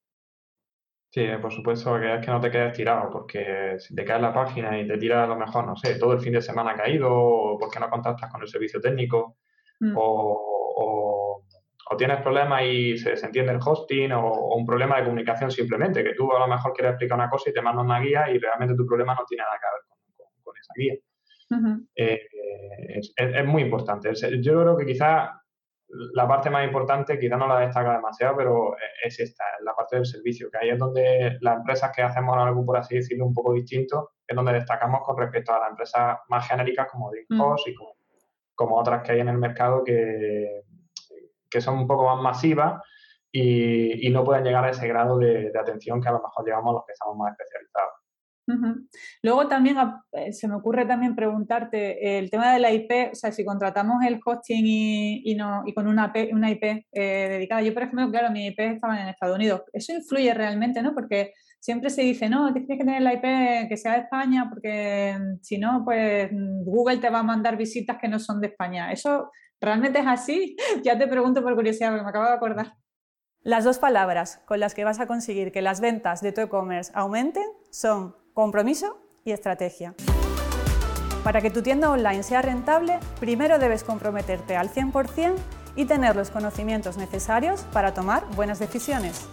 Sí, 1.13 1.27
por 1.41 1.51
supuesto 1.51 1.99
que 1.99 2.15
es 2.15 2.25
que 2.25 2.31
no 2.31 2.39
te 2.39 2.49
quedes 2.49 2.71
tirado, 2.71 3.09
porque 3.11 3.75
si 3.79 3.93
te 3.93 4.05
caes 4.05 4.21
la 4.21 4.33
página 4.33 4.79
y 4.79 4.87
te 4.87 4.97
tira 4.97 5.25
a 5.25 5.27
lo 5.27 5.35
mejor, 5.35 5.67
no 5.67 5.75
sé, 5.75 5.95
todo 5.99 6.13
el 6.13 6.21
fin 6.21 6.31
de 6.31 6.41
semana 6.41 6.73
caído, 6.73 7.09
o 7.11 7.59
porque 7.59 7.81
no 7.81 7.89
contactas 7.89 8.31
con 8.31 8.41
el 8.41 8.47
servicio 8.47 8.79
técnico, 8.79 9.35
mm. 9.81 9.93
o, 9.97 11.43
tienes 11.97 12.21
problemas 12.21 12.63
y 12.63 12.97
se 12.97 13.09
desentiende 13.09 13.51
el 13.51 13.59
hosting, 13.61 14.13
o, 14.13 14.55
un 14.55 14.65
problema 14.65 14.97
de 14.97 15.03
comunicación 15.03 15.51
simplemente, 15.51 16.01
que 16.01 16.13
tú 16.13 16.31
a 16.31 16.39
lo 16.39 16.47
mejor 16.47 16.71
quieres 16.71 16.91
explicar 16.93 17.17
una 17.17 17.29
cosa 17.29 17.49
y 17.49 17.53
te 17.53 17.61
mandan 17.61 17.87
una 17.87 17.99
guía 17.99 18.31
y 18.31 18.39
realmente 18.39 18.75
tu 18.75 18.85
problema 18.85 19.13
no 19.13 19.25
tiene 19.27 19.43
nada 19.43 19.59
que 19.59 19.67
ver 19.67 20.33
con, 20.41 20.55
esa 20.57 20.73
guía. 20.77 20.93
Eh, 21.93 22.21
es, 22.87 23.13
es, 23.17 23.45
muy 23.45 23.63
importante. 23.63 24.13
Yo 24.39 24.61
creo 24.61 24.77
que 24.77 24.85
quizás 24.85 25.29
la 26.13 26.27
parte 26.27 26.49
más 26.49 26.65
importante, 26.65 27.19
quizá 27.19 27.35
no 27.37 27.47
la 27.47 27.59
destaca 27.59 27.93
demasiado, 27.93 28.35
pero 28.37 28.75
es 29.03 29.19
esta, 29.19 29.43
la 29.63 29.73
parte 29.73 29.97
del 29.97 30.05
servicio, 30.05 30.49
que 30.49 30.57
ahí 30.57 30.69
es 30.69 30.79
donde 30.79 31.37
las 31.41 31.57
empresas 31.57 31.91
que 31.95 32.01
hacemos 32.01 32.37
algo, 32.37 32.65
por 32.65 32.77
así 32.77 32.95
decirlo, 32.95 33.25
un 33.25 33.33
poco 33.33 33.53
distinto, 33.53 34.11
es 34.25 34.35
donde 34.35 34.53
destacamos 34.53 35.01
con 35.03 35.17
respecto 35.17 35.53
a 35.53 35.59
las 35.59 35.69
empresas 35.71 36.19
más 36.29 36.47
genéricas 36.47 36.87
como 36.89 37.11
Dreamhost 37.11 37.67
y 37.67 37.75
como, 38.55 38.77
otras 38.77 39.01
que 39.03 39.13
hay 39.13 39.19
en 39.19 39.29
el 39.29 39.37
mercado 39.37 39.83
que, 39.83 40.61
que 41.49 41.61
son 41.61 41.79
un 41.79 41.87
poco 41.87 42.05
más 42.05 42.21
masivas 42.21 42.81
y, 43.31 44.09
no 44.11 44.23
pueden 44.23 44.43
llegar 44.43 44.63
a 44.65 44.69
ese 44.69 44.87
grado 44.87 45.17
de, 45.17 45.51
de 45.51 45.59
atención 45.59 46.01
que 46.01 46.09
a 46.09 46.11
lo 46.11 46.21
mejor 46.21 46.45
llevamos 46.45 46.73
los 46.73 46.85
que 46.85 46.93
estamos 46.93 47.17
más 47.17 47.31
especializados. 47.31 48.00
Luego 49.21 49.47
también 49.47 49.77
eh, 50.13 50.33
se 50.33 50.47
me 50.47 50.55
ocurre 50.55 50.85
también 50.85 51.15
preguntarte 51.15 52.17
el 52.17 52.29
tema 52.29 52.53
de 52.53 52.59
la 52.59 52.71
IP, 52.71 53.11
o 53.11 53.15
sea, 53.15 53.31
si 53.31 53.45
contratamos 53.45 54.03
el 54.05 54.19
hosting 54.23 54.65
y, 54.65 55.35
no, 55.35 55.63
y 55.65 55.73
con 55.73 55.87
una, 55.87 56.11
IP 56.15 56.63
eh, 56.63 57.27
dedicada. 57.29 57.61
Yo, 57.61 57.73
por 57.73 57.83
ejemplo, 57.83 58.09
claro, 58.09 58.31
mi 58.31 58.47
IP 58.47 58.59
estaba 58.59 59.01
en 59.01 59.09
Estados 59.09 59.35
Unidos. 59.35 59.61
Eso 59.73 59.93
influye 59.93 60.33
realmente, 60.33 60.81
¿no? 60.81 60.93
Porque 60.93 61.33
siempre 61.59 61.89
se 61.89 62.01
dice, 62.01 62.29
no, 62.29 62.51
tienes 62.51 62.67
que 62.67 62.77
tener 62.77 63.01
la 63.01 63.13
IP 63.13 63.69
que 63.69 63.77
sea 63.77 63.93
de 63.93 63.99
España 63.99 64.47
porque 64.49 65.15
mm, 65.17 65.39
si 65.41 65.57
no, 65.57 65.83
pues 65.85 66.31
mm, 66.31 66.63
Google 66.65 66.97
te 66.97 67.09
va 67.09 67.19
a 67.19 67.23
mandar 67.23 67.55
visitas 67.55 67.97
que 67.99 68.07
no 68.07 68.19
son 68.19 68.41
de 68.41 68.47
España. 68.47 68.91
¿Eso 68.91 69.31
realmente 69.61 69.99
es 69.99 70.07
así? 70.07 70.55
ya 70.83 70.97
te 70.97 71.07
pregunto 71.07 71.41
por 71.41 71.55
curiosidad, 71.55 71.89
porque 71.89 72.03
me 72.03 72.09
acabo 72.09 72.25
de 72.25 72.33
acordar. 72.33 72.73
Las 73.43 73.63
dos 73.63 73.79
palabras 73.79 74.41
con 74.45 74.59
las 74.59 74.75
que 74.75 74.83
vas 74.83 74.99
a 74.99 75.07
conseguir 75.07 75.51
que 75.51 75.63
las 75.63 75.81
ventas 75.81 76.21
de 76.21 76.31
tu 76.31 76.41
e-commerce 76.41 76.91
aumenten 76.93 77.45
son 77.71 78.15
compromiso 78.33 78.97
y 79.25 79.31
estrategia. 79.31 79.93
Para 81.23 81.41
que 81.41 81.51
tu 81.51 81.61
tienda 81.61 81.91
online 81.91 82.23
sea 82.23 82.41
rentable, 82.41 82.99
primero 83.19 83.59
debes 83.59 83.83
comprometerte 83.83 84.55
al 84.55 84.69
100% 84.69 85.35
y 85.75 85.85
tener 85.85 86.15
los 86.15 86.31
conocimientos 86.31 86.97
necesarios 86.97 87.61
para 87.71 87.93
tomar 87.93 88.25
buenas 88.35 88.59
decisiones. 88.59 89.27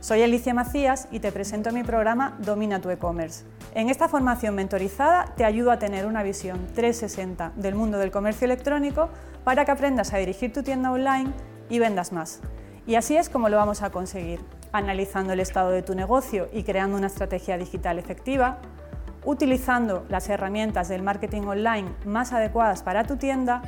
Soy 0.00 0.22
Alicia 0.22 0.54
Macías 0.54 1.08
y 1.10 1.20
te 1.20 1.30
presento 1.30 1.72
mi 1.72 1.84
programa 1.84 2.38
Domina 2.38 2.80
tu 2.80 2.88
e-commerce. 2.88 3.44
En 3.74 3.90
esta 3.90 4.08
formación 4.08 4.54
mentorizada 4.54 5.34
te 5.36 5.44
ayudo 5.44 5.70
a 5.70 5.78
tener 5.78 6.06
una 6.06 6.22
visión 6.22 6.66
360 6.74 7.52
del 7.56 7.74
mundo 7.74 7.98
del 7.98 8.10
comercio 8.10 8.46
electrónico 8.46 9.10
para 9.44 9.66
que 9.66 9.72
aprendas 9.72 10.14
a 10.14 10.18
dirigir 10.18 10.54
tu 10.54 10.62
tienda 10.62 10.90
online 10.90 11.30
y 11.68 11.78
vendas 11.78 12.12
más. 12.12 12.40
Y 12.86 12.94
así 12.94 13.16
es 13.16 13.28
como 13.28 13.48
lo 13.48 13.56
vamos 13.56 13.82
a 13.82 13.90
conseguir, 13.90 14.40
analizando 14.72 15.32
el 15.32 15.40
estado 15.40 15.70
de 15.70 15.82
tu 15.82 15.94
negocio 15.94 16.48
y 16.52 16.62
creando 16.62 16.96
una 16.96 17.06
estrategia 17.06 17.58
digital 17.58 17.98
efectiva, 17.98 18.58
utilizando 19.24 20.04
las 20.08 20.28
herramientas 20.28 20.88
del 20.88 21.02
marketing 21.02 21.42
online 21.42 21.88
más 22.04 22.32
adecuadas 22.32 22.82
para 22.82 23.04
tu 23.04 23.16
tienda 23.16 23.62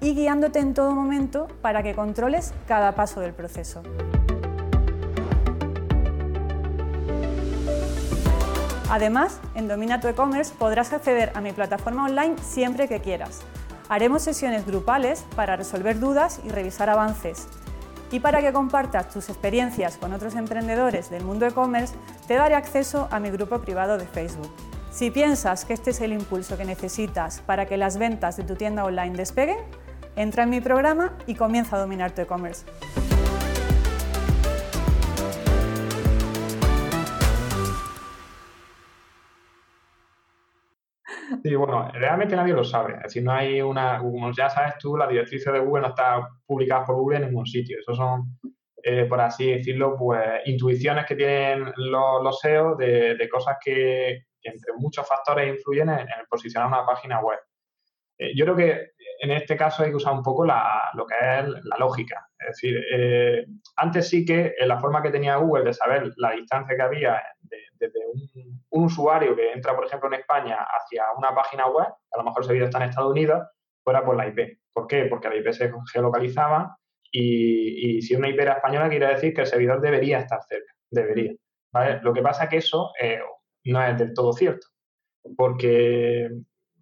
y 0.00 0.14
guiándote 0.14 0.58
en 0.58 0.74
todo 0.74 0.94
momento 0.94 1.48
para 1.62 1.82
que 1.82 1.94
controles 1.94 2.52
cada 2.66 2.94
paso 2.94 3.20
del 3.20 3.32
proceso. 3.32 3.82
Además, 8.90 9.40
en 9.54 9.68
Domina 9.68 10.00
tu 10.00 10.08
e-commerce 10.08 10.52
podrás 10.58 10.92
acceder 10.92 11.30
a 11.34 11.40
mi 11.40 11.52
plataforma 11.52 12.06
online 12.06 12.34
siempre 12.42 12.88
que 12.88 13.00
quieras. 13.00 13.40
Haremos 13.88 14.22
sesiones 14.22 14.66
grupales 14.66 15.24
para 15.36 15.54
resolver 15.54 16.00
dudas 16.00 16.40
y 16.44 16.48
revisar 16.48 16.90
avances. 16.90 17.46
Y 18.12 18.20
para 18.20 18.40
que 18.40 18.52
compartas 18.52 19.08
tus 19.10 19.28
experiencias 19.28 19.96
con 19.96 20.12
otros 20.12 20.34
emprendedores 20.34 21.10
del 21.10 21.24
mundo 21.24 21.46
e-commerce, 21.46 21.94
te 22.26 22.34
daré 22.34 22.54
acceso 22.54 23.08
a 23.10 23.20
mi 23.20 23.30
grupo 23.30 23.60
privado 23.60 23.98
de 23.98 24.06
Facebook. 24.06 24.50
Si 24.90 25.10
piensas 25.10 25.64
que 25.64 25.72
este 25.72 25.90
es 25.90 26.00
el 26.00 26.12
impulso 26.12 26.56
que 26.56 26.64
necesitas 26.64 27.40
para 27.40 27.66
que 27.66 27.76
las 27.76 27.96
ventas 27.96 28.36
de 28.36 28.42
tu 28.42 28.56
tienda 28.56 28.84
online 28.84 29.16
despeguen, 29.16 29.58
entra 30.16 30.42
en 30.42 30.50
mi 30.50 30.60
programa 30.60 31.12
y 31.26 31.36
comienza 31.36 31.76
a 31.76 31.78
dominar 31.78 32.10
tu 32.10 32.22
e-commerce. 32.22 32.64
Sí, 41.42 41.54
bueno, 41.54 41.90
realmente 41.92 42.36
nadie 42.36 42.52
lo 42.52 42.64
sabe. 42.64 42.94
Es 42.96 43.02
decir, 43.04 43.22
no 43.22 43.32
hay 43.32 43.62
una, 43.62 43.98
como 43.98 44.30
ya 44.32 44.50
sabes 44.50 44.74
tú, 44.78 44.96
la 44.96 45.06
directriz 45.06 45.44
de 45.44 45.58
Google 45.58 45.82
no 45.82 45.88
está 45.88 46.28
publicada 46.44 46.84
por 46.84 46.96
Google 46.96 47.18
en 47.18 47.26
ningún 47.26 47.46
sitio. 47.46 47.78
Esos 47.80 47.96
son, 47.96 48.38
eh, 48.82 49.06
por 49.06 49.20
así 49.20 49.50
decirlo, 49.50 49.96
pues 49.96 50.22
intuiciones 50.44 51.06
que 51.06 51.16
tienen 51.16 51.72
los, 51.76 52.22
los 52.22 52.38
SEO 52.40 52.76
de, 52.76 53.28
cosas 53.30 53.56
que, 53.64 54.24
entre 54.42 54.72
muchos 54.76 55.06
factores 55.06 55.48
influyen 55.48 55.88
en, 55.88 56.00
el 56.00 56.26
posicionar 56.28 56.68
una 56.68 56.84
página 56.84 57.20
web. 57.20 57.38
Eh, 58.18 58.32
yo 58.34 58.44
creo 58.44 58.56
que 58.56 58.90
en 59.20 59.30
este 59.30 59.56
caso 59.56 59.82
hay 59.82 59.90
que 59.90 59.96
usar 59.96 60.12
un 60.14 60.22
poco 60.22 60.44
lo 60.44 61.06
que 61.06 61.14
es 61.14 61.46
la 61.64 61.76
lógica. 61.78 62.26
Es 62.38 62.48
decir, 62.48 62.82
eh, 62.92 63.46
antes 63.76 64.08
sí 64.08 64.24
que 64.24 64.54
en 64.58 64.68
la 64.68 64.78
forma 64.78 65.02
que 65.02 65.10
tenía 65.10 65.36
Google 65.36 65.64
de 65.64 65.74
saber 65.74 66.10
la 66.16 66.32
distancia 66.32 66.76
que 66.76 66.82
había 66.82 67.22
desde 67.78 67.98
un, 68.06 68.84
usuario 68.84 69.34
que 69.34 69.52
entra, 69.52 69.74
por 69.74 69.86
ejemplo, 69.86 70.08
en 70.08 70.20
España 70.20 70.58
hacia 70.62 71.04
una 71.16 71.34
página 71.34 71.66
web, 71.66 71.88
a 72.12 72.18
lo 72.18 72.24
mejor 72.24 72.42
ese 72.42 72.52
vídeo 72.52 72.66
está 72.66 72.78
en 72.78 72.90
Estados 72.90 73.10
Unidos, 73.10 73.42
fuera 73.82 74.04
por 74.04 74.16
la 74.16 74.28
IP. 74.28 74.60
¿Por 74.72 74.86
qué? 74.86 75.06
Porque 75.06 75.28
la 75.28 75.36
IP 75.36 75.52
se 75.52 75.72
geolocalizaba 75.92 76.76
y, 77.10 78.00
si 78.02 78.14
una 78.14 78.28
IP 78.28 78.40
era 78.40 78.54
española 78.54 78.88
quiere 78.88 79.08
decir 79.08 79.34
que 79.34 79.42
el 79.42 79.46
servidor 79.46 79.80
debería 79.80 80.18
estar 80.18 80.40
cerca, 80.42 80.72
debería. 80.90 81.32
Lo 82.02 82.12
que 82.12 82.22
pasa 82.22 82.44
es 82.44 82.50
que 82.50 82.56
eso 82.58 82.92
eh, 83.00 83.20
no 83.64 83.84
es 83.84 83.98
del 83.98 84.14
todo 84.14 84.32
cierto, 84.32 84.66
porque 85.36 86.28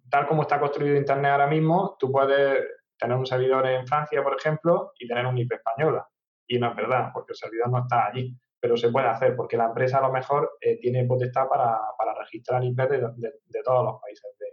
tal 0.09 0.27
como 0.27 0.43
está 0.43 0.59
construido 0.59 0.95
Internet 0.95 1.31
ahora 1.31 1.47
mismo, 1.47 1.95
tú 1.99 2.11
puedes 2.11 2.63
tener 2.97 3.17
un 3.17 3.25
servidor 3.25 3.67
en 3.67 3.87
Francia, 3.87 4.23
por 4.23 4.35
ejemplo, 4.35 4.91
y 4.99 5.07
tener 5.07 5.25
un 5.25 5.37
IP 5.37 5.53
española. 5.53 6.07
Y 6.47 6.59
no 6.59 6.69
es 6.69 6.75
verdad, 6.75 7.09
porque 7.13 7.33
el 7.33 7.37
servidor 7.37 7.69
no 7.69 7.79
está 7.79 8.07
allí 8.07 8.35
pero 8.59 8.77
se 8.77 8.89
puede 8.89 9.07
hacer 9.07 9.35
porque 9.35 9.57
la 9.57 9.65
empresa 9.65 9.99
a 9.99 10.01
lo 10.01 10.11
mejor 10.11 10.57
eh, 10.61 10.77
tiene 10.79 11.05
potestad 11.05 11.47
para, 11.47 11.79
para 11.97 12.13
registrar 12.13 12.63
IP 12.63 12.77
de, 12.77 12.99
de, 13.17 13.63
todos 13.63 13.85
los 13.85 14.01
países 14.01 14.23
de, 14.37 14.47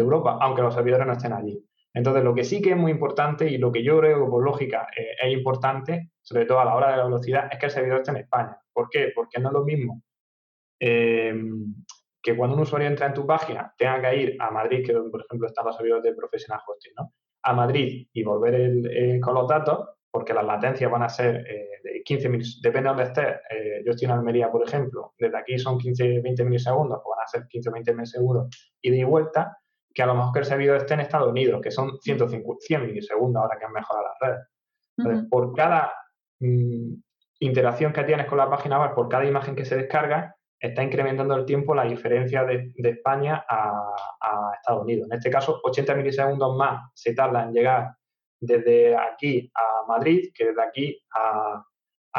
Europa, 0.00 0.38
aunque 0.40 0.62
los 0.62 0.74
servidores 0.74 1.06
no 1.06 1.14
estén 1.14 1.32
allí. 1.32 1.58
Entonces, 1.94 2.22
lo 2.22 2.34
que 2.34 2.44
sí 2.44 2.62
que 2.62 2.70
es 2.70 2.76
muy 2.76 2.92
importante 2.92 3.48
y 3.48 3.58
lo 3.58 3.72
que 3.72 3.82
yo 3.82 3.98
creo 3.98 4.24
que 4.24 4.30
por 4.30 4.44
lógica 4.44 4.86
eh, 4.96 5.16
es 5.20 5.32
importante, 5.32 6.10
sobre 6.20 6.44
todo 6.44 6.60
a 6.60 6.64
la 6.64 6.74
hora 6.74 6.90
de 6.92 6.98
la 6.98 7.04
velocidad, 7.04 7.48
es 7.50 7.58
que 7.58 7.66
el 7.66 7.72
servidor 7.72 7.98
esté 7.98 8.10
en 8.12 8.18
España. 8.18 8.56
¿Por 8.72 8.88
qué? 8.90 9.12
Porque 9.14 9.40
no 9.40 9.48
es 9.48 9.52
lo 9.54 9.64
mismo 9.64 10.02
eh, 10.78 11.34
que 12.22 12.36
cuando 12.36 12.54
un 12.54 12.62
usuario 12.62 12.88
entra 12.88 13.06
en 13.06 13.14
tu 13.14 13.26
página 13.26 13.74
tenga 13.76 14.00
que 14.00 14.16
ir 14.16 14.36
a 14.38 14.50
Madrid, 14.50 14.86
que 14.86 14.92
por 14.92 15.24
ejemplo 15.24 15.48
están 15.48 15.66
los 15.66 15.76
servidores 15.76 16.04
de 16.04 16.14
Professional 16.14 16.60
Hosting, 16.66 16.92
¿no? 16.96 17.12
A 17.42 17.52
Madrid 17.52 18.06
y 18.12 18.22
volver 18.22 19.20
con 19.20 19.34
los 19.34 19.48
datos, 19.48 19.88
porque 20.12 20.34
las 20.34 20.44
latencias 20.44 20.90
van 20.90 21.02
a 21.02 21.08
ser 21.08 21.36
eh, 21.48 21.80
de 21.82 22.02
15 22.04 22.28
milisegundos, 22.28 22.62
depende 22.62 22.88
de 22.88 22.94
dónde 22.94 23.02
estés. 23.04 23.40
Eh, 23.50 23.82
yo 23.84 23.92
estoy 23.92 24.04
en 24.04 24.12
Almería, 24.12 24.50
por 24.50 24.62
ejemplo, 24.62 25.14
desde 25.18 25.38
aquí 25.38 25.58
son 25.58 25.78
15-20 25.78 26.44
milisegundos, 26.44 27.00
pues 27.02 27.16
van 27.16 27.24
a 27.24 27.26
ser 27.26 27.48
15-20 27.48 27.94
milisegundos 27.94 28.72
ida 28.82 28.96
y 28.96 29.04
vuelta, 29.04 29.56
que 29.92 30.02
a 30.02 30.06
lo 30.06 30.14
mejor 30.14 30.32
que 30.34 30.38
el 30.40 30.44
servidor 30.44 30.76
esté 30.76 30.94
en 30.94 31.00
Estados 31.00 31.28
Unidos, 31.28 31.62
que 31.62 31.70
son 31.70 31.98
150, 31.98 32.60
100 32.60 32.86
milisegundos 32.86 33.42
ahora 33.42 33.58
que 33.58 33.64
han 33.64 33.72
mejorado 33.72 34.06
las 34.06 34.18
redes. 34.20 34.48
Entonces, 34.98 35.28
por 35.30 35.54
cada 35.54 35.94
mm, 36.40 36.92
interacción 37.40 37.94
que 37.94 38.04
tienes 38.04 38.26
con 38.26 38.36
la 38.36 38.50
página 38.50 38.80
web, 38.80 38.94
por 38.94 39.08
cada 39.08 39.24
imagen 39.24 39.56
que 39.56 39.64
se 39.64 39.76
descarga, 39.76 40.36
está 40.60 40.82
incrementando 40.82 41.34
el 41.34 41.46
tiempo 41.46 41.74
la 41.74 41.84
diferencia 41.84 42.44
de, 42.44 42.70
España 42.76 43.44
a, 43.48 43.94
a, 44.20 44.52
Estados 44.56 44.82
Unidos. 44.82 45.08
En 45.10 45.16
este 45.16 45.30
caso, 45.30 45.58
80 45.64 45.94
milisegundos 45.94 46.54
más 46.56 46.90
se 46.94 47.14
tarda 47.14 47.44
en 47.44 47.52
llegar 47.52 47.96
desde 48.42 48.96
aquí 48.96 49.50
a 49.54 49.86
Madrid 49.86 50.30
que 50.34 50.46
desde 50.46 50.62
aquí 50.62 51.02
a, 51.14 51.64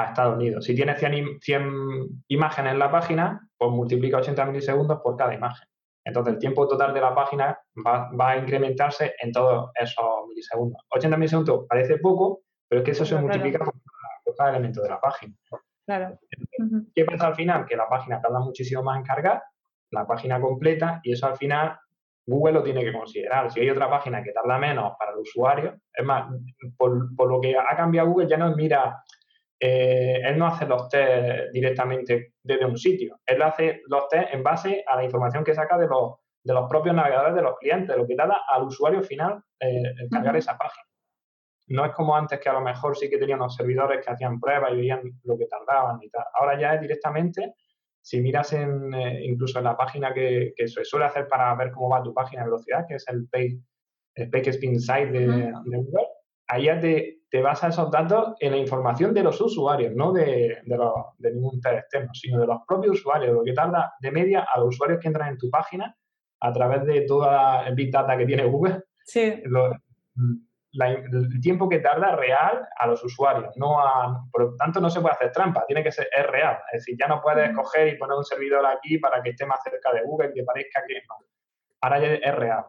Estados 0.07 0.37
Unidos. 0.37 0.65
Si 0.65 0.73
tienes 0.73 0.97
100, 0.97 1.39
100, 1.39 2.23
imágenes 2.29 2.73
en 2.73 2.79
la 2.79 2.89
página, 2.89 3.47
pues 3.55 3.69
multiplica 3.69 4.17
80 4.17 4.43
milisegundos 4.45 4.99
por 5.03 5.15
cada 5.15 5.35
imagen. 5.35 5.67
Entonces, 6.03 6.33
el 6.33 6.39
tiempo 6.39 6.67
total 6.67 6.95
de 6.95 7.01
la 7.01 7.13
página 7.13 7.55
va, 7.85 8.09
a 8.29 8.37
incrementarse 8.37 9.13
en 9.21 9.31
todos 9.31 9.69
esos 9.79 10.27
milisegundos. 10.27 10.81
80 10.89 11.15
milisegundos 11.15 11.65
parece 11.69 11.99
poco, 11.99 12.41
pero 12.67 12.81
es 12.81 12.85
que 12.85 12.91
eso 12.91 13.05
se 13.05 13.15
multiplica 13.17 13.59
por, 13.59 13.75
cada 14.35 14.49
elemento 14.49 14.81
de 14.81 14.89
la 14.89 14.99
página. 14.99 15.35
Claro. 15.85 16.17
¿Qué 16.95 17.05
pasa 17.05 17.27
al 17.27 17.35
final? 17.35 17.65
Que 17.67 17.77
la 17.77 17.87
página 17.87 18.19
tarda 18.19 18.39
muchísimo 18.39 18.81
más 18.81 18.97
en 18.97 19.03
cargar, 19.03 19.43
la 19.91 20.07
página 20.07 20.41
completa, 20.41 21.01
y 21.03 21.11
eso 21.11 21.27
al 21.27 21.37
final 21.37 21.77
Google 22.25 22.53
lo 22.53 22.63
tiene 22.63 22.83
que 22.83 22.93
considerar. 22.93 23.51
Si 23.51 23.59
hay 23.59 23.69
otra 23.69 23.89
página 23.89 24.23
que 24.23 24.31
tarda 24.31 24.57
menos 24.57 24.93
para 24.97 25.11
el 25.11 25.17
usuario, 25.17 25.75
es 25.93 26.05
más, 26.05 26.31
por, 26.77 27.29
lo 27.29 27.41
que 27.41 27.57
ha 27.57 27.75
cambiado 27.75 28.09
Google, 28.09 28.27
ya 28.27 28.37
no 28.37 28.55
mira, 28.55 29.03
eh, 29.59 30.21
él 30.23 30.37
no 30.37 30.47
hace 30.47 30.65
los 30.65 30.89
test 30.89 31.51
directamente 31.51 32.33
desde 32.41 32.65
un 32.65 32.77
sitio, 32.77 33.19
él 33.25 33.41
hace 33.41 33.81
los 33.87 34.07
test 34.07 34.33
en 34.33 34.43
base 34.43 34.83
a 34.87 34.95
la 34.95 35.03
información 35.03 35.43
que 35.43 35.53
saca 35.53 35.77
de 35.77 35.87
los, 35.87 36.15
de 36.43 36.53
los 36.53 36.69
propios 36.69 36.95
navegadores 36.95 37.35
de 37.35 37.41
los 37.41 37.57
clientes, 37.57 37.95
lo 37.95 38.07
que 38.07 38.15
tarda 38.15 38.41
al 38.47 38.63
usuario 38.63 39.01
final 39.01 39.41
eh, 39.59 39.93
cargar 40.09 40.35
esa 40.37 40.57
página. 40.57 40.85
No 41.67 41.85
es 41.85 41.93
como 41.93 42.15
antes 42.15 42.39
que 42.39 42.49
a 42.49 42.53
lo 42.53 42.61
mejor 42.61 42.97
sí 42.97 43.09
que 43.09 43.17
tenían 43.17 43.39
los 43.39 43.55
servidores 43.55 44.05
que 44.05 44.11
hacían 44.11 44.39
pruebas 44.39 44.73
y 44.73 44.75
veían 44.75 45.01
lo 45.23 45.37
que 45.37 45.45
tardaban 45.45 45.97
y 46.01 46.09
tal. 46.09 46.25
Ahora 46.33 46.59
ya 46.59 46.75
es 46.75 46.81
directamente 46.81 47.53
si 48.03 48.19
miras 48.19 48.51
en, 48.51 48.93
eh, 48.93 49.25
incluso 49.25 49.59
en 49.59 49.63
la 49.63 49.77
página 49.77 50.13
que, 50.13 50.53
se 50.57 50.83
suele 50.83 51.05
hacer 51.05 51.27
para 51.29 51.55
ver 51.55 51.71
cómo 51.71 51.89
va 51.89 52.03
tu 52.03 52.13
página 52.13 52.41
de 52.41 52.49
velocidad, 52.49 52.85
que 52.87 52.95
es 52.95 53.07
el 53.07 53.27
Page, 53.29 53.59
el 54.15 54.47
Spin 54.49 54.79
Site 54.79 55.11
de, 55.11 55.51
Google, 55.65 56.07
ahí 56.47 56.65
ya 56.65 56.77
te, 56.79 57.21
te 57.29 57.41
basa 57.41 57.69
esos 57.69 57.89
datos 57.89 58.35
en 58.41 58.51
la 58.51 58.57
información 58.57 59.13
de 59.13 59.23
los 59.23 59.39
usuarios, 59.39 59.95
no 59.95 60.11
de, 60.11 60.57
de, 60.65 61.31
ningún 61.31 61.61
test 61.61 61.75
externo, 61.75 62.13
sino 62.13 62.41
de 62.41 62.47
los 62.47 62.59
propios 62.67 62.99
usuarios, 62.99 63.33
lo 63.33 63.43
que 63.43 63.53
tarda 63.53 63.93
de 64.01 64.11
media 64.11 64.45
a 64.53 64.59
los 64.59 64.75
usuarios 64.75 64.99
que 64.99 65.07
entran 65.07 65.29
en 65.29 65.37
tu 65.37 65.49
página 65.49 65.95
a 66.41 66.51
través 66.51 66.85
de 66.85 67.01
toda 67.01 67.65
el 67.65 67.73
Big 67.73 67.89
Data 67.89 68.17
que 68.17 68.25
tiene 68.25 68.43
Google. 68.43 68.83
Sí 69.05 69.41
el 70.73 71.39
tiempo 71.41 71.69
que 71.69 71.79
tarda 71.79 72.15
real 72.15 72.67
a 72.75 72.87
los 72.87 73.03
usuarios. 73.03 73.55
No 73.57 73.77
por 74.31 74.41
lo 74.41 74.55
tanto, 74.55 74.81
no 74.81 74.89
se 74.89 75.01
puede 75.01 75.13
hacer 75.13 75.31
trampa, 75.31 75.65
tiene 75.67 75.83
que 75.83 75.91
ser 75.91 76.07
es 76.15 76.27
real. 76.27 76.57
Es 76.71 76.81
decir, 76.81 76.95
ya 76.99 77.07
no 77.07 77.21
puedes 77.21 77.55
coger 77.55 77.89
y 77.89 77.97
poner 77.97 78.17
un 78.17 78.23
servidor 78.23 78.65
aquí 78.65 78.97
para 78.97 79.21
que 79.21 79.31
esté 79.31 79.45
más 79.45 79.61
cerca 79.63 79.93
de 79.93 80.03
Google 80.03 80.29
y 80.29 80.33
que 80.33 80.43
parezca 80.43 80.81
que 80.87 80.95
no. 81.07 81.25
Ahora 81.81 81.99
ya 81.99 82.07
es 82.13 82.35
real. 82.35 82.65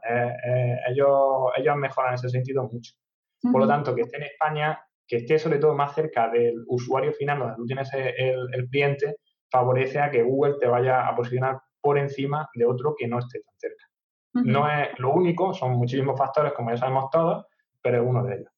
ellos, 0.88 1.52
ellos 1.56 1.76
mejoran 1.76 2.12
en 2.12 2.14
ese 2.16 2.28
sentido 2.28 2.64
mucho. 2.64 2.94
Por 3.40 3.60
lo 3.60 3.68
tanto, 3.68 3.94
que 3.94 4.02
esté 4.02 4.16
en 4.16 4.24
España, 4.24 4.80
que 5.06 5.16
esté 5.16 5.38
sobre 5.38 5.58
todo 5.58 5.74
más 5.74 5.94
cerca 5.94 6.28
del 6.28 6.64
usuario 6.66 7.12
final, 7.12 7.38
donde 7.38 7.56
tú 7.56 7.66
tienes 7.66 7.90
el, 7.92 8.68
cliente, 8.70 9.16
favorece 9.50 10.00
a 10.00 10.10
que 10.10 10.22
Google 10.22 10.56
te 10.58 10.66
vaya 10.66 11.06
a 11.06 11.14
posicionar 11.14 11.60
por 11.80 11.98
encima 11.98 12.48
de 12.54 12.66
otro 12.66 12.94
que 12.96 13.06
no 13.06 13.18
esté 13.18 13.40
tan 13.40 13.54
cerca. 13.56 13.84
No 14.32 14.68
es 14.68 14.98
lo 14.98 15.12
único, 15.12 15.54
son 15.54 15.72
muchísimos 15.72 16.18
factores, 16.18 16.52
como 16.54 16.70
ya 16.70 16.78
sabemos 16.78 17.08
todos, 17.10 17.46
pero 17.84 18.02
es 18.02 18.08
uno 18.08 18.24
de 18.24 18.34
ellos. 18.36 18.50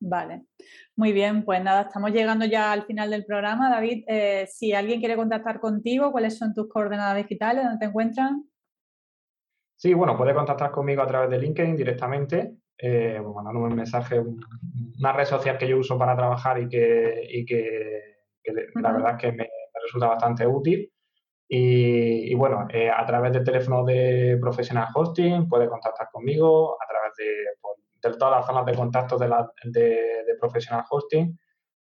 Vale, 0.00 0.46
muy 0.96 1.12
bien, 1.12 1.44
pues 1.44 1.62
nada, 1.62 1.82
estamos 1.82 2.10
llegando 2.10 2.44
ya 2.44 2.72
al 2.72 2.84
final 2.84 3.10
del 3.10 3.24
programa. 3.24 3.70
David, 3.70 4.04
eh, 4.06 4.46
si 4.50 4.72
alguien 4.72 5.00
quiere 5.00 5.16
contactar 5.16 5.60
contigo, 5.60 6.10
¿cuáles 6.10 6.36
son 6.36 6.52
tus 6.52 6.68
coordenadas 6.68 7.16
digitales? 7.16 7.64
¿Dónde 7.64 7.78
te 7.78 7.84
encuentran? 7.86 8.44
Sí, 9.76 9.94
bueno, 9.94 10.16
puede 10.16 10.34
contactar 10.34 10.70
conmigo 10.70 11.02
a 11.02 11.06
través 11.06 11.30
de 11.30 11.38
LinkedIn 11.38 11.76
directamente. 11.76 12.56
eh, 12.76 13.20
mandándome 13.22 13.68
un 13.68 13.76
mensaje, 13.76 14.20
una 14.98 15.12
red 15.12 15.24
social 15.24 15.56
que 15.56 15.68
yo 15.68 15.78
uso 15.78 15.96
para 15.96 16.16
trabajar 16.16 16.60
y 16.60 16.68
que, 16.68 17.28
y 17.30 17.44
que, 17.44 18.16
la 18.74 18.92
verdad 18.92 19.12
es 19.12 19.20
que 19.20 19.32
me, 19.32 19.48
resulta 19.82 20.08
bastante 20.08 20.46
útil. 20.46 20.90
Y, 21.48 22.34
bueno, 22.34 22.66
eh, 22.70 22.90
a 22.90 23.06
través 23.06 23.32
del 23.32 23.44
teléfono 23.44 23.84
de 23.84 24.36
Professional 24.40 24.88
Hosting 24.92 25.48
puede 25.48 25.68
contactar 25.68 26.08
conmigo, 26.10 26.74
a 26.82 26.86
través 26.86 27.12
de, 27.16 27.24
pues, 28.10 28.18
todas 28.18 28.38
las 28.38 28.46
zonas 28.46 28.66
de 28.66 28.74
contacto 28.74 29.18
de, 29.18 29.28
la, 29.28 29.50
de, 29.64 30.36
Professional 30.38 30.84
Hosting 30.88 31.38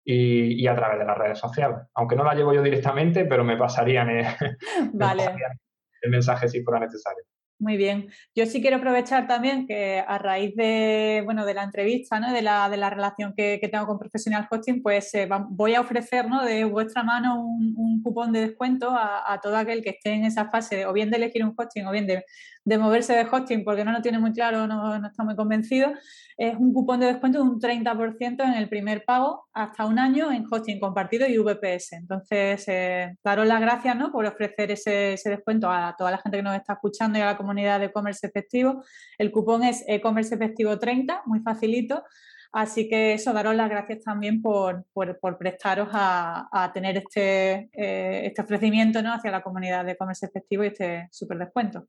y, 0.04 0.68
a 0.68 0.76
través 0.76 1.00
de 1.00 1.06
las 1.06 1.18
redes 1.18 1.40
sociales. 1.40 1.80
Aunque 1.96 2.16
no 2.16 2.24
la 2.24 2.36
llevo 2.36 2.54
yo 2.54 2.62
directamente, 2.62 3.26
pero 3.26 3.44
me 3.44 3.58
pasarían, 3.58 4.10
eh, 4.10 4.36
el 6.02 6.12
mensaje 6.12 6.48
si 6.48 6.64
fuera 6.64 6.80
necesario. 6.80 7.24
Muy 7.58 7.78
bien. 7.78 8.10
Yo 8.36 8.46
sí 8.46 8.62
quiero 8.62 8.78
aprovechar 8.78 9.28
también 9.28 9.66
que 9.66 10.04
a 10.06 10.18
raíz 10.18 10.54
de, 10.58 11.22
bueno, 11.24 11.46
de 11.46 11.54
la 11.54 11.64
entrevista, 11.64 12.20
¿no? 12.20 12.34
de, 12.34 12.42
la, 12.42 12.70
de 12.70 12.76
la 12.76 12.90
relación 12.90 13.34
que, 13.36 13.60
tengo 13.72 13.88
con 13.88 13.98
Professional 13.98 14.46
Hosting, 14.52 14.84
pues 14.84 15.14
eh, 15.14 15.30
voy 15.50 15.74
a 15.74 15.80
ofrecer 15.80 16.28
¿no? 16.28 16.44
de 16.44 16.66
vuestra 16.66 17.04
mano 17.04 17.46
un, 17.46 18.02
cupón 18.04 18.34
de 18.34 18.42
descuento 18.42 18.92
a, 18.92 19.40
todo 19.42 19.58
aquel 19.58 19.82
que 19.82 19.92
esté 19.92 20.12
en 20.12 20.26
esa 20.26 20.50
fase 20.52 20.86
o 20.86 20.94
bien 20.94 21.10
de 21.10 21.18
elegir 21.18 21.44
un 21.44 21.56
hosting 21.58 21.88
o 21.88 21.92
bien 21.92 22.06
de, 22.06 22.24
de 22.66 22.78
moverse 22.80 23.14
de 23.14 23.28
hosting 23.32 23.64
porque 23.64 23.86
no 23.86 23.92
lo 23.92 24.02
tiene 24.02 24.18
muy 24.18 24.34
claro, 24.34 24.66
no, 24.66 25.00
no 25.00 25.08
está 25.08 25.24
muy 25.24 25.36
convencido, 25.36 25.94
es 26.36 26.56
un 26.58 26.74
cupón 26.74 27.00
de 27.00 27.06
descuento 27.06 27.38
de 27.38 27.50
un 27.50 27.60
30% 27.60 28.44
en 28.44 28.54
el 28.56 28.68
primer 28.68 29.06
pago 29.06 29.46
hasta 29.54 29.86
un 29.86 30.00
año 30.00 30.32
en 30.32 30.46
hosting 30.50 30.80
compartido 30.80 31.28
y 31.28 31.38
VPS. 31.38 31.94
Entonces, 31.94 32.66
eh, 32.68 33.16
daros 33.24 33.48
las 33.48 33.62
gracias 33.62 33.96
¿no? 33.96 34.12
por 34.12 34.26
ofrecer 34.26 34.72
ese, 34.72 35.14
ese, 35.14 35.30
descuento 35.30 35.70
a 35.70 35.96
toda 35.98 36.12
la 36.12 36.18
gente 36.18 36.40
que 36.40 36.44
nos 36.44 36.56
está 36.56 36.74
escuchando 36.74 37.20
y 37.20 37.22
a 37.22 37.28
la 37.28 37.38
comunidad 37.38 37.80
de 37.80 37.86
e-commerce 37.86 38.26
efectivo. 38.26 38.84
El 39.18 39.32
cupón 39.32 39.64
es 39.64 39.84
e-commerce 39.88 40.34
efectivo 40.34 40.78
30, 40.78 41.22
muy 41.26 41.40
facilito. 41.42 42.04
Así 42.52 42.90
que 42.90 43.14
eso, 43.14 43.34
daros 43.34 43.56
las 43.56 43.70
gracias 43.70 44.04
también 44.04 44.42
por, 44.42 44.86
por, 44.94 45.38
prestaros 45.38 45.90
a, 45.92 46.48
a, 46.52 46.72
tener 46.74 46.98
este, 46.98 47.70
eh, 47.74 48.26
este 48.26 48.42
ofrecimiento 48.42 49.02
¿no? 49.02 49.14
hacia 49.14 49.30
la 49.30 49.44
comunidad 49.44 49.86
de 49.86 49.92
e-commerce 49.92 50.26
efectivo 50.26 50.64
y 50.64 50.68
este 50.68 51.08
súper 51.12 51.38
descuento. 51.38 51.88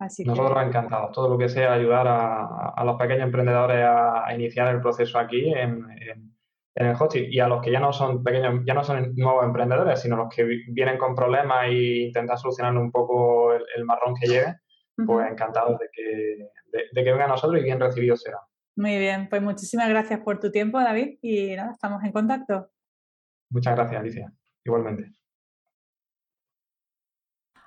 Nosotros 0.00 0.66
encantados, 0.66 1.12
todo 1.12 1.28
lo 1.28 1.36
que 1.36 1.50
sea 1.50 1.74
ayudar 1.74 2.06
a, 2.08 2.82
los 2.84 2.96
pequeños 2.96 3.24
emprendedores 3.24 3.84
a, 3.84 4.34
iniciar 4.34 4.74
el 4.74 4.80
proceso 4.80 5.18
aquí 5.18 5.52
en, 5.52 5.86
el 6.74 6.94
hosting 6.98 7.26
y 7.30 7.38
a 7.38 7.48
los 7.48 7.60
que 7.60 7.70
ya 7.70 7.80
no 7.80 7.92
son 7.92 8.22
pequeños, 8.24 8.62
ya 8.64 8.72
no 8.72 8.82
son 8.82 9.14
nuevos 9.16 9.44
emprendedores, 9.44 10.00
sino 10.00 10.16
los 10.16 10.34
que 10.34 10.44
vienen 10.68 10.96
con 10.96 11.14
problemas 11.14 11.66
e 11.66 12.06
intentan 12.06 12.38
solucionar 12.38 12.74
un 12.78 12.90
poco 12.90 13.52
el, 13.52 13.84
marrón 13.84 14.14
que 14.18 14.26
llegue, 14.26 14.54
pues 15.04 15.30
encantados 15.30 15.78
de 15.78 15.88
que, 15.92 16.48
de, 16.92 17.04
que 17.04 17.10
vengan 17.10 17.28
a 17.28 17.34
nosotros 17.34 17.60
y 17.60 17.64
bien 17.64 17.78
recibidos 17.78 18.22
serán. 18.22 18.40
Muy 18.76 18.96
bien, 18.98 19.28
pues 19.28 19.42
muchísimas 19.42 19.90
gracias 19.90 20.20
por 20.20 20.40
tu 20.40 20.50
tiempo, 20.50 20.80
David, 20.80 21.18
y 21.20 21.56
nada, 21.56 21.72
estamos 21.72 22.02
en 22.04 22.12
contacto. 22.12 22.70
Muchas 23.50 23.76
gracias, 23.76 24.00
Alicia. 24.00 24.32
Igualmente. 24.64 25.19